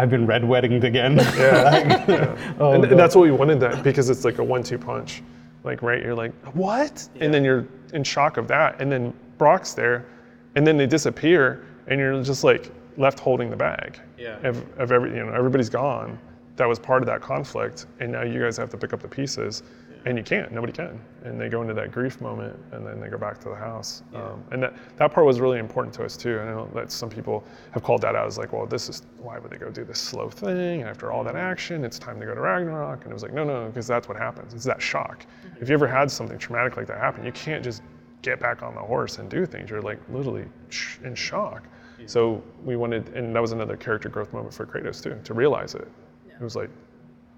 I've 0.01 0.09
been 0.09 0.27
red 0.27 0.43
weddinged 0.43 0.85
again. 0.85 1.17
Yeah. 1.17 2.05
yeah. 2.09 2.55
Oh, 2.59 2.73
and, 2.73 2.83
God. 2.83 2.93
and 2.93 2.99
that's 2.99 3.15
what 3.15 3.23
we 3.23 3.31
wanted 3.31 3.61
that 3.61 3.83
because 3.83 4.09
it's 4.09 4.25
like 4.25 4.39
a 4.39 4.45
one-two 4.45 4.79
punch. 4.79 5.23
Like 5.63 5.83
right, 5.83 6.03
you're 6.03 6.15
like, 6.15 6.33
what? 6.55 7.07
And 7.21 7.35
then 7.35 7.45
you're 7.45 7.67
in 7.93 8.03
shock 8.03 8.39
of 8.39 8.49
that, 8.49 8.81
and 8.81 8.91
then 8.91 9.13
Brok's 9.37 9.75
there, 9.75 10.07
and 10.55 10.67
then 10.67 10.79
they 10.79 10.87
disappear, 10.87 11.67
and 11.87 12.01
you're 12.01 12.23
just 12.23 12.45
like 12.45 12.73
left 12.97 13.21
holding 13.21 13.51
the 13.51 13.57
bag. 13.57 14.01
Yeah. 14.17 14.39
Of, 14.47 14.65
of 14.79 14.91
every, 14.91 15.11
you 15.11 15.25
know, 15.25 15.33
everybody's 15.33 15.69
gone. 15.69 16.19
That 16.57 16.67
was 16.67 16.79
part 16.79 17.03
of 17.03 17.07
that 17.07 17.21
conflict, 17.21 17.87
and 18.01 18.13
now 18.13 18.23
you 18.23 18.41
guys 18.41 18.57
have 18.57 18.71
to 18.71 18.79
pick 18.79 18.95
up 18.95 19.01
the 19.01 19.09
pieces, 19.09 19.63
and 20.07 20.17
you 20.17 20.25
can't. 20.25 20.51
Nobody 20.53 20.73
can. 20.73 21.01
And 21.25 21.41
they 21.41 21.49
go 21.49 21.61
into 21.63 21.75
that 21.75 21.93
grief 21.93 22.21
moment, 22.21 22.59
and 22.73 22.87
then 22.87 23.01
they 23.01 23.09
go 23.09 23.19
back 23.19 23.39
to 23.41 23.49
the 23.51 23.55
house. 23.55 24.03
Um, 24.15 24.43
and 24.51 24.63
that 24.63 24.75
that 24.97 25.13
part 25.13 25.27
was 25.27 25.41
really 25.41 25.59
important 25.59 25.95
to 25.95 26.05
us 26.05 26.17
too. 26.17 26.39
I 26.41 26.45
know 26.47 26.69
that 26.75 26.91
some 26.91 27.11
people 27.11 27.45
have 27.73 27.83
called 27.83 28.01
that 28.03 28.15
out 28.15 28.27
as 28.27 28.39
like, 28.39 28.53
well, 28.53 28.67
this 28.67 28.89
is 28.89 29.03
why 29.19 29.39
would 29.39 29.51
they 29.51 29.59
go 29.59 29.71
do 29.71 29.85
this 29.85 29.99
slow 29.99 30.31
thing 30.31 30.81
and 30.81 30.89
after 30.89 31.13
all 31.13 31.23
that 31.25 31.37
action? 31.37 31.85
It's 31.85 31.99
time 31.99 32.19
to 32.21 32.27
go 32.27 32.35
to 32.35 32.41
Ragnarok. 32.41 33.03
And 33.03 33.11
it 33.11 33.15
was 33.15 33.23
like, 33.23 33.35
no, 33.35 33.45
no, 33.45 33.67
because 33.67 33.87
that's 33.87 34.09
what 34.09 34.17
happens. 34.17 34.55
It's 34.55 34.65
that 34.65 34.81
shock. 34.81 35.27
If 35.61 35.69
you 35.69 35.75
ever 35.75 35.87
had 35.87 36.11
something 36.11 36.39
traumatic 36.39 36.77
like 36.77 36.87
that 36.87 36.99
happen, 36.99 37.25
you 37.25 37.33
can't 37.33 37.63
just 37.63 37.83
get 38.23 38.41
back 38.41 38.63
on 38.63 38.75
the 38.75 38.81
horse 38.81 39.19
and 39.19 39.31
do 39.31 39.45
things. 39.47 39.71
You're 39.71 39.83
like 39.83 39.99
literally 40.11 40.45
sh- 40.71 40.99
in 41.05 41.15
shock. 41.15 41.65
So 42.07 42.43
we 42.65 42.77
wanted, 42.77 43.11
and 43.11 43.37
that 43.37 43.41
was 43.41 43.53
another 43.53 43.77
character 43.77 44.09
growth 44.09 44.33
moment 44.33 44.55
for 44.55 44.65
Kratos 44.65 45.03
too, 45.03 45.19
to 45.23 45.35
realize 45.35 45.75
it. 45.75 45.87
It 46.29 46.43
was 46.43 46.57
like, 46.57 46.71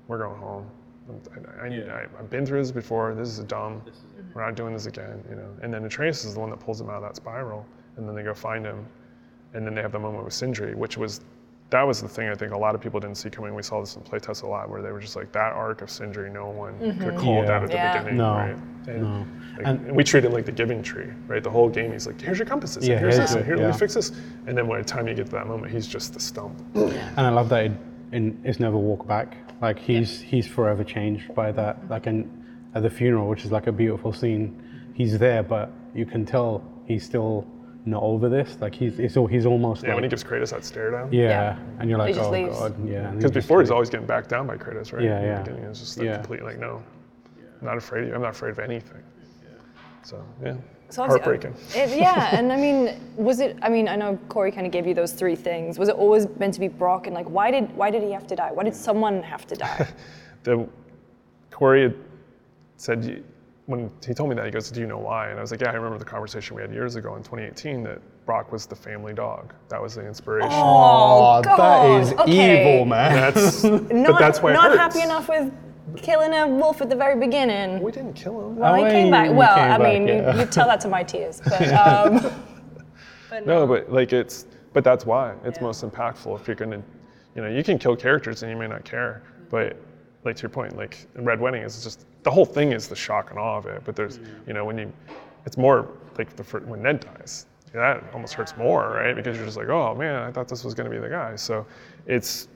we're 0.07 0.19
going 0.19 0.39
home. 0.39 0.67
I, 1.09 1.67
I, 1.67 1.69
I, 1.69 2.07
I've 2.19 2.31
been 2.31 2.47
through 2.47 2.61
this 2.61 2.71
before. 2.71 3.15
This 3.15 3.39
is 3.39 3.45
dumb. 3.45 3.83
We're 4.35 4.45
not 4.45 4.55
doing 4.55 4.73
this 4.73 4.87
again, 4.87 5.23
you 5.29 5.37
know. 5.37 5.49
And 5.63 5.73
then 5.73 5.85
Atreus 5.85 6.25
is 6.25 6.35
the 6.35 6.41
one 6.41 6.51
that 6.51 6.61
pulls 6.61 6.81
him 6.81 6.89
out 6.89 6.97
of 6.97 7.03
that 7.03 7.17
spiral, 7.17 7.67
and 7.97 8.09
then 8.09 8.15
they 8.15 8.23
go 8.23 8.35
find 8.35 8.65
him, 8.65 8.87
and 9.55 9.67
then 9.67 9.75
they 9.75 9.83
have 9.83 9.93
the 9.93 9.99
moment 9.99 10.25
with 10.25 10.33
Sindri, 10.33 10.75
which 10.75 10.97
was, 10.97 11.21
that 11.71 11.83
was 11.83 12.01
the 12.01 12.09
thing 12.09 12.29
I 12.29 12.35
think 12.35 12.53
a 12.53 12.57
lot 12.59 12.75
of 12.75 12.81
people 12.81 13.01
didn't 13.01 13.17
see 13.17 13.31
coming. 13.31 13.55
We 13.55 13.63
saw 13.63 13.81
this 13.81 13.97
in 13.97 14.03
playtest 14.03 14.43
a 14.43 14.47
lot, 14.47 14.71
where 14.71 14.81
they 14.81 14.93
were 14.93 15.01
just 15.01 15.17
like 15.17 15.33
that 15.33 15.53
arc 15.53 15.83
of 15.83 15.91
Sindri, 15.91 16.31
no 16.31 16.49
one 16.49 16.79
could 16.79 16.89
mm-hmm. 16.91 17.03
have 17.03 17.17
called 17.21 17.45
Yeah. 17.45 17.59
that 17.59 17.63
at 17.63 17.69
the 17.69 17.75
Yeah. 17.75 17.99
beginning, 17.99 18.19
No. 18.19 18.33
right? 18.35 18.57
And, 18.87 19.03
No. 19.03 19.27
like, 19.57 19.67
And- 19.67 19.87
and 19.89 19.97
we 19.97 20.05
treat 20.05 20.25
him 20.25 20.33
like 20.33 20.45
the 20.47 20.53
giving 20.53 20.83
tree, 20.83 21.11
right? 21.27 21.43
The 21.43 21.51
whole 21.51 21.69
game, 21.69 21.93
he's 21.93 22.07
like, 22.07 22.21
here's 22.21 22.39
your 22.39 22.47
compasses, 22.47 22.87
Yeah, 22.87 22.95
and 22.95 23.01
here's 23.03 23.17
here's 23.17 23.31
this, 23.31 23.37
and 23.37 23.43
it, 23.43 23.47
here, 23.47 23.57
let 23.57 23.73
me 23.73 23.79
fix 23.79 23.95
this. 23.95 24.13
And 24.47 24.57
then 24.57 24.69
by 24.69 24.79
the 24.79 24.85
time 24.85 25.09
you 25.09 25.15
get 25.15 25.27
to 25.27 25.33
that 25.33 25.47
moment, 25.47 25.73
he's 25.73 25.87
just 25.87 26.15
the 26.15 26.21
stump. 26.21 26.59
And 26.75 27.21
I 27.21 27.29
love 27.31 27.49
that 27.51 27.67
it, 27.67 27.73
and 28.13 28.41
it's 28.45 28.61
never 28.61 28.77
walk 28.77 29.07
back. 29.07 29.37
Like 29.61 29.79
he's 29.79 30.21
he's 30.21 30.47
forever 30.47 30.85
changed 30.85 31.35
by 31.35 31.53
that. 31.53 31.77
Mm-hmm. 31.81 31.91
Like 31.93 32.07
in 32.07 32.45
at 32.75 32.83
the 32.83 32.91
funeral, 32.91 33.29
which 33.29 33.45
is 33.45 33.53
like 33.53 33.67
a 33.67 33.73
beautiful 33.73 34.13
scene, 34.13 34.63
he's 34.95 35.19
there, 35.19 35.43
but 35.43 35.71
you 35.95 36.07
can 36.07 36.25
tell 36.25 36.63
he's 36.87 37.05
still 37.05 37.47
not 37.85 38.03
over 38.03 38.29
this. 38.29 38.57
Like 38.61 38.75
he's 38.75 38.99
it's 38.99 39.17
all 39.17 39.27
he's 39.27 39.45
almost 39.47 39.83
Yeah, 39.83 39.89
like 39.91 39.95
when 39.97 40.05
he 40.05 40.11
gives 40.11 40.25
Kratos 40.25 40.51
that 40.51 40.65
stare 40.65 40.91
down. 40.91 41.13
yeah, 41.13 41.29
Yeah. 41.29 41.59
and 41.81 41.91
you're 41.91 41.99
like 41.99 42.17
oh 42.17 42.31
leaves. 42.31 42.59
god, 42.59 42.89
yeah. 42.89 42.99
and 43.01 43.09
he 43.11 43.17
Because 43.17 43.23
just 43.33 43.35
before 43.35 43.61
he's 43.61 43.71
always 43.71 43.91
getting 43.91 44.07
backed 44.07 44.29
down 44.31 44.47
by 44.47 44.57
Kratos, 44.57 44.93
right? 44.93 45.03
Yeah, 45.03 45.17
In 45.19 45.23
the 45.23 45.29
yeah. 45.29 45.43
beginning, 45.43 45.65
it's 45.65 45.81
just 45.81 45.99
like 45.99 46.07
Yeah. 46.07 46.15
completely 46.17 46.47
like, 46.47 46.59
no, 46.59 46.83
I'm 47.61 47.67
not 47.67 47.77
afraid 47.77 48.03
of 48.05 48.09
you. 48.09 48.15
I'm 48.15 48.23
not 48.23 48.31
afraid 48.31 48.51
of 48.51 48.59
anything. 48.59 49.03
So 50.03 50.25
yeah, 50.43 50.55
So 50.93 51.03
obviously- 51.03 51.23
uh, 51.23 51.25
heartbreaking. 51.25 51.55
It, 51.75 51.99
yeah, 51.99 52.37
and 52.37 52.53
I 52.53 52.57
mean, 52.57 53.01
was 53.17 53.41
it? 53.41 53.57
I 53.63 53.71
mean, 53.71 53.89
I 53.89 53.97
know 53.97 54.19
Corey 54.29 54.53
kind 54.53 54.67
of 54.67 54.73
gave 54.73 54.87
you 54.87 54.93
those 54.93 55.13
three 55.13 55.35
things. 55.37 55.79
Was 55.79 55.89
it 55.89 55.95
always 55.97 56.27
meant 56.39 56.53
to 56.55 56.61
be 56.61 56.69
Brok? 56.69 57.07
And 57.07 57.15
like, 57.15 57.27
why 57.27 57.51
did 57.51 57.75
why 57.75 57.91
did 57.91 58.03
he 58.03 58.13
have 58.13 58.27
to 58.27 58.37
die? 58.37 58.51
Why 58.53 58.65
did 58.65 58.75
someone 58.77 59.23
have 59.23 59.47
to 59.47 59.55
die? 59.55 59.89
the 60.43 60.69
Corey 61.51 61.85
had 61.85 61.95
said 62.77 63.25
when 63.67 63.91
he 64.07 64.13
told 64.13 64.29
me 64.29 64.37
that 64.37 64.45
he 64.45 64.51
goes, 64.51 64.71
"Do 64.71 64.81
you 64.81 64.87
know 64.87 64.99
why?" 64.99 65.31
And 65.31 65.39
I 65.39 65.41
was 65.41 65.51
like, 65.51 65.63
"Yeah, 65.63 65.71
I 65.71 65.75
remember 65.75 65.99
the 65.99 66.05
conversation 66.05 66.57
we 66.57 66.63
had 66.63 66.73
years 66.73 66.97
ago 66.97 67.17
in 67.17 67.23
2018 67.23 67.83
that 67.85 68.01
Brok 68.27 68.53
was 68.53 68.67
the 68.67 68.77
family 68.77 69.15
dog. 69.15 69.55
That 69.69 69.81
was 69.81 69.95
the 69.95 70.07
inspiration. 70.07 70.51
Oh, 70.53 71.41
that 71.43 71.57
God. 71.57 72.01
is 72.03 72.13
Okay. 72.13 72.75
evil, 72.75 72.85
man. 72.85 73.13
That's 73.35 73.65
not 73.65 73.89
but 73.89 74.19
that's 74.19 74.43
why 74.43 74.51
it 74.51 74.55
not 74.55 74.77
hurts. 74.77 74.95
happy 74.95 75.01
enough 75.05 75.29
with 75.29 75.53
killing 75.97 76.33
a 76.33 76.47
wolf 76.47 76.81
at 76.81 76.89
the 76.89 76.97
very 76.97 77.19
beginning. 77.19 77.83
We 77.83 77.93
didn't 77.93 78.15
kill 78.15 78.49
him. 78.49 78.57
Well, 78.57 78.75
he 78.75 78.85
Oh, 78.85 78.91
came 78.91 79.11
back. 79.11 79.31
Well, 79.33 79.55
came 79.55 79.65
I 79.73 79.79
back, 79.79 79.93
mean, 79.93 80.09
yeah. 80.09 80.35
you, 80.35 80.41
you 80.41 80.47
tell 80.47 80.67
that 80.69 80.81
to 80.83 80.89
my 80.89 81.03
tears, 81.03 81.41
but 81.45 81.69
um, 81.73 82.33
but 83.31 83.47
No, 83.47 83.67
but 83.67 83.93
like 83.93 84.13
it's, 84.13 84.47
but 84.73 84.85
that's 84.85 85.05
why 85.07 85.35
it's 85.45 85.61
most 85.61 85.85
impactful. 85.85 86.41
If 86.41 86.47
you're 86.47 86.57
gonna, 86.57 86.83
you 87.35 87.43
know, 87.43 87.49
you 87.49 87.63
can 87.63 87.79
kill 87.79 87.97
characters 87.97 88.43
and 88.43 88.51
you 88.51 88.57
may 88.57 88.67
not 88.69 88.85
care, 88.85 89.23
but 89.51 89.77
like 90.25 90.37
to 90.37 90.43
your 90.43 90.51
point, 90.51 90.77
like 90.77 91.07
Red 91.17 91.41
Wedding 91.41 91.63
is 91.63 91.83
just 91.83 92.07
the 92.23 92.31
whole 92.31 92.47
thing 92.47 92.73
is 92.73 92.89
the 92.89 92.97
shock 92.97 93.31
and 93.31 93.39
awe 93.39 93.59
of 93.59 93.67
it. 93.67 93.83
But 93.85 93.97
there's, 93.97 94.21
you 94.47 94.53
know, 94.53 94.65
when 94.65 94.79
you, 94.79 94.93
it's 95.47 95.57
more 95.59 95.89
like 96.17 96.37
the 96.37 96.45
fir- 96.45 96.61
when 96.61 96.83
Ned 96.83 97.01
dies, 97.01 97.47
that 97.73 98.05
almost 98.15 98.35
hurts 98.35 98.57
more, 98.57 98.91
right? 98.93 99.17
Because 99.17 99.37
you're 99.37 99.47
just 99.47 99.57
like, 99.57 99.69
oh 99.69 99.95
man, 99.95 100.23
I 100.23 100.31
thought 100.31 100.47
this 100.49 100.63
was 100.63 100.75
gonna 100.75 100.91
be 100.91 100.99
the 100.99 101.09
guy. 101.09 101.35
So, 101.37 101.67
it's, 102.07 102.49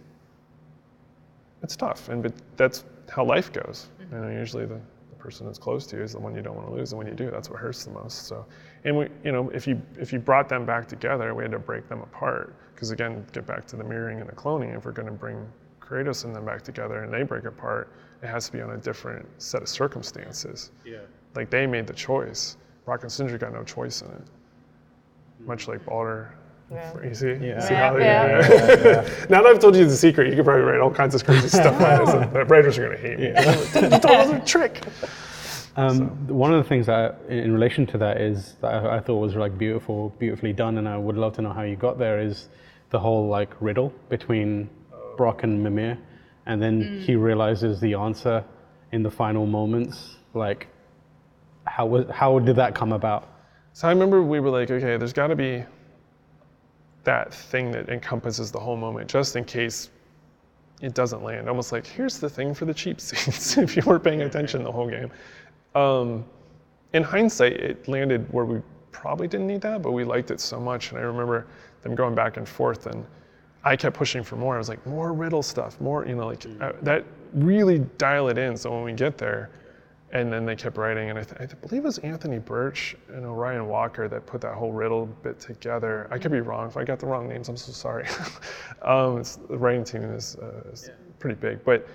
it's 1.62 1.76
tough, 1.76 2.08
and 2.08 2.22
but 2.22 2.32
that's 2.56 2.84
how 3.08 3.24
life 3.24 3.52
goes. 3.52 3.88
You 4.12 4.18
know, 4.18 4.28
usually 4.28 4.66
the, 4.66 4.80
the 5.10 5.16
person 5.18 5.46
that's 5.46 5.58
close 5.58 5.86
to 5.88 5.96
you 5.96 6.02
is 6.02 6.12
the 6.12 6.20
one 6.20 6.34
you 6.34 6.42
don't 6.42 6.56
want 6.56 6.68
to 6.68 6.74
lose, 6.74 6.92
and 6.92 6.98
when 6.98 7.06
you 7.06 7.14
do, 7.14 7.30
that's 7.30 7.50
what 7.50 7.58
hurts 7.58 7.84
the 7.84 7.90
most. 7.90 8.26
So, 8.26 8.46
and 8.84 8.96
we, 8.96 9.08
you 9.24 9.32
know, 9.32 9.50
if 9.50 9.66
you 9.66 9.80
if 9.98 10.12
you 10.12 10.18
brought 10.18 10.48
them 10.48 10.64
back 10.64 10.86
together, 10.88 11.34
we 11.34 11.42
had 11.42 11.52
to 11.52 11.58
break 11.58 11.88
them 11.88 12.00
apart 12.00 12.54
because 12.74 12.90
again, 12.90 13.26
get 13.32 13.46
back 13.46 13.66
to 13.66 13.76
the 13.76 13.84
mirroring 13.84 14.20
and 14.20 14.28
the 14.28 14.34
cloning. 14.34 14.76
If 14.76 14.84
we're 14.84 14.92
going 14.92 15.08
to 15.08 15.14
bring 15.14 15.46
Kratos 15.80 16.24
and 16.24 16.34
them 16.34 16.44
back 16.44 16.62
together, 16.62 17.02
and 17.02 17.12
they 17.12 17.22
break 17.22 17.44
apart, 17.44 17.92
it 18.22 18.26
has 18.26 18.46
to 18.46 18.52
be 18.52 18.60
on 18.60 18.70
a 18.70 18.76
different 18.76 19.26
set 19.40 19.62
of 19.62 19.68
circumstances. 19.68 20.70
Yeah. 20.84 20.98
Like 21.34 21.50
they 21.50 21.66
made 21.66 21.86
the 21.86 21.94
choice. 21.94 22.56
Brok 22.84 23.02
and 23.02 23.10
Sindri 23.10 23.38
got 23.38 23.52
no 23.52 23.64
choice 23.64 24.02
in 24.02 24.08
it. 24.08 24.22
Much 25.40 25.68
like 25.68 25.84
Baldur. 25.84 26.34
Yeah. 26.70 27.02
You 27.02 27.14
see? 27.14 27.32
Yeah. 27.34 27.60
See 27.60 27.74
how 27.74 27.92
they- 27.94 28.00
Yeah. 28.04 29.02
now 29.30 29.42
that 29.42 29.46
I've 29.46 29.58
told 29.60 29.76
you 29.76 29.84
the 29.84 29.96
secret, 29.96 30.28
you 30.30 30.36
could 30.36 30.44
probably 30.44 30.64
write 30.64 30.80
all 30.80 30.90
kinds 30.90 31.14
of 31.14 31.24
crazy 31.24 31.48
stuff 31.48 31.80
on 31.80 32.04
this. 32.04 32.32
The 32.32 32.44
writers 32.46 32.76
are 32.78 32.86
going 32.86 32.96
to 32.96 33.02
hate 33.02 33.18
me. 33.18 33.26
you 33.94 34.00
told 34.00 34.16
us 34.16 34.30
a 34.30 34.42
trick. 34.44 34.82
Um, 35.76 36.26
One 36.28 36.52
of 36.54 36.62
the 36.62 36.68
things 36.68 36.86
that, 36.86 37.20
in 37.28 37.38
in 37.38 37.52
relation 37.52 37.86
to 37.88 37.98
that, 37.98 38.20
is 38.20 38.54
that 38.62 38.72
I, 38.84 38.96
I 38.96 39.00
thought 39.00 39.18
was 39.18 39.36
like 39.36 39.56
beautiful, 39.58 40.08
beautifully 40.18 40.52
done, 40.52 40.78
and 40.78 40.88
I 40.88 40.96
would 40.96 41.16
love 41.16 41.34
to 41.34 41.42
know 41.42 41.52
how 41.52 41.62
you 41.62 41.76
got 41.76 41.98
there. 41.98 42.18
Is 42.20 42.48
the 42.90 42.98
whole 42.98 43.28
like 43.28 43.50
riddle 43.60 43.92
between 44.08 44.70
Brok 45.18 45.42
and 45.44 45.62
Mimir, 45.62 45.98
and 46.46 46.60
then 46.62 47.00
he 47.04 47.14
realizes 47.14 47.78
the 47.80 47.92
answer 47.94 48.42
in 48.92 49.02
the 49.02 49.10
final 49.10 49.44
moments. 49.46 50.16
Like, 50.34 50.66
how 51.64 51.84
was 51.86 52.06
how 52.10 52.38
did 52.38 52.56
that 52.56 52.74
come 52.74 52.92
about? 52.92 53.28
So 53.74 53.86
I 53.86 53.90
remember 53.92 54.22
we 54.22 54.40
were 54.40 54.50
like, 54.50 54.70
okay, 54.70 54.96
there's 54.96 55.12
got 55.12 55.26
to 55.28 55.36
be 55.36 55.62
that 57.06 57.32
thing 57.32 57.70
that 57.70 57.88
encompasses 57.88 58.50
the 58.50 58.58
whole 58.58 58.76
moment, 58.76 59.08
just 59.08 59.36
in 59.36 59.44
case 59.44 59.90
it 60.82 60.92
doesn't 60.92 61.22
land. 61.22 61.48
Almost 61.48 61.72
like, 61.72 61.86
here's 61.86 62.18
the 62.18 62.28
thing 62.28 62.52
for 62.52 62.64
the 62.64 62.74
cheap 62.74 63.00
seats 63.00 63.56
if 63.58 63.76
you 63.76 63.82
weren't 63.86 64.04
paying 64.04 64.22
attention 64.22 64.62
the 64.62 64.72
whole 64.72 64.90
game. 64.90 65.10
Um, 65.74 66.24
in 66.92 67.02
hindsight, 67.02 67.54
it 67.54 67.88
landed 67.88 68.30
where 68.32 68.44
we 68.44 68.60
probably 68.90 69.28
didn't 69.28 69.46
need 69.46 69.60
that, 69.62 69.82
but 69.82 69.92
we 69.92 70.04
liked 70.04 70.30
it 70.30 70.40
so 70.40 70.60
much. 70.60 70.90
And 70.90 70.98
I 70.98 71.02
remember 71.02 71.46
them 71.82 71.94
going 71.94 72.14
back 72.14 72.36
and 72.36 72.48
forth, 72.48 72.86
and 72.86 73.06
I 73.64 73.76
kept 73.76 73.96
pushing 73.96 74.24
for 74.24 74.36
more. 74.36 74.56
I 74.56 74.58
was 74.58 74.68
like, 74.68 74.84
more 74.84 75.12
riddle 75.12 75.42
stuff, 75.42 75.80
more, 75.80 76.06
you 76.06 76.16
know, 76.16 76.26
like 76.26 76.44
uh, 76.60 76.72
that 76.82 77.04
really 77.34 77.78
dial 77.98 78.28
it 78.28 78.36
in. 78.36 78.56
So 78.56 78.72
when 78.72 78.82
we 78.82 78.92
get 78.92 79.16
there, 79.16 79.50
and 80.12 80.32
then 80.32 80.46
they 80.46 80.54
kept 80.54 80.76
writing, 80.76 81.10
and 81.10 81.18
I, 81.18 81.24
th- 81.24 81.40
I 81.40 81.46
believe 81.46 81.82
it 81.82 81.86
was 81.86 81.98
Anthony 81.98 82.38
Burch 82.38 82.96
and 83.08 83.26
Orion 83.26 83.66
Walker 83.66 84.08
that 84.08 84.24
put 84.24 84.40
that 84.42 84.54
whole 84.54 84.72
riddle 84.72 85.06
bit 85.06 85.40
together. 85.40 86.06
I 86.10 86.18
could 86.18 86.30
be 86.30 86.40
wrong. 86.40 86.68
If 86.68 86.76
I 86.76 86.84
got 86.84 87.00
the 87.00 87.06
wrong 87.06 87.28
names, 87.28 87.48
I'm 87.48 87.56
so 87.56 87.72
sorry. 87.72 88.06
um, 88.82 89.22
the 89.48 89.58
writing 89.58 89.84
team 89.84 90.04
is, 90.04 90.36
uh, 90.36 90.70
is 90.72 90.90
pretty 91.18 91.34
big, 91.34 91.64
but 91.64 91.86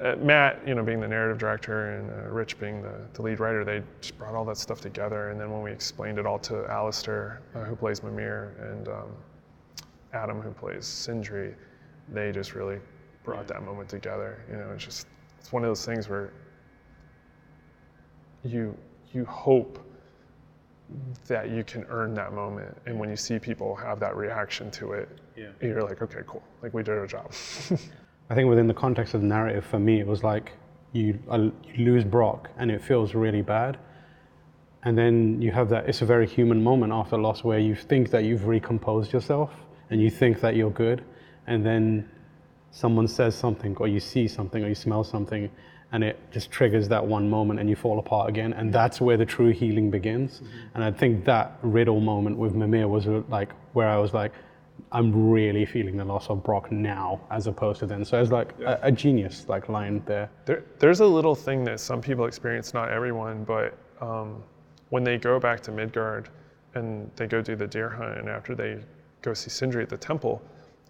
uh, 0.00 0.16
Matt, 0.16 0.66
you 0.66 0.74
know, 0.74 0.82
being 0.82 1.00
the 1.00 1.08
narrative 1.08 1.38
director 1.38 1.96
and 1.96 2.10
uh, 2.10 2.30
Rich 2.30 2.58
being 2.58 2.82
the, 2.82 2.94
the 3.12 3.22
lead 3.22 3.40
writer, 3.40 3.64
they 3.64 3.82
just 4.00 4.16
brought 4.16 4.34
all 4.34 4.44
that 4.46 4.56
stuff 4.56 4.80
together. 4.80 5.30
And 5.30 5.38
then 5.38 5.50
when 5.50 5.62
we 5.62 5.70
explained 5.70 6.18
it 6.18 6.26
all 6.26 6.38
to 6.40 6.66
Alastair, 6.70 7.42
uh, 7.54 7.64
who 7.64 7.76
plays 7.76 8.02
Mimir, 8.02 8.54
and 8.60 8.88
um, 8.88 9.10
Adam, 10.12 10.40
who 10.40 10.52
plays 10.52 10.86
Sindri, 10.86 11.54
they 12.08 12.32
just 12.32 12.54
really 12.54 12.78
brought 13.24 13.46
that 13.48 13.62
moment 13.62 13.88
together. 13.88 14.42
You 14.50 14.56
know, 14.56 14.70
it's 14.74 14.84
just 14.84 15.06
it's 15.38 15.52
one 15.52 15.64
of 15.64 15.68
those 15.68 15.84
things 15.84 16.08
where 16.08 16.32
you 18.44 18.76
you 19.12 19.24
hope 19.24 19.78
that 21.26 21.50
you 21.50 21.62
can 21.64 21.84
earn 21.88 22.14
that 22.14 22.32
moment, 22.32 22.76
and 22.86 22.98
when 22.98 23.08
you 23.10 23.16
see 23.16 23.38
people 23.38 23.74
have 23.76 24.00
that 24.00 24.16
reaction 24.16 24.70
to 24.72 24.92
it, 24.92 25.08
Yeah. 25.36 25.48
you're 25.60 25.82
like, 25.82 26.02
okay, 26.02 26.20
cool, 26.26 26.42
like 26.62 26.74
we 26.74 26.82
did 26.82 26.98
our 26.98 27.06
job. 27.06 27.32
I 28.30 28.34
think 28.34 28.48
within 28.48 28.66
the 28.66 28.74
context 28.74 29.14
of 29.14 29.20
the 29.20 29.26
narrative, 29.26 29.64
for 29.64 29.78
me, 29.78 30.00
it 30.00 30.06
was 30.06 30.22
like 30.22 30.52
you, 30.92 31.18
uh, 31.28 31.50
you 31.74 31.84
lose 31.84 32.04
Brok 32.04 32.48
and 32.58 32.70
it 32.70 32.82
feels 32.82 33.14
really 33.14 33.42
bad. 33.42 33.78
And 34.82 34.96
then 34.96 35.40
you 35.42 35.50
have 35.52 35.68
that, 35.70 35.88
it's 35.88 36.02
a 36.02 36.06
very 36.06 36.26
human 36.26 36.62
moment 36.62 36.92
after 36.92 37.18
loss 37.18 37.44
where 37.44 37.58
you 37.58 37.74
think 37.74 38.10
that 38.10 38.24
you've 38.24 38.46
recomposed 38.46 39.12
yourself 39.12 39.50
and 39.90 40.00
you 40.00 40.10
think 40.10 40.40
that 40.40 40.56
you're 40.56 40.70
good. 40.70 41.04
And 41.46 41.64
then 41.66 42.08
someone 42.70 43.06
says 43.08 43.34
something 43.34 43.76
or 43.76 43.88
you 43.88 44.00
see 44.00 44.26
something 44.26 44.64
or 44.64 44.68
you 44.68 44.74
smell 44.74 45.04
something 45.04 45.50
and 45.92 46.04
it 46.04 46.18
just 46.30 46.50
triggers 46.50 46.88
that 46.88 47.04
one 47.04 47.28
moment 47.28 47.58
and 47.58 47.68
you 47.68 47.76
fall 47.76 47.98
apart 47.98 48.28
again. 48.28 48.52
And 48.52 48.72
that's 48.72 49.00
where 49.00 49.16
the 49.16 49.26
true 49.26 49.50
healing 49.50 49.90
begins. 49.90 50.42
And 50.74 50.84
I 50.84 50.90
think 50.90 51.24
that 51.24 51.58
riddle 51.62 52.00
moment 52.00 52.36
with 52.36 52.54
Mimir 52.54 52.86
was 52.88 53.06
uh, 53.08 53.22
like 53.28 53.52
where 53.72 53.88
I 53.88 53.96
was 53.96 54.14
like, 54.14 54.32
I'm 54.92 55.30
really 55.30 55.66
feeling 55.66 55.96
the 55.96 56.04
loss 56.04 56.30
of 56.30 56.42
Brok 56.42 56.72
now, 56.72 57.20
as 57.30 57.46
opposed 57.46 57.80
to 57.80 57.86
then. 57.86 58.04
So 58.04 58.20
it's 58.20 58.30
like 58.30 58.54
a, 58.60 58.78
a 58.82 58.92
genius 58.92 59.46
like 59.48 59.68
line 59.68 60.02
there. 60.06 60.30
There, 60.46 60.64
there's 60.78 61.00
a 61.00 61.06
little 61.06 61.34
thing 61.34 61.64
that 61.64 61.80
some 61.80 62.00
people 62.00 62.24
experience, 62.26 62.72
not 62.72 62.90
everyone, 62.90 63.44
but 63.44 63.76
um, 64.00 64.42
when 64.88 65.04
they 65.04 65.18
go 65.18 65.38
back 65.38 65.60
to 65.62 65.72
Midgard 65.72 66.28
and 66.74 67.10
they 67.16 67.26
go 67.26 67.42
do 67.42 67.56
the 67.56 67.66
deer 67.66 67.88
hunt, 67.88 68.18
and 68.18 68.28
after 68.28 68.54
they 68.54 68.78
go 69.22 69.34
see 69.34 69.50
Sindri 69.50 69.82
at 69.82 69.88
the 69.88 69.98
temple, 69.98 70.40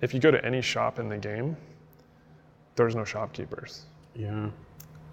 if 0.02 0.14
you 0.14 0.20
go 0.20 0.30
to 0.30 0.42
any 0.44 0.62
shop 0.62 0.98
in 0.98 1.08
the 1.08 1.18
game, 1.18 1.56
there's 2.76 2.94
no 2.94 3.04
shopkeepers. 3.04 3.86
Yeah, 4.14 4.50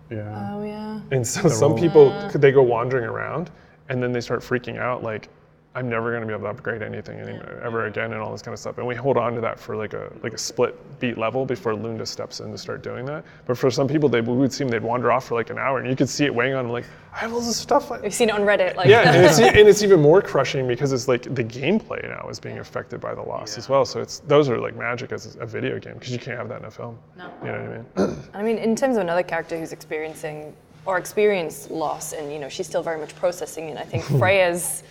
yeah. 0.10 0.52
oh 0.54 0.63
yeah. 0.63 1.00
And 1.12 1.26
so 1.26 1.48
some 1.50 1.76
people, 1.76 2.12
they 2.34 2.52
go 2.52 2.62
wandering 2.62 3.06
around, 3.06 3.52
and 3.89 4.02
then 4.02 4.12
they 4.12 4.22
start 4.22 4.41
freaking 4.41 4.78
out, 4.78 5.04
like, 5.04 5.30
I'm 5.78 5.90
never 5.90 6.10
going 6.10 6.22
to 6.22 6.28
be 6.28 6.34
able 6.34 6.46
to 6.46 6.50
upgrade 6.50 6.82
anything 6.82 7.20
any, 7.20 7.40
ever 7.62 7.86
again, 7.86 8.12
and 8.12 8.20
all 8.20 8.32
this 8.32 8.42
kind 8.42 8.52
of 8.52 8.60
stuff. 8.60 8.80
And 8.80 8.88
we 8.88 8.96
hold 8.96 9.16
on 9.16 9.36
to 9.36 9.42
that 9.42 9.60
for 9.60 9.76
like 9.76 9.94
a 9.94 10.12
like 10.24 10.34
a 10.34 10.38
split 10.38 10.76
beat 11.00 11.20
level 11.20 11.46
before 11.46 11.74
Lunda 11.74 12.08
steps 12.08 12.40
in 12.40 12.52
to 12.52 12.58
start 12.58 12.82
doing 12.82 13.06
that. 13.06 13.24
But 13.46 13.60
for 13.60 13.70
some 13.70 13.88
people, 13.88 14.10
they 14.10 14.22
we 14.22 14.36
would 14.36 14.52
seem 14.52 14.70
they'd 14.70 14.82
wander 14.82 15.12
off 15.12 15.28
for 15.28 15.36
like 15.36 15.52
an 15.52 15.60
hour, 15.60 15.78
and 15.78 15.88
you 15.88 15.96
could 15.96 16.10
see 16.10 16.26
it 16.26 16.34
weighing 16.34 16.56
on 16.56 16.66
them, 16.66 16.72
like, 16.72 16.86
I 17.13 17.20
have 17.20 17.32
all 17.32 17.42
this 17.42 17.58
stuff. 17.58 17.92
I-" 17.92 18.00
We've 18.00 18.12
seen 18.12 18.30
it 18.30 18.36
on 18.36 18.42
Reddit. 18.42 18.76
Like, 18.76 18.88
Yeah, 18.88 19.13
and 19.13 19.24
it's, 19.24 19.38
and 19.60 19.68
it's 19.68 19.84
even 19.84 20.02
more 20.02 20.20
crushing 20.20 20.68
because 20.68 20.94
it's 20.94 21.08
like 21.08 21.24
the 21.36 21.44
gameplay 21.44 22.02
now 22.10 22.28
is 22.28 22.40
being 22.40 22.58
affected 22.58 23.00
by 23.00 23.13
the 23.13 23.22
loss 23.22 23.56
as 23.60 23.70
well. 23.70 23.86
So 23.86 24.02
it's 24.02 24.20
those 24.22 24.50
are 24.50 24.58
like 24.58 24.76
magic 24.76 25.12
as 25.12 25.38
a 25.40 25.46
video 25.46 25.78
game 25.78 25.94
because 25.94 26.12
you 26.12 26.18
can't 26.18 26.40
have 26.40 26.50
that 26.50 26.62
in 26.62 26.66
a 26.66 26.72
film. 26.72 26.98
No. 27.20 27.30
You 27.44 27.52
know 27.52 27.86
what 27.94 28.04
I 28.04 28.08
mean? 28.08 28.18
I 28.34 28.42
mean, 28.42 28.58
in 28.58 28.76
terms 28.76 28.98
of 28.98 29.04
another 29.04 29.22
character 29.22 29.60
who's 29.60 29.74
experiencing 29.74 30.56
or 30.88 30.98
experienced 30.98 31.70
loss, 31.70 32.13
and 32.13 32.34
you 32.34 32.40
know, 32.40 32.50
she's 32.50 32.66
still 32.66 32.82
very 32.82 33.00
much 33.00 33.16
processing 33.16 33.70
it. 33.70 33.78
I 33.78 33.84
think 33.84 34.04
Freya's 34.20 34.82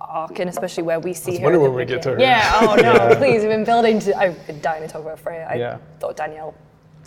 arc, 0.00 0.38
and 0.38 0.48
especially 0.50 0.82
where 0.82 1.00
we 1.00 1.14
see 1.14 1.36
her. 1.38 1.44
wonder 1.44 1.58
at 1.58 1.62
when 1.62 1.74
we 1.74 1.84
get 1.84 2.02
to 2.02 2.10
her. 2.12 2.20
Yeah. 2.20 2.50
Oh 2.62 2.74
no, 2.76 3.14
please. 3.18 3.40
We've 3.42 3.50
been 3.50 3.64
building 3.64 3.98
to. 4.00 4.16
I've 4.16 4.46
been 4.46 4.60
dying 4.60 4.82
to 4.82 4.88
talk 4.88 5.02
about 5.02 5.18
Freya. 5.18 5.46
I 5.50 5.54
Yeah. 5.54 5.78
thought 6.00 6.16
Danielle 6.16 6.54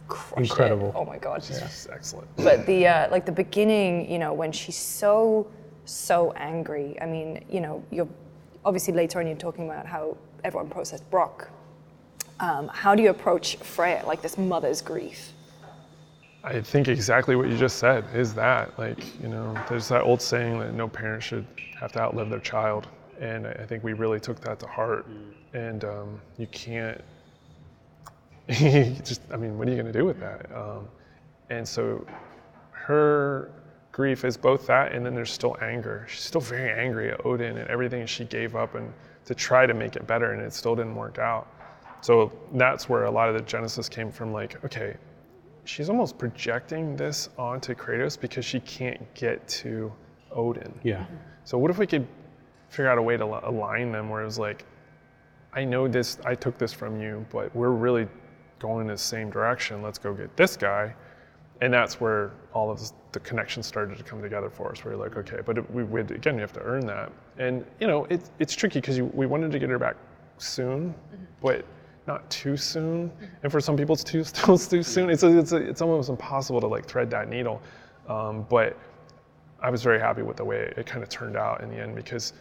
crushed 0.07 0.33
it. 0.37 0.39
Incredible. 0.51 0.91
Oh 0.95 1.05
my 1.05 1.17
god. 1.17 1.37
It's 1.39 1.87
excellent. 1.91 2.27
But 2.37 2.65
the 2.65 2.87
uh, 2.87 3.09
like 3.11 3.25
the 3.25 3.31
beginning, 3.31 4.09
you 4.11 4.19
know, 4.19 4.33
when 4.33 4.51
she's 4.51 4.77
so 4.77 5.47
so 5.85 6.31
angry. 6.33 6.97
I 7.01 7.05
mean, 7.05 7.43
you 7.49 7.61
know, 7.61 7.83
you're 7.91 8.07
obviously 8.65 8.93
later 8.93 9.19
on 9.19 9.27
you're 9.27 9.35
talking 9.37 9.65
about 9.69 9.85
how 9.85 10.17
everyone 10.43 10.69
processed 10.69 11.09
Brok 11.09 11.49
Um, 12.39 12.67
how 12.73 12.93
do 12.95 13.01
you 13.01 13.09
approach 13.09 13.55
Freya, 13.57 14.03
like 14.05 14.21
this 14.21 14.37
mother's 14.37 14.81
grief? 14.81 15.31
I 16.47 16.61
think 16.61 16.87
exactly 16.87 17.35
what 17.35 17.49
you 17.49 17.57
just 17.57 17.77
said 17.77 18.05
is 18.13 18.33
that. 18.35 18.77
Like, 18.79 19.19
you 19.21 19.27
know, 19.27 19.53
there's 19.67 19.89
that 19.89 20.03
old 20.03 20.21
saying 20.21 20.59
that 20.59 20.73
no 20.73 20.87
parent 20.87 21.21
should 21.21 21.45
have 21.77 21.91
to 21.91 21.99
outlive 21.99 22.29
their 22.29 22.39
child. 22.39 22.87
And 23.19 23.47
I 23.47 23.65
think 23.65 23.83
we 23.83 23.91
really 23.91 24.21
took 24.21 24.39
that 24.41 24.57
to 24.59 24.67
heart. 24.67 25.05
And 25.53 25.83
um, 25.83 26.21
you 26.37 26.47
can't, 26.47 27.03
just, 28.49 29.21
I 29.31 29.35
mean, 29.35 29.57
what 29.57 29.67
are 29.67 29.71
you 29.71 29.75
going 29.75 29.91
to 29.91 29.99
do 29.99 30.05
with 30.05 30.21
that? 30.21 30.49
Um, 30.55 30.87
and 31.49 31.67
so 31.67 32.07
her 32.71 33.51
grief 33.91 34.23
is 34.23 34.37
both 34.37 34.67
that 34.67 34.93
and 34.93 35.05
then 35.05 35.13
there's 35.13 35.31
still 35.31 35.57
anger. 35.61 36.05
She's 36.09 36.21
still 36.21 36.39
very 36.39 36.71
angry 36.71 37.11
at 37.11 37.25
Odin 37.25 37.57
and 37.57 37.69
everything 37.69 38.05
she 38.05 38.23
gave 38.23 38.55
up 38.55 38.75
and 38.75 38.93
to 39.25 39.35
try 39.35 39.65
to 39.65 39.73
make 39.73 39.97
it 39.97 40.07
better 40.07 40.31
and 40.31 40.41
it 40.41 40.53
still 40.53 40.77
didn't 40.77 40.95
work 40.95 41.17
out. 41.17 41.47
So 41.99 42.31
that's 42.53 42.87
where 42.87 43.03
a 43.03 43.11
lot 43.11 43.27
of 43.27 43.35
the 43.35 43.41
genesis 43.41 43.89
came 43.89 44.11
from 44.11 44.31
like, 44.31 44.63
okay, 44.63 44.95
she's 45.67 45.89
almost 45.89 46.17
projecting 46.17 46.95
this 46.95 47.29
onto 47.37 47.75
Kratos 47.75 48.19
because 48.19 48.45
she 48.45 48.59
can't 48.61 49.13
get 49.13 49.47
to 49.49 49.91
Odin. 50.31 50.73
Yeah. 50.83 51.05
So 51.43 51.57
what 51.57 51.69
if 51.69 51.77
we 51.77 51.85
could 51.85 52.07
figure 52.69 52.89
out 52.89 52.97
a 52.97 53.01
way 53.01 53.17
to 53.17 53.25
align 53.47 53.91
them 53.91 54.09
where 54.09 54.21
it 54.21 54.25
was 54.25 54.39
like, 54.39 54.65
I 55.53 55.63
know 55.63 55.87
this, 55.87 56.19
I 56.25 56.35
took 56.35 56.57
this 56.57 56.73
from 56.73 57.01
you, 57.01 57.25
but 57.31 57.53
we're 57.55 57.71
really 57.71 58.07
going 58.59 58.81
in 58.81 58.87
the 58.87 58.97
same 58.97 59.29
direction. 59.29 59.81
Let's 59.81 59.97
go 59.97 60.13
get 60.13 60.35
this 60.37 60.55
guy. 60.57 60.93
And 61.61 61.73
that's 61.73 61.99
where 61.99 62.31
all 62.53 62.69
of 62.69 62.91
the 63.11 63.19
connections 63.19 63.65
started 63.65 63.97
to 63.97 64.03
come 64.03 64.21
together 64.21 64.49
for 64.49 64.71
us. 64.71 64.83
Where 64.83 64.93
you're 64.93 65.03
like, 65.03 65.17
okay, 65.17 65.39
but 65.43 65.57
it, 65.57 65.71
we, 65.71 65.83
we 65.83 66.01
again, 66.01 66.35
you 66.35 66.41
have 66.41 66.53
to 66.53 66.61
earn 66.61 66.85
that. 66.85 67.11
And 67.39 67.65
you 67.79 67.87
know, 67.87 68.05
it, 68.05 68.29
it's 68.37 68.53
tricky 68.53 68.79
because 68.79 69.01
we 69.01 69.25
wanted 69.25 69.51
to 69.51 69.59
get 69.59 69.69
her 69.69 69.79
back 69.79 69.95
soon, 70.37 70.89
mm-hmm. 70.89 71.23
but 71.41 71.65
not 72.07 72.27
too 72.29 72.55
soon. 72.57 73.11
And 73.43 73.51
for 73.51 73.59
some 73.59 73.75
people, 73.75 73.93
it's 73.93 74.03
too 74.03 74.23
still 74.23 74.57
too 74.57 74.81
soon. 74.81 75.09
It's 75.09 75.23
it's 75.23 75.51
it's 75.51 75.81
almost 75.81 76.09
impossible 76.09 76.61
to 76.61 76.67
like 76.67 76.85
thread 76.85 77.09
that 77.11 77.29
needle. 77.29 77.61
Um, 78.07 78.45
but 78.49 78.77
I 79.61 79.69
was 79.69 79.83
very 79.83 79.99
happy 79.99 80.21
with 80.21 80.37
the 80.37 80.45
way 80.45 80.73
it 80.77 80.85
kind 80.85 81.03
of 81.03 81.09
turned 81.09 81.35
out 81.35 81.61
in 81.61 81.69
the 81.69 81.75
end 81.75 81.95
because 81.95 82.33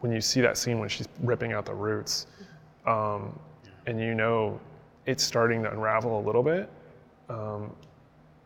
when 0.00 0.12
you 0.12 0.20
see 0.20 0.40
that 0.40 0.58
scene 0.58 0.78
when 0.80 0.88
she's 0.88 1.08
ripping 1.22 1.52
out 1.52 1.64
the 1.64 1.74
roots, 1.74 2.26
um, 2.86 3.38
and 3.86 4.00
you 4.00 4.14
know 4.14 4.60
it's 5.06 5.22
starting 5.22 5.62
to 5.62 5.70
unravel 5.70 6.18
a 6.18 6.22
little 6.22 6.42
bit, 6.42 6.68
um, 7.28 7.70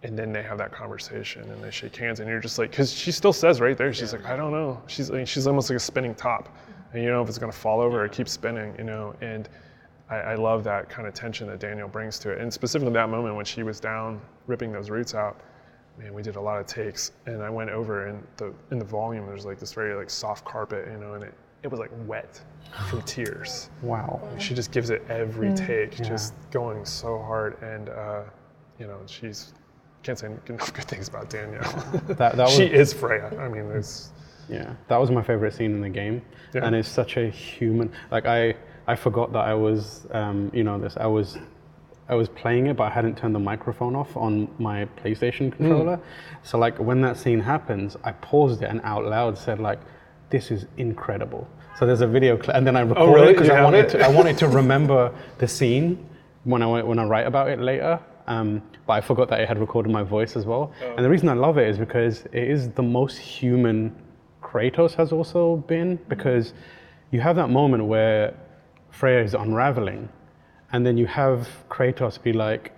and 0.02 0.16
then 0.16 0.32
they 0.32 0.42
have 0.42 0.58
that 0.58 0.70
conversation 0.72 1.42
and 1.50 1.62
they 1.62 1.70
shake 1.70 1.96
hands, 1.96 2.20
and 2.20 2.28
you're 2.28 2.40
just 2.40 2.58
like, 2.58 2.70
because 2.70 2.92
she 2.92 3.10
still 3.10 3.32
says 3.32 3.60
right 3.60 3.76
there, 3.76 3.92
she's 3.92 4.12
like, 4.12 4.26
I 4.26 4.36
don't 4.36 4.52
know. 4.52 4.80
She's 4.86 5.10
like, 5.10 5.26
she's 5.26 5.46
almost 5.46 5.70
like 5.70 5.76
a 5.76 5.80
spinning 5.80 6.14
top, 6.14 6.54
and 6.92 7.02
you 7.02 7.08
know 7.08 7.22
if 7.22 7.28
it's 7.28 7.38
gonna 7.38 7.50
fall 7.50 7.80
over 7.80 8.04
or 8.04 8.08
keep 8.08 8.28
spinning, 8.28 8.74
you 8.76 8.84
know, 8.84 9.14
and. 9.22 9.48
I, 10.10 10.16
I 10.16 10.34
love 10.34 10.64
that 10.64 10.88
kind 10.88 11.06
of 11.06 11.14
tension 11.14 11.46
that 11.48 11.60
Danielle 11.60 11.88
brings 11.88 12.18
to 12.20 12.30
it, 12.30 12.40
and 12.40 12.52
specifically 12.52 12.92
that 12.94 13.08
moment 13.08 13.36
when 13.36 13.44
she 13.44 13.62
was 13.62 13.80
down 13.80 14.20
ripping 14.46 14.72
those 14.72 14.90
roots 14.90 15.14
out 15.14 15.40
man, 15.98 16.14
we 16.14 16.22
did 16.22 16.36
a 16.36 16.40
lot 16.40 16.60
of 16.60 16.66
takes, 16.66 17.12
and 17.26 17.42
I 17.42 17.50
went 17.50 17.70
over 17.70 18.06
and 18.06 18.24
the 18.36 18.54
in 18.70 18.78
the 18.78 18.84
volume 18.84 19.26
there's 19.26 19.44
like 19.44 19.58
this 19.58 19.72
very 19.72 19.94
like 19.94 20.10
soft 20.10 20.44
carpet, 20.44 20.88
you 20.90 20.98
know, 20.98 21.14
and 21.14 21.24
it 21.24 21.34
it 21.62 21.70
was 21.70 21.80
like 21.80 21.90
wet 22.06 22.40
from 22.88 23.02
tears. 23.06 23.70
Wow. 23.82 24.20
She 24.38 24.54
just 24.54 24.70
gives 24.70 24.90
it 24.90 25.02
every 25.08 25.52
take, 25.54 25.96
just 25.96 26.34
going 26.50 26.84
so 26.84 27.18
hard, 27.18 27.60
and 27.62 27.88
uh, 27.88 28.22
you 28.78 28.86
know, 28.86 28.98
she's 29.06 29.52
can't 30.04 30.18
say 30.18 30.28
enough 30.46 30.72
good 30.72 30.84
things 30.84 31.08
about 31.08 31.28
Danielle. 31.28 31.62
That, 32.06 32.36
that 32.36 32.38
was, 32.38 32.54
she 32.54 32.64
is 32.64 32.92
Freya. 32.92 33.36
I 33.38 33.48
mean, 33.48 33.68
there's 33.68 34.12
Yeah, 34.48 34.72
that 34.88 34.96
was 34.96 35.10
my 35.10 35.22
favorite 35.22 35.54
scene 35.54 35.72
in 35.72 35.80
the 35.80 35.88
game, 35.88 36.22
Yeah. 36.54 36.64
and 36.64 36.74
it's 36.74 36.88
such 36.88 37.16
a 37.16 37.28
human. 37.28 37.92
Like 38.10 38.26
I, 38.26 38.54
I 38.86 38.96
forgot 38.96 39.32
that 39.32 39.44
I 39.44 39.54
was, 39.54 40.06
um, 40.12 40.50
you 40.54 40.64
know, 40.64 40.78
this. 40.78 40.96
I 40.96 41.06
was, 41.06 41.38
I 42.08 42.14
was 42.14 42.28
playing 42.28 42.66
it, 42.68 42.76
but 42.76 42.84
I 42.84 42.90
hadn't 42.90 43.18
turned 43.18 43.34
the 43.34 43.38
microphone 43.40 43.94
off 43.94 44.16
on 44.16 44.48
my 44.58 44.86
PlayStation 45.02 45.52
controller. 45.52 46.00
So 46.42 46.58
like 46.58 46.78
when 46.78 47.00
that 47.02 47.16
scene 47.16 47.40
happens, 47.40 47.96
I 48.04 48.12
paused 48.12 48.62
it 48.62 48.70
and 48.70 48.80
out 48.82 49.04
loud 49.04 49.36
said 49.36 49.60
like, 49.60 49.80
"This 50.30 50.50
is 50.50 50.66
incredible." 50.78 51.46
So 51.78 51.86
there's 51.86 52.00
a 52.00 52.06
video 52.08 52.36
clip, 52.36 52.56
and 52.56 52.66
then 52.66 52.76
I 52.76 52.80
recorded 52.80 53.12
really? 53.14 53.28
it 53.30 53.32
because 53.34 53.50
I 53.50 53.62
wanted 53.62 53.84
it? 53.84 53.90
to. 53.90 54.04
I 54.04 54.08
wanted 54.08 54.38
to 54.38 54.48
remember 54.48 55.12
the 55.38 55.46
scene 55.46 56.04
when 56.44 56.62
I 56.62 56.82
when 56.82 56.98
I 56.98 57.04
write 57.04 57.26
about 57.26 57.48
it 57.50 57.60
later. 57.60 58.00
Um, 58.26 58.62
but 58.86 58.92
I 58.94 59.00
forgot 59.00 59.28
that 59.30 59.40
it 59.40 59.48
had 59.48 59.58
recorded 59.58 59.90
my 59.90 60.02
voice 60.02 60.36
as 60.36 60.44
well. 60.44 60.72
And 60.96 61.02
the 61.04 61.08
reason 61.08 61.28
I 61.30 61.34
love 61.34 61.56
it 61.56 61.66
is 61.68 61.78
because 61.78 62.24
it 62.26 62.44
is 62.44 62.68
the 62.70 62.82
most 62.82 63.16
human 63.16 63.94
Kratos 64.58 64.94
has 64.94 65.12
also 65.12 65.56
been 65.56 65.98
mm-hmm. 65.98 66.08
because 66.08 66.52
you 67.10 67.20
have 67.20 67.36
that 67.36 67.48
moment 67.48 67.86
where 67.86 68.34
Freya 68.90 69.22
is 69.22 69.34
unraveling, 69.34 70.08
and 70.72 70.84
then 70.84 70.98
you 70.98 71.06
have 71.06 71.48
Kratos 71.68 72.22
be 72.22 72.32
like, 72.32 72.72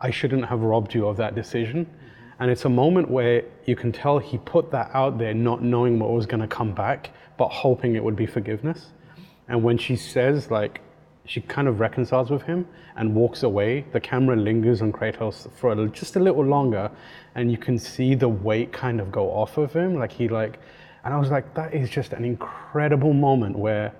I 0.00 0.10
shouldn't 0.10 0.46
have 0.46 0.60
robbed 0.60 0.94
you 0.94 1.06
of 1.06 1.16
that 1.18 1.34
decision. 1.34 1.86
Mm-hmm. 1.86 2.42
And 2.42 2.50
it's 2.50 2.64
a 2.64 2.68
moment 2.68 3.10
where 3.10 3.44
you 3.64 3.76
can 3.76 3.92
tell 3.92 4.18
he 4.18 4.38
put 4.38 4.70
that 4.72 4.90
out 4.92 5.18
there 5.18 5.32
not 5.32 5.62
knowing 5.62 5.98
what 5.98 6.10
was 6.10 6.26
going 6.26 6.40
to 6.40 6.48
come 6.48 6.74
back, 6.74 7.10
but 7.38 7.48
hoping 7.48 7.94
it 7.94 8.02
would 8.02 8.16
be 8.16 8.26
forgiveness. 8.26 8.90
Mm-hmm. 9.12 9.22
And 9.48 9.62
when 9.62 9.78
she 9.78 9.96
says, 9.96 10.50
like, 10.50 10.80
she 11.26 11.40
kind 11.40 11.68
of 11.68 11.80
reconciles 11.80 12.30
with 12.30 12.42
him 12.42 12.66
and 12.96 13.14
walks 13.14 13.44
away, 13.44 13.86
the 13.92 14.00
camera 14.00 14.36
lingers 14.36 14.82
on 14.82 14.92
Kratos 14.92 15.50
for 15.52 15.74
just 15.88 16.16
a 16.16 16.20
little 16.20 16.44
longer, 16.44 16.90
and 17.34 17.50
you 17.50 17.56
can 17.56 17.78
see 17.78 18.14
the 18.14 18.28
weight 18.28 18.72
kind 18.72 19.00
of 19.00 19.10
go 19.10 19.30
off 19.30 19.56
of 19.56 19.72
him. 19.72 19.94
Like, 19.94 20.12
he, 20.12 20.28
like, 20.28 20.58
and 21.04 21.12
I 21.12 21.18
was 21.18 21.30
like, 21.30 21.54
that 21.54 21.74
is 21.74 21.90
just 21.90 22.12
an 22.12 22.24
incredible 22.24 23.12
moment 23.12 23.58
where 23.58 23.92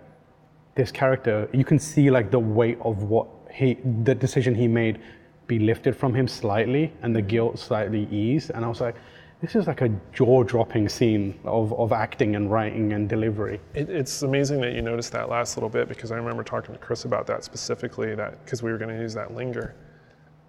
this 0.75 0.91
character, 0.91 1.49
you 1.53 1.65
can 1.65 1.79
see 1.79 2.11
like 2.11 2.31
the 2.31 2.39
weight 2.39 2.79
of 2.81 3.05
what 3.05 3.29
he, 3.53 3.75
the 4.05 4.15
decision 4.15 4.55
he 4.55 4.67
made, 4.67 5.01
be 5.47 5.59
lifted 5.59 5.95
from 5.95 6.15
him 6.15 6.27
slightly, 6.27 6.93
and 7.03 7.15
the 7.15 7.21
guilt 7.21 7.59
slightly 7.59 8.09
eased. 8.11 8.51
And 8.51 8.65
I 8.65 8.69
was 8.69 8.81
like, 8.81 8.97
this 9.43 9.55
is 9.55 9.67
like 9.67 9.83
a 9.83 9.91
jaw-dropping 10.15 10.89
scene 10.89 11.39
of, 11.45 11.75
of 11.75 11.93
acting 11.93 12.35
and 12.37 12.51
writing 12.51 12.95
and 12.95 13.07
delivery. 13.07 13.61
It, 13.75 13.91
it's 13.91 14.23
amazing 14.23 14.63
that 14.63 14.73
you 14.73 14.81
noticed 14.81 15.13
that 15.13 15.29
last 15.29 15.57
little 15.59 15.69
bit 15.69 15.87
because 15.87 16.11
I 16.11 16.17
remember 16.17 16.43
talking 16.43 16.75
to 16.75 16.81
Chris 16.81 17.05
about 17.05 17.27
that 17.27 17.45
specifically. 17.45 18.15
That 18.15 18.43
because 18.43 18.63
we 18.63 18.73
were 18.73 18.79
going 18.79 18.97
to 18.97 19.03
use 19.03 19.13
that 19.13 19.35
linger, 19.35 19.75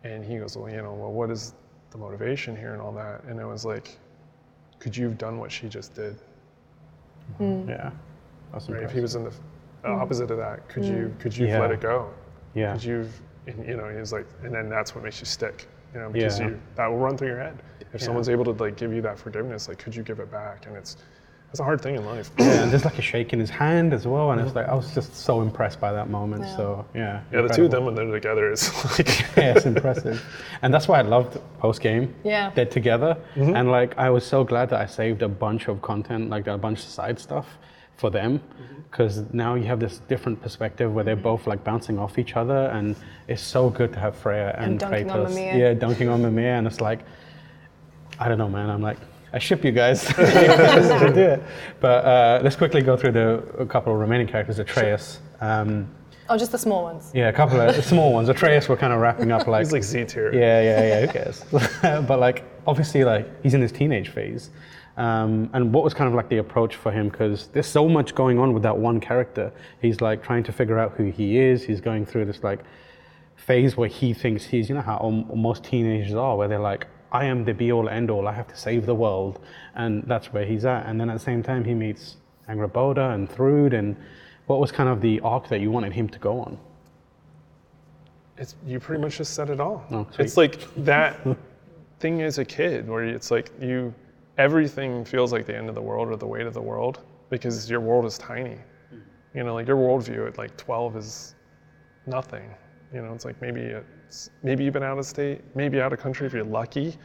and 0.05 0.23
he 0.23 0.37
goes, 0.37 0.55
"Well, 0.55 0.69
you 0.69 0.77
know, 0.77 0.93
well, 0.93 1.11
what 1.11 1.29
is 1.29 1.53
the 1.91 1.97
motivation 1.97 2.55
here 2.55 2.71
and 2.71 2.81
all 2.81 2.93
that?" 2.93 3.25
And 3.25 3.37
it 3.37 3.45
was 3.45 3.65
like, 3.65 3.99
"Could 4.79 4.95
you 4.95 5.09
have 5.09 5.17
done 5.17 5.39
what 5.39 5.51
she 5.51 5.67
just 5.67 5.93
did?" 5.93 6.15
Mm. 7.39 7.67
Yeah, 7.67 7.91
that's 8.51 8.69
Right? 8.69 8.83
If 8.83 8.91
he 8.91 9.01
was 9.01 9.15
in 9.15 9.23
the 9.23 9.33
the 9.81 9.89
uh, 9.91 9.91
mm. 9.91 10.01
opposite 10.01 10.31
of 10.31 10.37
that, 10.37 10.67
could 10.67 10.83
you 10.85 11.13
mm. 11.13 11.19
could 11.19 11.35
you 11.35 11.47
Yeah. 11.47 11.59
let 11.59 11.71
it 11.71 11.81
go? 11.81 12.09
Yeah. 12.53 12.73
Could 12.73 12.83
you, 12.83 13.09
you 13.45 13.75
know, 13.75 13.89
he 13.89 13.97
was 13.97 14.11
like, 14.11 14.25
and 14.43 14.53
then 14.53 14.69
that's 14.69 14.95
what 14.95 15.03
makes 15.03 15.19
you 15.19 15.25
stick. 15.25 15.67
You 15.93 15.99
know, 16.01 16.09
because 16.09 16.39
Yeah. 16.39 16.47
you 16.47 16.61
that 16.75 16.87
will 16.87 16.97
run 16.97 17.17
through 17.17 17.27
your 17.29 17.39
head. 17.39 17.61
If 17.93 18.01
Yeah. 18.01 18.05
someone's 18.07 18.29
able 18.29 18.45
to 18.45 18.51
like 18.51 18.75
give 18.77 18.93
you 18.93 19.01
that 19.01 19.19
forgiveness, 19.19 19.67
like, 19.67 19.77
could 19.77 19.95
you 19.95 20.03
give 20.03 20.19
it 20.19 20.31
back? 20.31 20.65
And 20.65 20.75
it's 20.75 20.97
it's 21.55 21.61
a 21.61 21.63
hard 21.63 21.79
thing 21.79 21.95
in 21.95 22.05
life. 22.05 22.31
Yeah, 22.37 22.63
and 22.63 22.69
there's 22.69 22.83
like 22.83 22.99
a 22.99 23.01
shake 23.01 23.31
in 23.31 23.39
his 23.39 23.49
hand 23.49 23.93
as 23.93 24.05
well, 24.05 24.31
and 24.31 24.41
it's 24.41 24.53
like 24.53 24.67
I 24.67 24.73
was 24.73 24.93
just 24.93 25.15
so 25.15 25.39
impressed 25.39 25.79
by 25.79 25.93
that 25.93 26.09
moment. 26.09 26.43
So 26.57 26.85
yeah, 26.93 27.21
Yeah, 27.31 27.43
the 27.43 27.47
two 27.47 27.63
of 27.63 27.71
them 27.71 27.85
when 27.85 27.95
they're 27.95 28.11
together 28.11 28.51
is 28.51 28.69
like 28.83 29.07
yeah, 29.37 29.55
it's 29.55 29.65
impressive. 29.65 30.21
And 30.61 30.73
that's 30.73 30.89
why 30.89 30.99
I 30.99 31.03
loved 31.03 31.39
post 31.59 31.79
game. 31.79 32.13
Yeah. 32.25 32.51
They're 32.53 32.65
together. 32.65 33.15
Mm-hmm. 33.35 33.55
And 33.55 33.71
like 33.71 33.97
I 33.97 34.09
was 34.09 34.25
so 34.25 34.43
glad 34.43 34.69
that 34.71 34.81
I 34.81 34.85
saved 34.85 35.21
a 35.21 35.29
bunch 35.29 35.69
of 35.69 35.81
content, 35.81 36.29
like 36.29 36.45
a 36.47 36.57
bunch 36.57 36.79
of 36.79 36.89
side 36.89 37.19
stuff 37.19 37.47
for 37.95 38.09
them. 38.09 38.39
Mm-hmm. 38.39 38.81
Because 38.91 39.23
now 39.31 39.55
you 39.55 39.63
have 39.63 39.79
this 39.79 39.99
different 40.09 40.41
perspective 40.41 40.93
where 40.93 41.05
they're 41.05 41.15
mm-hmm. 41.15 41.23
both 41.23 41.47
like 41.47 41.63
bouncing 41.63 41.97
off 41.97 42.19
each 42.19 42.35
other 42.35 42.65
and 42.73 42.97
it's 43.29 43.41
so 43.41 43.69
good 43.69 43.93
to 43.93 43.99
have 44.01 44.17
Freya 44.17 44.55
and, 44.57 44.71
And 44.71 44.79
dunking 44.81 45.09
on 45.09 45.19
Kratos. 45.19 45.35
Mimir. 45.35 45.57
Yeah, 45.57 45.73
dunking 45.73 46.09
on 46.09 46.21
Mimir 46.21 46.55
and 46.55 46.67
it's 46.67 46.81
like 46.81 46.99
I 48.19 48.27
don't 48.27 48.37
know 48.37 48.49
man, 48.49 48.69
I'm 48.69 48.81
like 48.81 48.97
I 49.35 49.39
ship 49.39 49.65
you 49.65 49.71
guys 49.73 50.05
to 50.07 51.11
do 51.13 51.21
it. 51.21 51.43
But 51.81 52.05
uh, 52.05 52.39
let's 52.43 52.55
quickly 52.55 52.81
go 52.81 52.95
through 52.97 53.11
the 53.11 53.43
a 53.59 53.65
couple 53.65 53.93
of 53.93 53.99
remaining 53.99 54.27
characters. 54.27 54.59
Atreus. 54.59 55.19
Um, 55.41 55.89
Oh, 56.27 56.37
just 56.37 56.51
the 56.51 56.57
small 56.57 56.81
ones. 56.83 57.11
yeah, 57.13 57.27
a 57.29 57.33
couple 57.33 57.61
of 57.61 57.75
small 57.85 58.11
ones. 58.11 58.29
Atreus, 58.29 58.67
we're 58.67 58.77
kind 58.77 58.91
of 58.93 58.99
wrapping 58.99 59.31
up 59.31 59.45
like 59.53 59.65
he's 59.65 59.71
like 59.73 59.83
Z 59.83 60.05
tier. 60.05 60.33
yeah, 60.33 60.59
yeah, 60.61 60.87
yeah. 60.87 61.05
Who 61.05 61.13
cares? 61.13 61.45
but 62.07 62.19
like, 62.19 62.45
obviously, 62.65 63.03
like 63.03 63.27
he's 63.43 63.53
in 63.53 63.61
his 63.61 63.71
teenage 63.71 64.09
phase. 64.09 64.49
Um, 64.97 65.49
and 65.53 65.71
what 65.73 65.83
was 65.83 65.93
kind 65.93 66.07
of 66.07 66.15
like 66.15 66.29
the 66.29 66.37
approach 66.37 66.77
for 66.77 66.91
him? 66.91 67.09
Because 67.09 67.47
there's 67.47 67.67
so 67.67 67.87
much 67.87 68.15
going 68.15 68.39
on 68.39 68.53
with 68.53 68.63
that 68.63 68.75
one 68.75 68.99
character. 68.99 69.51
He's 69.81 70.01
like 70.01 70.23
trying 70.23 70.43
to 70.45 70.51
figure 70.51 70.79
out 70.79 70.93
who 70.93 71.11
he 71.11 71.37
is. 71.37 71.61
He's 71.63 71.81
going 71.81 72.05
through 72.07 72.25
this 72.25 72.41
like 72.43 72.61
phase 73.35 73.75
where 73.77 73.89
he 73.89 74.13
thinks 74.13 74.45
he's, 74.45 74.67
you 74.69 74.75
know, 74.75 74.81
how 74.81 75.25
most 75.35 75.63
teenagers 75.63 76.15
are, 76.15 76.35
where 76.37 76.47
they're 76.47 76.57
like, 76.57 76.87
I 77.11 77.25
am 77.25 77.45
the 77.45 77.53
be 77.53 77.71
all 77.71 77.89
end 77.89 78.09
all. 78.11 78.27
I 78.27 78.33
have 78.33 78.47
to 78.47 78.57
save 78.57 78.85
the 78.85 78.95
world, 78.95 79.39
and 79.75 80.03
that's 80.07 80.33
where 80.33 80.45
he's 80.45 80.65
at. 80.65 80.85
And 80.85 80.99
then 80.99 81.09
at 81.09 81.13
the 81.13 81.23
same 81.23 81.43
time, 81.43 81.63
he 81.63 81.73
meets 81.73 82.17
Angrboda 82.49 83.13
and 83.13 83.29
Thrud. 83.29 83.73
And 83.73 83.95
what 84.47 84.59
was 84.59 84.71
kind 84.71 84.89
of 84.89 85.01
the 85.01 85.19
arc 85.21 85.47
that 85.49 85.59
you 85.61 85.71
wanted 85.71 85.93
him 85.93 86.09
to 86.09 86.19
go 86.19 86.39
on? 86.39 86.57
It's 88.37 88.55
you 88.65 88.79
pretty 88.79 89.01
much 89.01 89.17
just 89.17 89.33
said 89.33 89.49
it 89.49 89.59
all. 89.59 89.85
Oh, 89.91 90.07
it's 90.19 90.35
like 90.35 90.59
that 90.83 91.25
thing 91.99 92.21
as 92.21 92.37
a 92.37 92.45
kid 92.45 92.89
where 92.89 93.03
it's 93.05 93.31
like 93.31 93.51
you 93.61 93.93
everything 94.37 95.05
feels 95.05 95.31
like 95.31 95.45
the 95.45 95.55
end 95.55 95.69
of 95.69 95.75
the 95.75 95.81
world 95.81 96.09
or 96.09 96.17
the 96.17 96.27
weight 96.27 96.45
of 96.45 96.53
the 96.53 96.61
world 96.61 96.99
because 97.29 97.69
your 97.69 97.79
world 97.79 98.05
is 98.05 98.17
tiny. 98.17 98.57
You 99.33 99.43
know, 99.43 99.53
like 99.53 99.67
your 99.67 99.77
worldview 99.77 100.27
at 100.27 100.37
like 100.37 100.55
12 100.57 100.97
is 100.97 101.35
nothing. 102.05 102.49
You 102.93 103.01
know, 103.01 103.13
it's 103.13 103.25
like 103.25 103.39
maybe 103.41 103.61
it's, 103.61 104.29
maybe 104.43 104.63
you've 104.63 104.73
been 104.73 104.83
out 104.83 104.97
of 104.97 105.05
state, 105.05 105.41
maybe 105.55 105.81
out 105.81 105.93
of 105.93 105.99
country 105.99 106.27
if 106.27 106.33
you're 106.33 106.43
lucky. 106.43 106.95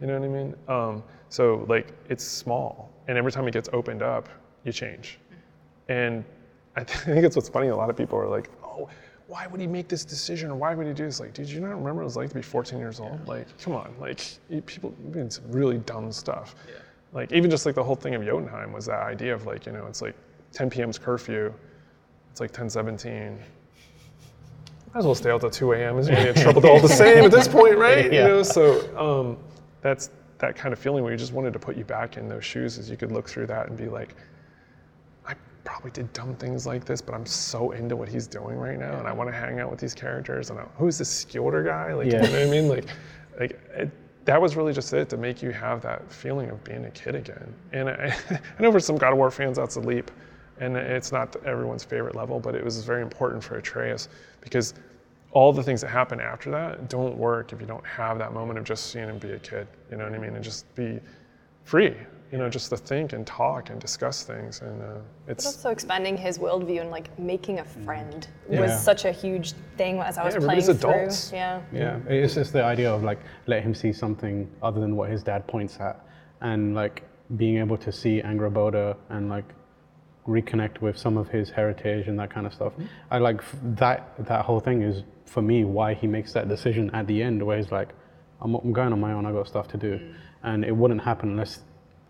You 0.00 0.06
know 0.06 0.18
what 0.18 0.24
I 0.24 0.28
mean? 0.28 0.54
Um, 0.68 1.02
so 1.28 1.64
like 1.68 1.92
it's 2.08 2.24
small, 2.24 2.90
and 3.08 3.18
every 3.18 3.32
time 3.32 3.46
it 3.48 3.52
gets 3.52 3.68
opened 3.72 4.02
up, 4.02 4.28
you 4.64 4.72
change. 4.72 5.18
And 5.88 6.24
I 6.76 6.84
think 6.84 7.24
it's 7.24 7.36
what's 7.36 7.48
funny. 7.48 7.68
A 7.68 7.76
lot 7.76 7.90
of 7.90 7.96
people 7.96 8.18
are 8.18 8.28
like, 8.28 8.50
"Oh, 8.62 8.88
why 9.26 9.46
would 9.46 9.60
he 9.60 9.66
make 9.66 9.88
this 9.88 10.04
decision? 10.04 10.50
Or 10.50 10.56
why 10.56 10.74
would 10.74 10.86
he 10.86 10.92
do 10.92 11.04
this?" 11.04 11.20
Like, 11.20 11.34
did 11.34 11.48
you 11.48 11.60
not 11.60 11.70
remember 11.70 11.94
what 11.94 12.02
it 12.02 12.04
was 12.04 12.16
like 12.16 12.28
to 12.30 12.34
be 12.34 12.42
14 12.42 12.78
years 12.78 13.00
old? 13.00 13.26
Like, 13.26 13.46
come 13.58 13.74
on, 13.74 13.94
like 14.00 14.20
people 14.66 14.90
doing 15.10 15.30
some 15.30 15.50
really 15.50 15.78
dumb 15.78 16.12
stuff. 16.12 16.54
Yeah. 16.68 16.74
Like 17.12 17.32
even 17.32 17.50
just 17.50 17.64
like 17.66 17.74
the 17.74 17.84
whole 17.84 17.96
thing 17.96 18.14
of 18.14 18.24
Jotunheim 18.24 18.72
was 18.72 18.86
that 18.86 19.02
idea 19.02 19.34
of 19.34 19.46
like 19.46 19.66
you 19.66 19.72
know 19.72 19.86
it's 19.86 20.02
like 20.02 20.14
10 20.52 20.70
p.m.'s 20.70 20.98
curfew, 20.98 21.52
it's 22.30 22.40
like 22.40 22.52
10:17. 22.52 23.38
Might 24.94 25.00
as 25.00 25.04
well 25.04 25.14
stay 25.14 25.30
out 25.30 25.40
till 25.40 25.50
2 25.50 25.72
a.m. 25.72 25.98
Is 25.98 26.08
gonna 26.08 26.20
get 26.22 26.36
in 26.36 26.42
trouble 26.42 26.66
all 26.66 26.80
the 26.80 26.88
same 26.88 27.24
at 27.24 27.30
this 27.30 27.46
point, 27.48 27.76
right? 27.88 28.06
You 28.06 28.18
Yeah. 28.18 28.26
know, 28.26 28.42
so 28.42 28.96
um, 28.98 29.36
that's 29.82 30.10
that 30.38 30.56
kind 30.56 30.72
of 30.72 30.78
feeling 30.78 31.02
where 31.02 31.12
you 31.12 31.18
just 31.18 31.32
wanted 31.32 31.52
to 31.52 31.58
put 31.58 31.76
you 31.76 31.84
back 31.84 32.16
in 32.16 32.28
those 32.28 32.44
shoes, 32.44 32.78
as 32.78 32.88
you 32.88 32.96
could 32.96 33.12
look 33.12 33.28
through 33.28 33.46
that 33.48 33.68
and 33.68 33.76
be 33.76 33.88
like, 33.88 34.14
I 35.26 35.34
probably 35.64 35.90
did 35.90 36.10
dumb 36.12 36.34
things 36.36 36.66
like 36.66 36.84
this, 36.84 37.02
but 37.02 37.14
I'm 37.14 37.26
so 37.26 37.72
into 37.72 37.96
what 37.96 38.08
he's 38.08 38.26
doing 38.26 38.56
right 38.56 38.78
now, 38.78 38.98
and 38.98 39.06
I 39.06 39.12
want 39.12 39.28
to 39.30 39.36
hang 39.36 39.60
out 39.60 39.70
with 39.70 39.80
these 39.80 39.94
characters. 39.94 40.50
And 40.50 40.58
I, 40.58 40.62
who's 40.76 40.96
this 40.96 41.24
Skilder 41.24 41.64
guy? 41.64 41.92
Like, 41.92 42.06
Yeah. 42.06 42.24
you 42.24 42.30
know 42.32 42.38
what 42.38 42.42
I 42.42 42.46
mean? 42.46 42.68
Like, 42.68 42.86
like 43.38 43.60
it, 43.74 43.90
that 44.24 44.40
was 44.40 44.56
really 44.56 44.72
just 44.72 44.92
it 44.92 45.08
to 45.10 45.16
make 45.16 45.42
you 45.42 45.50
have 45.50 45.80
that 45.82 46.10
feeling 46.10 46.50
of 46.50 46.62
being 46.64 46.84
a 46.84 46.90
kid 46.90 47.14
again. 47.14 47.52
And 47.72 47.88
I, 47.90 48.16
I 48.30 48.62
know 48.62 48.70
for 48.72 48.80
some 48.80 48.96
God 48.96 49.12
of 49.12 49.18
War 49.18 49.30
fans 49.30 49.56
that's 49.58 49.76
a 49.76 49.80
leap, 49.80 50.10
and 50.60 50.76
it's 50.76 51.12
not 51.12 51.34
everyone's 51.44 51.84
favorite 51.84 52.14
level, 52.14 52.40
but 52.40 52.54
it 52.54 52.64
was 52.64 52.82
very 52.84 53.02
important 53.02 53.42
for 53.44 53.56
Atreus 53.58 54.08
because 54.40 54.74
all 55.32 55.52
the 55.52 55.62
things 55.62 55.80
that 55.82 55.88
happen 55.88 56.20
after 56.20 56.50
that 56.50 56.88
don't 56.88 57.16
work 57.16 57.52
if 57.52 57.60
you 57.60 57.66
don't 57.66 57.86
have 57.86 58.18
that 58.18 58.32
moment 58.32 58.58
of 58.58 58.64
just 58.64 58.90
seeing 58.90 59.08
him 59.08 59.18
be 59.18 59.32
a 59.32 59.38
kid. 59.38 59.66
You 59.90 59.96
know 59.98 60.04
what 60.04 60.14
I 60.14 60.18
mean? 60.18 60.34
And 60.34 60.42
just 60.42 60.72
be 60.74 61.00
free. 61.64 61.94
You 62.32 62.36
know, 62.36 62.50
just 62.50 62.68
to 62.70 62.76
think 62.76 63.14
and 63.14 63.26
talk 63.26 63.70
and 63.70 63.80
discuss 63.80 64.22
things, 64.22 64.60
and 64.60 64.82
uh, 64.82 64.86
But 65.26 65.32
it's 65.32 65.46
also 65.46 65.70
expanding 65.70 66.14
his 66.14 66.38
worldview 66.38 66.82
and 66.82 66.90
like 66.90 67.18
making 67.18 67.60
a 67.60 67.64
friend 67.64 68.26
Yeah. 68.50 68.60
was 68.60 68.82
such 68.82 69.06
a 69.06 69.12
huge 69.12 69.54
thing 69.78 69.98
as 70.00 70.18
I 70.18 70.24
was 70.24 70.34
Yeah, 70.34 70.40
playing 70.40 70.58
everybody's 70.60 70.80
through. 70.80 70.90
adults. 70.90 71.32
Yeah. 71.32 71.60
Yeah, 71.72 71.98
it's 72.06 72.34
just 72.34 72.52
the 72.52 72.62
idea 72.62 72.92
of 72.92 73.02
like 73.02 73.18
let 73.46 73.62
him 73.62 73.74
see 73.74 73.94
something 73.94 74.46
other 74.62 74.78
than 74.78 74.94
what 74.94 75.08
his 75.10 75.22
dad 75.22 75.46
points 75.46 75.78
at, 75.80 76.04
and 76.42 76.74
like 76.74 77.02
being 77.36 77.56
able 77.58 77.78
to 77.78 77.90
see 77.90 78.20
Angrboda 78.20 78.96
and 79.08 79.30
like 79.30 79.44
reconnect 80.28 80.80
with 80.80 80.98
some 80.98 81.16
of 81.16 81.28
his 81.28 81.50
heritage 81.50 82.06
and 82.06 82.18
that 82.18 82.30
kind 82.30 82.46
of 82.46 82.52
stuff. 82.52 82.74
I 83.10 83.18
like 83.18 83.40
that. 83.76 84.14
That 84.26 84.44
whole 84.44 84.60
thing 84.60 84.82
is 84.82 85.02
for 85.24 85.42
me 85.42 85.64
why 85.64 85.94
he 85.94 86.06
makes 86.06 86.32
that 86.34 86.48
decision 86.48 86.90
at 86.94 87.06
the 87.06 87.22
end, 87.22 87.44
where 87.44 87.56
he's 87.56 87.72
like, 87.72 87.88
"I'm, 88.40 88.54
I'm 88.54 88.72
going 88.72 88.92
on 88.92 89.00
my 89.00 89.12
own. 89.12 89.26
I 89.26 89.32
got 89.32 89.48
stuff 89.48 89.68
to 89.68 89.76
do," 89.76 90.14
and 90.42 90.64
it 90.64 90.72
wouldn't 90.72 91.02
happen 91.02 91.30
unless 91.30 91.60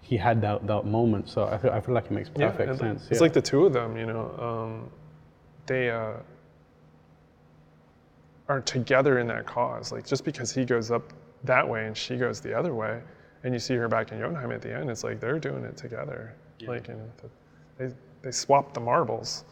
he 0.03 0.17
had 0.17 0.41
that 0.43 0.67
that 0.67 0.85
moment. 0.85 1.29
So 1.29 1.45
I 1.45 1.59
feel, 1.59 1.71
I 1.71 1.81
feel 1.81 1.95
like 1.95 2.07
it 2.07 2.13
makes 2.13 2.29
perfect 2.29 2.71
and 2.71 2.79
sense. 2.79 3.03
It's 3.11 3.13
yeah. 3.13 3.21
like 3.21 3.33
the 3.33 3.43
two 3.43 3.65
of 3.67 3.73
them, 3.73 3.97
you 3.97 4.07
know, 4.07 4.35
um, 4.39 4.91
they 5.67 5.91
uh, 5.91 6.15
are 8.49 8.61
together 8.63 9.19
in 9.21 9.29
that 9.29 9.47
cause. 9.47 9.93
Like 9.93 10.07
just 10.07 10.25
because 10.25 10.53
he 10.53 10.65
goes 10.65 10.91
up 10.91 11.13
that 11.45 11.67
way 11.69 11.87
and 11.87 11.97
she 11.97 12.17
goes 12.17 12.41
the 12.41 12.53
other 12.59 12.75
way, 12.75 13.01
and 13.45 13.55
you 13.55 13.61
see 13.61 13.75
her 13.75 13.89
back 13.89 14.11
in 14.11 14.19
Jotunheim 14.19 14.51
at 14.51 14.63
the 14.63 14.75
end, 14.75 14.91
it's 14.91 15.05
like 15.05 15.21
they're 15.21 15.39
doing 15.39 15.65
it 15.65 15.77
together. 15.77 16.35
Like, 16.67 16.89
you 16.89 16.95
know, 16.95 17.11
they 17.79 17.89
they 18.29 18.33
swap 18.33 18.75
the 18.75 18.81
marbles. 18.81 19.45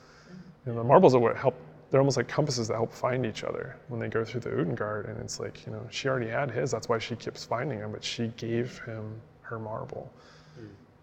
You 0.67 0.73
know, 0.73 0.79
the 0.79 0.85
marbles 0.85 1.15
are 1.15 1.19
what 1.19 1.35
help. 1.35 1.55
They're 1.91 2.01
almost 2.01 2.19
like 2.19 2.29
compasses 2.29 2.69
that 2.69 2.75
help 2.75 2.93
find 2.93 3.25
each 3.25 3.43
other 3.43 3.77
when 3.89 3.99
they 3.99 4.09
go 4.09 4.23
through 4.23 4.41
the 4.41 4.51
Utengard. 4.51 5.09
And 5.09 5.19
it's 5.19 5.41
like, 5.41 5.65
you 5.65 5.73
know, 5.73 5.81
she 5.91 6.09
already 6.09 6.29
had 6.29 6.51
his. 6.51 6.73
That's 6.73 6.87
why 6.89 6.99
she 6.99 7.17
keeps 7.17 7.43
finding 7.43 7.79
him. 7.79 7.91
But 7.93 8.05
she 8.05 8.29
gave 8.37 8.79
him 8.81 9.19
her 9.41 9.59
marble. 9.59 10.13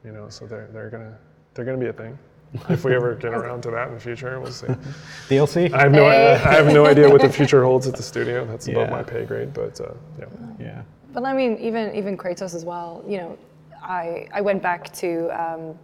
You 0.05 0.11
know, 0.11 0.29
so 0.29 0.45
they're 0.45 0.67
they're 0.71 0.89
gonna 0.91 1.17
they're 1.55 1.65
gonna 1.65 1.77
be 1.79 1.87
a 1.87 1.93
thing. 1.93 2.15
If 2.69 2.85
we 2.85 2.93
ever 2.93 3.15
get 3.15 3.33
around 3.33 3.63
to 3.63 3.71
that 3.71 3.87
in 3.87 3.95
the 3.95 3.99
future, 3.99 4.39
we'll 4.39 4.51
see. 4.51 4.67
DLC. 5.29 5.73
I 5.73 5.81
have 5.83 5.91
no 5.91 6.05
I 6.05 6.35
have 6.37 6.67
no 6.67 6.85
idea 6.85 7.09
what 7.09 7.21
the 7.21 7.29
future 7.29 7.63
holds 7.63 7.87
at 7.87 7.95
the 7.95 8.03
studio. 8.03 8.45
That's 8.45 8.67
above 8.67 8.89
Yeah. 8.89 8.95
my 8.97 9.01
pay 9.01 9.25
grade. 9.25 9.51
But 9.51 9.81
uh, 9.81 9.93
yeah, 10.19 10.25
yeah. 10.59 10.81
But 11.11 11.23
I 11.23 11.33
mean, 11.33 11.57
even 11.57 11.95
even 11.95 12.17
Kratos 12.17 12.53
as 12.53 12.65
well. 12.65 13.03
You 13.07 13.17
know, 13.17 13.37
I 13.81 14.27
I 14.31 14.41
went 14.41 14.61
back 14.61 14.93
to 15.01 15.09
um, 15.41 15.79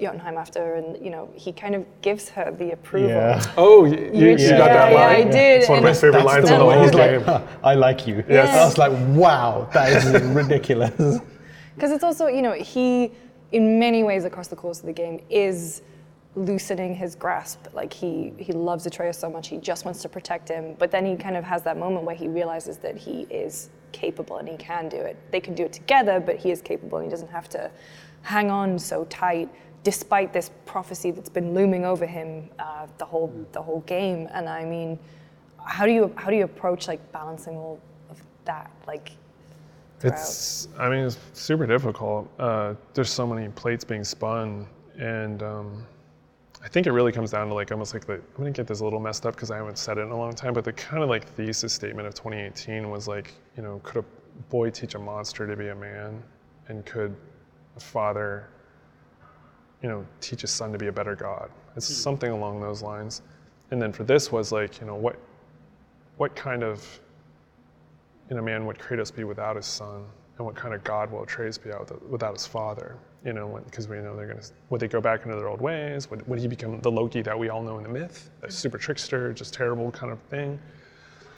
Jotunheim 0.00 0.36
after, 0.38 0.74
and 0.74 1.02
you 1.04 1.10
know, 1.10 1.30
he 1.34 1.52
kind 1.52 1.74
of 1.74 1.84
gives 2.02 2.28
her 2.30 2.50
the 2.50 2.72
approval. 2.72 3.08
Yeah. 3.08 3.44
Oh, 3.56 3.84
you, 3.84 4.10
you, 4.12 4.30
you 4.30 4.36
yeah, 4.36 4.58
got 4.58 4.66
that 4.66 4.92
yeah, 4.92 4.98
line? 4.98 5.28
I 5.28 5.30
did, 5.30 5.60
It's 5.60 5.68
one 5.68 5.78
of 5.78 5.84
my 5.84 5.92
favorite 5.92 6.24
lines 6.24 6.48
the 6.48 6.54
in 6.54 6.58
the 6.58 6.64
whole 6.64 6.82
he's 6.82 6.90
game. 6.90 7.24
like, 7.26 7.42
I 7.62 7.74
like 7.74 8.06
you. 8.06 8.24
Yes. 8.28 8.56
I 8.56 8.64
was 8.64 8.78
like, 8.78 8.92
wow, 9.16 9.68
that 9.72 9.92
is 9.92 10.22
ridiculous. 10.34 11.20
Because 11.76 11.92
it's 11.92 12.04
also, 12.04 12.26
you 12.26 12.42
know, 12.42 12.52
he, 12.52 13.10
in 13.52 13.78
many 13.78 14.02
ways 14.02 14.26
across 14.26 14.48
the 14.48 14.56
course 14.56 14.80
of 14.80 14.86
the 14.86 14.92
game, 14.92 15.22
is 15.30 15.80
loosening 16.34 16.94
his 16.94 17.14
grasp. 17.14 17.66
Like 17.72 17.92
he 17.92 18.34
he 18.38 18.52
loves 18.52 18.84
Atreus 18.86 19.18
so 19.18 19.30
much, 19.30 19.48
he 19.48 19.56
just 19.56 19.84
wants 19.86 20.02
to 20.02 20.08
protect 20.08 20.48
him. 20.48 20.74
But 20.78 20.90
then 20.90 21.06
he 21.06 21.16
kind 21.16 21.36
of 21.36 21.44
has 21.44 21.62
that 21.62 21.78
moment 21.78 22.04
where 22.04 22.14
he 22.14 22.28
realizes 22.28 22.76
that 22.78 22.96
he 22.98 23.22
is 23.30 23.70
capable 23.92 24.36
and 24.36 24.48
he 24.48 24.56
can 24.56 24.88
do 24.90 24.98
it. 24.98 25.16
They 25.30 25.40
can 25.40 25.54
do 25.54 25.64
it 25.64 25.72
together, 25.72 26.20
but 26.20 26.36
he 26.36 26.50
is 26.50 26.60
capable 26.60 26.98
and 26.98 27.06
he 27.06 27.10
doesn't 27.10 27.30
have 27.30 27.48
to 27.50 27.70
hang 28.22 28.50
on 28.50 28.78
so 28.78 29.04
tight, 29.06 29.48
despite 29.82 30.32
this 30.32 30.50
prophecy 30.66 31.10
that's 31.10 31.28
been 31.28 31.54
looming 31.54 31.84
over 31.84 32.06
him 32.06 32.48
uh, 32.58 32.86
the 32.98 33.04
whole 33.04 33.32
the 33.52 33.62
whole 33.62 33.80
game. 33.80 34.28
And 34.32 34.48
I 34.48 34.64
mean, 34.64 34.98
how 35.64 35.86
do 35.86 35.92
you 35.92 36.12
how 36.16 36.30
do 36.30 36.36
you 36.36 36.44
approach 36.44 36.88
like 36.88 37.00
balancing 37.12 37.56
all 37.56 37.80
of 38.10 38.20
that? 38.44 38.70
Like 38.86 39.12
throughout? 39.98 40.14
It's, 40.14 40.68
I 40.78 40.88
mean, 40.88 41.04
it's 41.04 41.18
super 41.32 41.66
difficult. 41.66 42.28
Uh, 42.38 42.74
there's 42.94 43.10
so 43.10 43.26
many 43.26 43.48
plates 43.48 43.84
being 43.84 44.04
spun, 44.04 44.66
and 44.98 45.42
um, 45.42 45.86
I 46.62 46.68
think 46.68 46.86
it 46.86 46.92
really 46.92 47.12
comes 47.12 47.30
down 47.30 47.48
to 47.48 47.54
like 47.54 47.72
almost 47.72 47.94
like 47.94 48.06
the. 48.06 48.14
I'm 48.14 48.22
gonna 48.36 48.50
get 48.50 48.66
this 48.66 48.80
a 48.80 48.84
little 48.84 49.00
messed 49.00 49.26
up 49.26 49.34
because 49.34 49.50
I 49.50 49.56
haven't 49.56 49.78
said 49.78 49.98
it 49.98 50.02
in 50.02 50.10
a 50.10 50.16
long 50.16 50.34
time, 50.34 50.52
but 50.52 50.64
the 50.64 50.72
kind 50.72 51.02
of 51.02 51.08
like 51.08 51.26
thesis 51.26 51.72
statement 51.72 52.06
of 52.06 52.14
2018 52.14 52.90
was 52.90 53.08
like, 53.08 53.34
you 53.56 53.62
know, 53.62 53.80
could 53.82 53.98
a 53.98 54.04
boy 54.48 54.70
teach 54.70 54.94
a 54.94 54.98
monster 54.98 55.46
to 55.46 55.56
be 55.56 55.68
a 55.68 55.74
man, 55.74 56.22
and 56.68 56.84
could 56.84 57.14
a 57.76 57.80
father, 57.80 58.48
you 59.82 59.88
know, 59.88 60.06
teach 60.20 60.42
his 60.42 60.50
son 60.50 60.72
to 60.72 60.78
be 60.78 60.88
a 60.88 60.92
better 60.92 61.14
God? 61.16 61.50
It's 61.76 61.88
hmm. 61.88 61.94
something 61.94 62.30
along 62.30 62.60
those 62.60 62.82
lines. 62.82 63.22
And 63.70 63.80
then 63.80 63.92
for 63.92 64.04
this 64.04 64.32
was 64.32 64.52
like, 64.52 64.80
you 64.80 64.86
know, 64.86 64.96
what, 64.96 65.16
what 66.16 66.34
kind 66.34 66.62
of 66.62 67.00
you 68.30 68.36
know, 68.36 68.42
man 68.42 68.64
would 68.64 68.78
Kratos 68.78 69.14
be 69.14 69.24
without 69.24 69.56
his 69.56 69.66
son, 69.66 70.04
and 70.38 70.46
what 70.46 70.54
kind 70.54 70.72
of 70.72 70.82
God 70.84 71.10
will 71.10 71.24
Atreus 71.24 71.58
be 71.58 71.72
out 71.72 71.90
without 72.08 72.32
his 72.32 72.46
father? 72.46 72.96
You 73.24 73.32
know, 73.32 73.60
because 73.64 73.88
we 73.88 73.96
know 73.98 74.16
they're 74.16 74.28
gonna 74.28 74.40
would 74.70 74.80
they 74.80 74.88
go 74.88 75.00
back 75.00 75.24
into 75.24 75.36
their 75.36 75.48
old 75.48 75.60
ways? 75.60 76.08
Would, 76.10 76.26
would 76.26 76.38
he 76.38 76.46
become 76.46 76.80
the 76.80 76.90
Loki 76.90 77.20
that 77.22 77.38
we 77.38 77.50
all 77.50 77.62
know 77.62 77.76
in 77.76 77.82
the 77.82 77.88
myth, 77.88 78.30
a 78.42 78.46
hmm. 78.46 78.50
super 78.50 78.78
trickster, 78.78 79.32
just 79.32 79.52
terrible 79.52 79.90
kind 79.90 80.12
of 80.12 80.18
thing? 80.30 80.58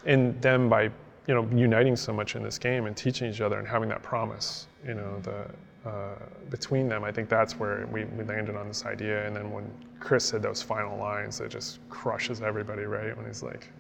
And 0.04 0.40
them 0.42 0.68
by 0.68 0.84
you 1.26 1.34
know 1.34 1.48
uniting 1.54 1.96
so 1.96 2.12
much 2.12 2.36
in 2.36 2.42
this 2.42 2.58
game 2.58 2.86
and 2.86 2.96
teaching 2.96 3.30
each 3.30 3.40
other 3.40 3.58
and 3.58 3.66
having 3.66 3.88
that 3.88 4.02
promise, 4.02 4.66
you 4.86 4.94
know, 4.94 5.18
the 5.22 5.46
uh, 5.84 6.14
between 6.50 6.88
them, 6.88 7.04
I 7.04 7.10
think 7.12 7.28
that's 7.28 7.58
where 7.58 7.86
we, 7.90 8.04
we 8.04 8.24
landed 8.24 8.56
on 8.56 8.68
this 8.68 8.86
idea. 8.86 9.26
And 9.26 9.34
then 9.34 9.50
when 9.50 9.70
Chris 9.98 10.24
said 10.24 10.42
those 10.42 10.62
final 10.62 10.96
lines, 10.98 11.40
it 11.40 11.50
just 11.50 11.78
crushes 11.88 12.40
everybody, 12.42 12.84
right? 12.84 13.16
When 13.16 13.26
he's 13.26 13.42
like, 13.42 13.70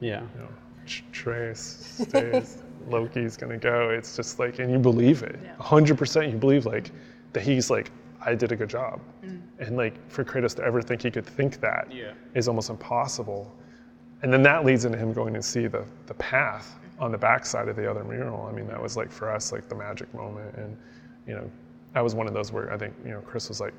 Yeah. 0.00 0.20
you 0.34 0.40
know, 0.40 0.48
Trace 1.12 1.98
stays, 2.08 2.62
Loki's 2.88 3.36
gonna 3.36 3.58
go. 3.58 3.90
It's 3.90 4.16
just 4.16 4.38
like, 4.38 4.58
and 4.58 4.70
you 4.72 4.78
believe 4.78 5.22
it, 5.22 5.38
hundred 5.60 5.98
percent. 5.98 6.32
You 6.32 6.38
believe 6.38 6.64
like 6.64 6.90
that 7.34 7.42
he's 7.42 7.68
like, 7.68 7.90
I 8.24 8.34
did 8.34 8.52
a 8.52 8.56
good 8.56 8.70
job, 8.70 9.00
and 9.22 9.76
like 9.76 9.94
for 10.10 10.24
Kratos 10.24 10.54
to 10.56 10.64
ever 10.64 10.80
think 10.80 11.02
he 11.02 11.10
could 11.10 11.26
think 11.26 11.60
that 11.60 11.88
is 12.34 12.46
Yeah. 12.46 12.50
almost 12.50 12.70
impossible. 12.70 13.54
And 14.22 14.32
then 14.32 14.42
that 14.44 14.64
leads 14.64 14.84
into 14.86 14.96
him 14.98 15.12
going 15.12 15.34
to 15.34 15.42
see 15.42 15.66
the 15.66 15.84
the 16.06 16.14
path 16.14 16.78
on 16.98 17.12
the 17.12 17.18
backside 17.18 17.68
of 17.68 17.76
the 17.76 17.88
other 17.88 18.02
mural. 18.02 18.46
I 18.46 18.52
mean, 18.52 18.66
that 18.68 18.82
was 18.82 18.96
like 18.96 19.12
for 19.12 19.30
us 19.30 19.52
like 19.52 19.68
the 19.68 19.74
magic 19.74 20.12
moment, 20.14 20.54
and 20.56 20.74
you 21.28 21.34
know, 21.34 21.50
I 21.94 22.02
was 22.02 22.14
one 22.14 22.26
of 22.26 22.34
those 22.34 22.50
where 22.50 22.72
I 22.72 22.78
think 22.78 22.94
you 23.04 23.10
know 23.10 23.20
Chris 23.20 23.48
was 23.48 23.60
like, 23.60 23.74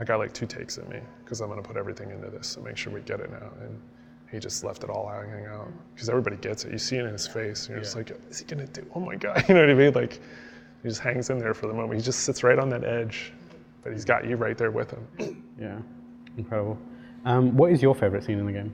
I 0.00 0.04
got 0.04 0.18
like 0.18 0.32
two 0.32 0.46
takes 0.46 0.78
at 0.78 0.88
me 0.88 1.00
because 1.22 1.40
I'm 1.40 1.48
gonna 1.48 1.62
put 1.62 1.76
everything 1.76 2.10
into 2.10 2.28
this 2.28 2.56
and 2.56 2.64
make 2.64 2.76
sure 2.76 2.92
we 2.92 3.02
get 3.02 3.20
it 3.20 3.30
now. 3.30 3.50
And 3.60 3.80
he 4.32 4.38
just 4.38 4.64
left 4.64 4.82
it 4.82 4.90
all 4.90 5.08
hanging 5.08 5.46
out 5.46 5.68
because 5.94 6.08
everybody 6.08 6.36
gets 6.36 6.64
it. 6.64 6.72
You 6.72 6.78
see 6.78 6.96
it 6.96 7.04
in 7.04 7.12
his 7.12 7.26
face. 7.26 7.66
And 7.66 7.74
you're 7.74 7.84
just 7.84 7.96
like, 7.96 8.10
is 8.30 8.40
he 8.40 8.46
gonna 8.46 8.66
do? 8.66 8.84
Oh 8.94 9.00
my 9.00 9.14
god! 9.14 9.44
You 9.48 9.54
know 9.54 9.60
what 9.60 9.70
I 9.70 9.74
mean? 9.74 9.92
Like, 9.92 10.14
he 10.82 10.88
just 10.88 11.00
hangs 11.00 11.30
in 11.30 11.38
there 11.38 11.54
for 11.54 11.66
the 11.66 11.74
moment. 11.74 12.00
He 12.00 12.04
just 12.04 12.20
sits 12.20 12.42
right 12.42 12.58
on 12.58 12.70
that 12.70 12.84
edge, 12.84 13.32
but 13.82 13.92
he's 13.92 14.04
got 14.04 14.26
you 14.26 14.36
right 14.36 14.56
there 14.56 14.70
with 14.70 14.90
him. 14.90 15.44
Yeah. 15.60 15.78
Incredible. 16.38 16.78
Um, 17.26 17.54
what 17.56 17.70
is 17.70 17.82
your 17.82 17.94
favorite 17.94 18.24
scene 18.24 18.38
in 18.38 18.46
the 18.46 18.52
game? 18.52 18.72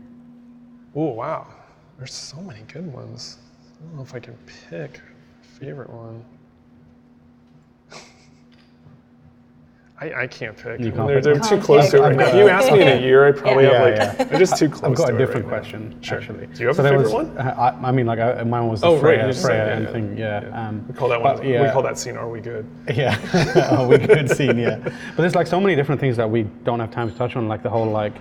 Oh 0.95 1.11
wow, 1.11 1.49
there's 1.99 2.15
so 2.15 2.41
many 2.41 2.61
good 2.73 2.91
ones. 2.93 3.39
I 3.79 3.85
don't 3.85 3.97
know 3.97 4.03
if 4.03 4.15
I 4.15 4.21
can 4.21 4.39
pick 4.71 5.01
a 5.43 5.47
favorite 5.59 5.91
one. 5.91 6.25
I, 9.99 10.13
I 10.25 10.27
can't 10.27 10.55
pick. 10.55 10.67
You 10.67 10.73
I 10.73 10.79
mean, 10.79 10.93
can't 10.93 11.07
they're, 11.09 11.17
pick. 11.23 11.25
they're 11.43 11.59
too 11.59 11.65
close 11.65 11.91
to 11.91 11.97
it 11.97 12.01
right 12.01 12.17
now. 12.17 12.27
If 12.29 12.35
you 12.35 12.49
asked 12.49 12.71
me 12.71 12.83
in 12.83 12.89
a 12.89 13.01
year, 13.01 13.27
I'd 13.29 13.37
probably 13.39 13.65
Yeah, 13.65 13.73
have 13.73 13.83
like 13.83 14.19
yeah. 14.19 14.25
they're 14.25 14.39
just 14.39 14.59
too 14.59 14.69
close. 14.69 14.83
I've 14.91 14.95
got 14.97 15.07
to 15.09 15.15
a 15.15 15.19
different 15.19 15.47
right 15.47 15.53
now. 15.53 15.59
question, 15.59 16.03
Sure. 16.03 16.19
actually. 16.19 16.47
Do 16.49 16.61
you 16.61 16.67
have 16.67 16.77
So 16.77 16.85
a 16.85 16.89
favorite 16.89 17.05
was, 17.05 17.13
one? 17.15 17.39
uh, 17.39 17.73
I, 17.83 17.89
I 17.89 17.93
mean, 17.93 18.05
like, 18.05 18.19
I, 18.19 18.43
mine 18.43 18.69
was 18.69 18.83
the 18.83 18.89
Oh, 18.89 18.95
right, 18.95 19.01
Freya, 19.01 19.27
you 19.27 19.33
said, 19.33 19.43
Freya 19.47 19.67
yeah, 19.67 19.73
and 19.77 19.85
yeah. 19.87 19.93
thing, 19.93 20.19
yeah. 20.53 20.69
Um, 20.69 20.85
We 20.87 20.93
call 20.95 21.09
that 21.09 21.23
one. 21.23 21.47
Yeah. 21.47 21.63
We 21.63 21.71
call 21.71 21.83
that 21.83 21.99
scene. 21.99 22.19
Are 22.19 22.29
we 22.29 22.41
good? 22.41 22.67
Yeah, 22.95 23.17
oh, 23.71 23.89
we 23.89 23.97
good 23.97 24.29
scene, 24.31 24.59
yeah. 24.59 24.79
But 24.81 25.17
there's 25.17 25.35
like 25.35 25.47
so 25.47 25.59
many 25.61 25.75
different 25.75 25.99
things 26.01 26.19
that 26.19 26.29
we 26.29 26.43
don't 26.65 26.79
have 26.81 26.91
time 26.91 27.11
to 27.11 27.17
touch 27.17 27.35
on, 27.37 27.49
like 27.49 27.63
the 27.63 27.71
whole 27.71 27.87
like 27.87 28.13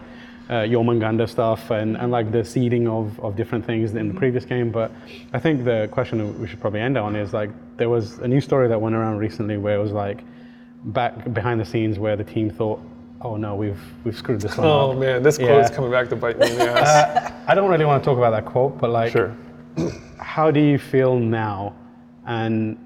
uh, 0.49 0.53
Jormungandr 0.63 1.27
stuff 1.27 1.71
and, 1.71 1.97
and 1.97 2.09
like 2.09 2.31
the 2.31 2.45
seeding 2.45 2.87
of, 2.87 3.19
of 3.19 3.35
different 3.35 3.65
things 3.65 3.93
in 3.95 4.07
the 4.07 4.13
previous 4.13 4.45
game. 4.45 4.71
But 4.71 4.91
I 5.33 5.39
think 5.39 5.65
the 5.65 5.89
question 5.91 6.39
we 6.39 6.47
should 6.47 6.61
probably 6.61 6.79
end 6.79 6.97
on 6.97 7.17
is 7.17 7.33
like 7.33 7.49
there 7.75 7.89
was 7.89 8.19
a 8.19 8.27
new 8.29 8.39
story 8.39 8.69
that 8.69 8.79
went 8.79 8.95
around 8.95 9.17
recently 9.17 9.57
where 9.57 9.75
it 9.75 9.81
was 9.81 9.91
like 9.91 10.23
back 10.85 11.33
behind 11.33 11.59
the 11.59 11.65
scenes 11.65 11.97
where 11.99 12.15
the 12.15 12.23
team 12.23 12.49
thought, 12.49 12.79
oh 13.21 13.37
no, 13.37 13.55
we've 13.55 13.79
we've 14.03 14.17
screwed 14.17 14.41
this 14.41 14.57
one 14.57 14.67
Oh 14.67 14.91
up. 14.91 14.95
Oh 14.95 14.99
man, 14.99 15.23
this 15.23 15.39
Yeah. 15.39 15.47
quote's 15.47 15.69
coming 15.69 15.91
back 15.91 16.09
to 16.09 16.15
bite 16.15 16.37
me 16.39 16.51
in 16.51 16.57
the 16.57 16.69
ass. 16.69 16.87
Uh, 16.87 17.31
I 17.47 17.55
don't 17.55 17.69
really 17.69 17.85
want 17.85 18.03
to 18.03 18.05
talk 18.09 18.17
about 18.17 18.31
that 18.31 18.45
quote, 18.45 18.77
but 18.77 18.89
like, 18.89 19.11
sure. 19.11 19.35
how 20.19 20.51
do 20.51 20.59
you 20.59 20.77
feel 20.77 21.17
now 21.19 21.73
and 22.27 22.77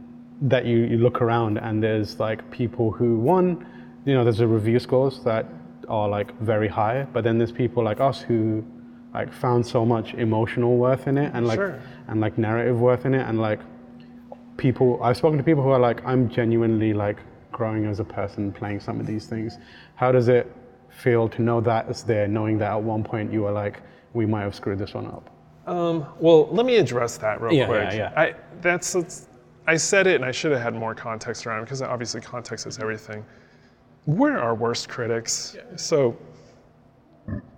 that 0.42 0.66
you, 0.66 0.78
you 0.80 0.98
look 0.98 1.22
around 1.22 1.58
and 1.58 1.84
there's 1.84 2.20
like 2.20 2.50
people 2.52 2.92
who 2.92 3.18
one 3.18 3.66
you 4.06 4.14
know 4.14 4.24
there's 4.24 4.40
a 4.40 4.48
review 4.48 4.80
scores 4.80 5.22
that 5.24 5.46
are 5.88 6.08
like 6.08 6.38
very 6.40 6.68
high 6.68 7.06
but 7.14 7.24
then 7.24 7.38
there's 7.38 7.52
people 7.52 7.84
like 7.84 8.00
us 8.00 8.22
who 8.22 8.64
like 9.14 9.32
found 9.34 9.66
so 9.66 9.86
much 9.86 10.14
emotional 10.14 10.78
worth 10.78 11.08
in 11.08 11.18
it 11.18 11.32
and 11.34 11.46
like 11.48 11.58
Sure. 11.60 11.80
and 12.08 12.22
like 12.22 12.38
narrative 12.38 12.80
worth 12.80 13.06
in 13.06 13.14
it 13.14 13.28
and 13.28 13.40
like 13.42 13.60
people 14.58 15.00
i've 15.04 15.18
spoken 15.18 15.38
to 15.38 15.44
people 15.44 15.64
who 15.64 15.70
are 15.70 15.80
like 15.80 16.04
i'm 16.06 16.30
genuinely 16.30 16.94
like 16.94 17.18
growing 17.60 17.86
as 17.86 18.00
a 18.00 18.04
person 18.20 18.52
playing 18.54 18.80
some 18.80 19.00
of 19.02 19.06
these 19.06 19.26
things 19.28 19.58
how 19.96 20.12
does 20.18 20.28
it 20.30 20.46
feel 21.04 21.28
to 21.28 21.42
know 21.42 21.60
that 21.62 21.82
it's 21.90 22.04
there 22.04 22.28
knowing 22.28 22.58
that 22.58 22.72
at 22.72 22.82
one 22.82 23.04
point 23.04 23.32
you 23.34 23.42
were 23.46 23.52
like 23.52 23.82
we 24.14 24.26
might 24.26 24.44
have 24.48 24.56
screwed 24.56 24.80
this 24.80 24.94
one 24.94 25.06
up 25.18 25.26
Um, 25.68 26.06
well, 26.26 26.48
let 26.58 26.66
me 26.66 26.76
address 26.78 27.18
that 27.18 27.36
real 27.42 27.54
Yeah, 27.54 27.68
quick. 27.68 27.92
yeah, 27.92 28.12
yeah. 28.16 28.24
I 28.24 28.26
that's, 28.62 28.94
that's 28.94 29.28
I 29.68 29.78
said 29.78 30.08
it, 30.08 30.16
and 30.16 30.26
I 30.26 30.32
should 30.32 30.52
have 30.56 30.64
had 30.68 30.74
more 30.74 30.96
context 30.96 31.46
around 31.46 31.60
it 31.60 31.66
because 31.66 31.82
obviously 31.84 32.22
context 32.22 32.66
is 32.66 32.80
everything. 32.80 33.24
We're 34.08 34.40
our 34.48 34.56
worst 34.56 34.90
critics, 34.90 35.56
so 35.76 36.18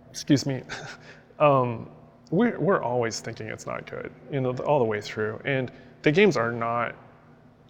excuse 0.09 0.45
me. 0.45 0.57
um, 1.39 1.89
we're 2.31 2.59
we're 2.59 2.83
always 2.83 3.21
thinking 3.21 3.47
it's 3.47 3.65
not 3.65 3.89
good, 3.89 4.11
you 4.33 4.41
know, 4.41 4.51
all 4.69 4.79
the 4.79 4.89
way 4.93 4.99
through, 4.99 5.39
and 5.45 5.71
the 6.01 6.11
games 6.11 6.35
are 6.35 6.51
not 6.51 6.95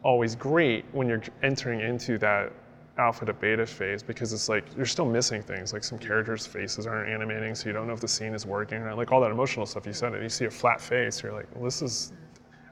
always 0.03 0.35
great 0.35 0.85
when 0.91 1.07
you're 1.07 1.21
entering 1.43 1.79
into 1.81 2.17
that 2.17 2.51
alpha 2.97 3.25
to 3.25 3.33
beta 3.33 3.65
phase 3.65 4.03
because 4.03 4.33
it's 4.33 4.49
like 4.49 4.65
you're 4.75 4.85
still 4.85 5.05
missing 5.05 5.41
things. 5.41 5.73
Like 5.73 5.83
some 5.83 5.97
characters 5.97 6.45
faces 6.45 6.85
aren't 6.85 7.09
animating 7.09 7.55
so 7.55 7.67
you 7.67 7.73
don't 7.73 7.87
know 7.87 7.93
if 7.93 7.99
the 7.99 8.07
scene 8.07 8.33
is 8.33 8.45
working 8.45 8.79
or 8.79 8.93
like 8.93 9.11
all 9.11 9.21
that 9.21 9.31
emotional 9.31 9.65
stuff 9.65 9.85
you 9.85 9.93
said 9.93 10.13
it 10.13 10.21
you 10.21 10.29
see 10.29 10.45
a 10.45 10.51
flat 10.51 10.81
face 10.81 11.23
you're 11.23 11.33
like 11.33 11.47
well, 11.55 11.63
this 11.63 11.81
is 11.81 12.13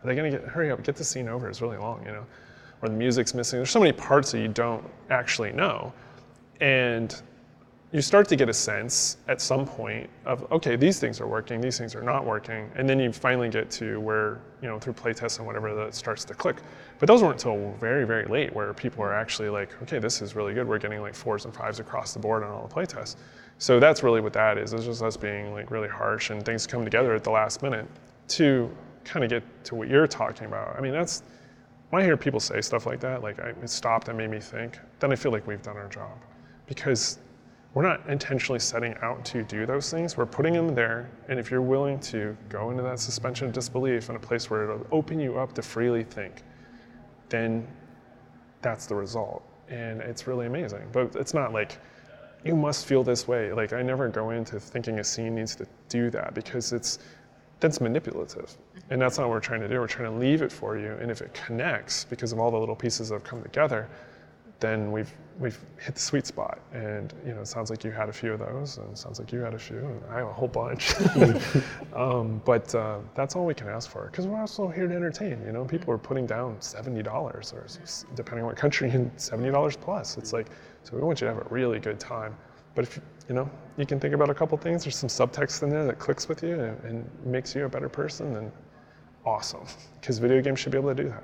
are 0.04 0.08
they 0.08 0.16
going 0.16 0.32
to 0.32 0.38
get 0.38 0.48
hurry 0.48 0.72
up 0.72 0.84
get 0.84 0.96
the 0.96 1.04
scene 1.04 1.28
over? 1.28 1.50
It's 1.50 1.62
really 1.62 1.78
long 1.78 2.06
you 2.06 2.12
know? 2.12 2.26
Or 2.82 2.88
the 2.88 2.96
music's 2.96 3.34
missing. 3.34 3.60
There's 3.60 3.70
so 3.70 3.80
many 3.80 3.92
parts 3.92 4.32
that 4.32 4.40
you 4.40 4.48
don't 4.48 4.86
actually 5.10 5.52
know. 5.52 5.92
And 6.62 7.22
you 7.92 8.02
start 8.04 8.28
to 8.28 8.36
get 8.36 8.50
a 8.50 8.54
sense 8.54 9.18
at 9.28 9.42
some 9.42 9.66
point 9.66 10.08
of 10.26 10.50
okay 10.52 10.76
these 10.76 11.00
things 11.00 11.20
are 11.20 11.28
working 11.28 11.60
these 11.60 11.78
things 11.78 11.96
are 11.96 12.04
not 12.04 12.24
working 12.24 12.70
and 12.76 12.88
then 12.88 13.00
you 13.00 13.12
finally 13.12 13.50
get 13.50 13.72
to 13.72 14.00
where 14.00 14.40
you 14.62 14.68
know 14.68 14.78
through 14.78 14.94
playtests 14.94 15.40
and 15.40 15.48
whatever 15.48 15.74
that 15.74 15.96
starts 15.96 16.24
to 16.26 16.34
click. 16.34 16.58
But 17.00 17.08
those 17.08 17.24
weren't 17.24 17.44
until 17.44 17.74
very 17.80 18.06
very 18.06 18.26
late 18.26 18.54
where 18.54 18.74
people 18.74 19.04
are 19.04 19.14
actually 19.14 19.50
like 19.50 19.82
okay 19.84 19.98
this 20.00 20.22
is 20.22 20.36
really 20.36 20.54
good. 20.54 20.68
We're 20.68 20.78
getting 20.78 21.02
like 21.02 21.16
fours 21.16 21.46
and 21.46 21.54
fives 21.54 21.80
across 21.80 22.14
the 22.14 22.20
board 22.20 22.44
on 22.44 22.52
all 22.52 22.68
the 22.68 22.74
playtests. 22.74 23.16
So 23.58 23.80
that's 23.80 24.04
really 24.04 24.22
what 24.22 24.34
that 24.34 24.58
is. 24.58 24.72
It's 24.74 24.86
just 24.86 25.02
us 25.02 25.18
being 25.18 25.54
like 25.54 25.72
really 25.72 25.90
harsh 25.90 26.30
and 26.30 26.46
things 26.46 26.68
come 26.68 26.84
together 26.84 27.16
at 27.16 27.24
the 27.24 27.32
last 27.32 27.64
minute 27.64 27.88
to 28.30 28.70
kind 29.04 29.24
of 29.24 29.32
get 29.32 29.44
to 29.66 29.76
what 29.76 29.88
you're 29.88 30.08
talking 30.08 30.46
about. 30.46 30.76
I 30.78 30.82
mean 30.82 30.94
that's 30.94 31.24
when 31.90 32.04
I 32.04 32.06
hear 32.06 32.18
people 32.18 32.40
say 32.40 32.62
stuff 32.62 32.86
like 32.86 33.00
that, 33.00 33.24
like 33.24 33.40
it 33.40 33.68
stopped 33.68 34.10
and 34.10 34.18
made 34.18 34.30
me 34.30 34.40
think, 34.40 34.78
then 35.00 35.12
I 35.12 35.16
feel 35.16 35.32
like 35.32 35.48
we've 35.48 35.64
done 35.64 35.76
our 35.76 35.88
job. 35.88 36.20
Because 36.68 37.18
we're 37.74 37.84
not 37.84 38.08
intentionally 38.10 38.60
setting 38.60 38.96
out 39.02 39.24
to 39.26 39.44
do 39.44 39.66
those 39.66 39.92
things, 39.92 40.18
we're 40.18 40.26
putting 40.26 40.54
them 40.54 40.74
there. 40.74 41.10
And 41.28 41.40
if 41.40 41.52
you're 41.52 41.62
willing 41.62 42.00
to 42.02 42.36
go 42.50 42.72
into 42.72 42.82
that 42.84 43.00
suspension 43.00 43.48
of 43.48 43.54
disbelief 43.54 44.10
in 44.10 44.16
a 44.16 44.20
place 44.20 44.50
where 44.50 44.64
it'll 44.64 44.88
open 44.92 45.20
you 45.20 45.38
up 45.38 45.54
to 45.54 45.62
freely 45.62 46.04
think, 46.04 46.44
then 47.30 47.68
that's 48.62 48.88
the 48.88 48.96
result. 48.96 49.44
And 49.70 50.02
it's 50.02 50.26
really 50.26 50.48
amazing. 50.48 50.88
But 50.92 51.16
it's 51.16 51.36
not 51.36 51.54
like 51.54 51.78
you 52.44 52.56
must 52.56 52.86
feel 52.86 53.04
this 53.04 53.28
way. 53.28 53.54
Like 53.54 53.72
I 53.72 53.84
never 53.84 54.08
go 54.08 54.32
into 54.32 54.60
thinking 54.60 55.00
a 55.00 55.04
scene 55.04 55.36
needs 55.36 55.56
to 55.58 55.68
do 55.90 56.10
that 56.10 56.34
because 56.34 56.74
it's 56.74 57.00
that's 57.60 57.82
manipulative. 57.82 58.58
And 58.90 59.02
that's 59.02 59.18
not 59.18 59.28
what 59.28 59.32
we're 59.32 59.40
trying 59.42 59.62
to 59.62 59.68
do. 59.68 59.80
We're 59.80 59.88
trying 59.88 60.12
to 60.12 60.18
leave 60.18 60.42
it 60.42 60.52
for 60.52 60.78
you. 60.78 60.94
And 61.02 61.12
if 61.12 61.22
it 61.22 61.34
connects 61.34 62.06
because 62.06 62.32
of 62.32 62.40
all 62.40 62.52
the 62.52 62.58
little 62.58 62.76
pieces 62.76 63.10
that 63.10 63.16
have 63.16 63.24
come 63.24 63.44
together, 63.44 63.90
then 64.60 64.92
we've 64.92 65.12
we've 65.40 65.58
hit 65.80 65.96
the 65.96 66.02
sweet 66.02 66.28
spot. 66.28 66.60
And 66.74 67.14
you 67.26 67.34
know, 67.34 67.42
it 67.42 67.48
sounds 67.48 67.70
like 67.70 67.84
you 67.84 67.92
had 67.92 68.10
a 68.10 68.14
few 68.14 68.34
of 68.34 68.40
those, 68.40 68.78
and 68.78 68.92
it 68.92 68.98
sounds 68.98 69.20
like 69.20 69.32
you 69.32 69.40
had 69.40 69.54
a 69.54 69.60
few, 69.60 69.78
and 69.78 70.02
I 70.12 70.18
have 70.18 70.28
a 70.28 70.34
whole 70.34 70.48
bunch. 70.48 70.94
um, 71.96 72.42
but 72.46 72.74
uh, 72.76 73.00
that's 73.16 73.36
all 73.36 73.46
we 73.46 73.54
can 73.54 73.68
ask 73.68 73.90
for, 73.90 74.08
because 74.08 74.28
we're 74.28 74.40
also 74.40 74.68
here 74.68 74.88
to 74.88 74.96
entertain. 74.96 75.42
You 75.46 75.52
know, 75.52 75.66
people 75.66 75.94
are 75.94 75.98
putting 75.98 76.26
down 76.26 76.58
seventy 76.60 77.02
dollars, 77.02 77.54
or 77.54 77.66
depending 78.16 78.44
on 78.44 78.48
what 78.48 78.58
country, 78.58 78.90
and 78.90 79.12
seventy 79.18 79.52
dollars 79.52 79.78
plus. 79.78 80.18
It's 80.18 80.34
like, 80.34 80.48
so 80.84 80.96
we 80.96 81.02
want 81.02 81.22
you 81.22 81.28
to 81.28 81.34
have 81.34 81.46
a 81.46 81.50
really 81.50 81.80
good 81.80 82.00
time. 82.00 82.36
But 82.76 82.84
if 82.84 83.00
you 83.28 83.36
know, 83.36 83.50
you 83.78 83.86
can 83.86 84.00
think 84.00 84.14
about 84.14 84.30
a 84.30 84.34
couple 84.34 84.58
things. 84.58 84.84
There's 84.84 84.98
some 84.98 85.10
subtext 85.10 85.64
in 85.64 85.70
there 85.70 85.86
that 85.86 86.00
clicks 86.00 86.28
with 86.28 86.44
you 86.44 86.60
and, 86.60 86.84
and 86.84 87.10
makes 87.26 87.56
you 87.56 87.66
a 87.66 87.70
better 87.70 87.90
person. 87.90 88.34
Then 88.34 88.52
awesome, 89.26 89.66
because 90.00 90.18
video 90.18 90.42
games 90.42 90.60
should 90.60 90.72
be 90.72 90.78
able 90.78 90.94
to 90.96 91.04
do 91.04 91.10
that 91.10 91.24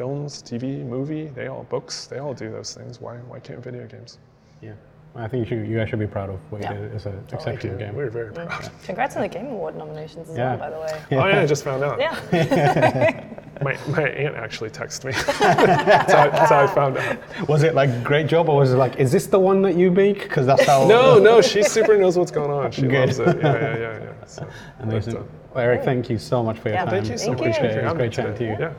films, 0.00 0.42
TV, 0.42 0.84
movie, 0.86 1.26
they 1.34 1.48
all 1.48 1.64
books, 1.64 2.06
they 2.06 2.18
all 2.18 2.34
do 2.34 2.50
those 2.50 2.74
things. 2.74 3.00
Why 3.00 3.16
why 3.28 3.40
can't 3.40 3.62
video 3.62 3.86
games? 3.86 4.18
Yeah, 4.62 4.72
I 5.14 5.26
think 5.26 5.44
you, 5.50 5.58
should, 5.58 5.66
you 5.68 5.76
guys 5.78 5.88
should 5.88 5.98
be 5.98 6.06
proud 6.06 6.30
of 6.30 6.38
what 6.50 6.62
Yeah. 6.62 6.74
you 6.74 6.78
did. 6.80 6.94
It's 6.94 7.06
an 7.06 7.24
exceptional 7.32 7.78
game. 7.78 7.94
We're 7.94 8.10
very 8.10 8.32
proud. 8.32 8.70
Congrats 8.84 9.16
on 9.16 9.22
the 9.22 9.28
Game 9.28 9.46
Award 9.46 9.74
nominations 9.76 10.28
as 10.30 10.36
Yeah. 10.36 10.56
well, 10.56 10.58
by 10.58 10.70
the 10.70 10.80
way. 10.80 11.02
Oh 11.22 11.26
yeah, 11.26 11.40
I 11.40 11.46
just 11.46 11.64
found 11.64 11.82
out. 11.82 11.98
Yeah. 11.98 13.32
My, 13.62 13.74
my 13.88 14.02
aunt 14.02 14.36
actually 14.36 14.68
texted 14.68 15.06
me. 15.06 15.12
that's, 15.12 16.12
how, 16.12 16.28
that's 16.28 16.50
how 16.50 16.64
I 16.64 16.66
found 16.66 16.98
out. 16.98 17.48
Was 17.48 17.62
it 17.62 17.74
like 17.74 18.04
great 18.04 18.26
job, 18.26 18.50
or 18.50 18.56
was 18.58 18.74
it 18.74 18.76
like, 18.76 18.96
is 18.96 19.10
this 19.10 19.28
the 19.28 19.38
one 19.38 19.62
that 19.62 19.76
you 19.76 19.90
make? 19.90 20.20
Because 20.24 20.44
that's 20.44 20.66
how. 20.66 20.86
No, 20.86 21.18
no, 21.18 21.40
she 21.40 21.62
super 21.62 21.96
knows 21.96 22.18
what's 22.18 22.30
going 22.30 22.50
on. 22.50 22.70
She 22.70 22.82
Good. 22.82 22.92
loves 22.92 23.18
it. 23.18 23.38
Yeah, 23.38 23.52
yeah, 23.54 23.78
yeah, 23.78 23.98
yeah. 24.04 24.24
So, 24.26 24.46
Amazing. 24.80 25.16
uh, 25.16 25.22
Well, 25.54 25.64
Eric, 25.64 25.84
thank 25.84 26.10
you 26.10 26.18
so 26.18 26.42
much 26.42 26.58
for 26.58 26.68
your 26.68 26.74
Yeah, 26.76 26.84
time. 26.84 26.90
thank 26.90 27.08
you 27.08 27.16
so 27.16 27.24
Thank 27.28 27.38
much 27.38 27.46
you. 27.46 27.52
Appreciate 27.54 27.78
it. 27.78 27.78
It 27.78 27.84
was 27.84 27.94
great 27.94 28.12
chatting 28.12 28.34
to 28.36 28.44
you. 28.44 28.56
Yeah. 28.60 28.72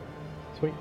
Sweet. 0.60 0.74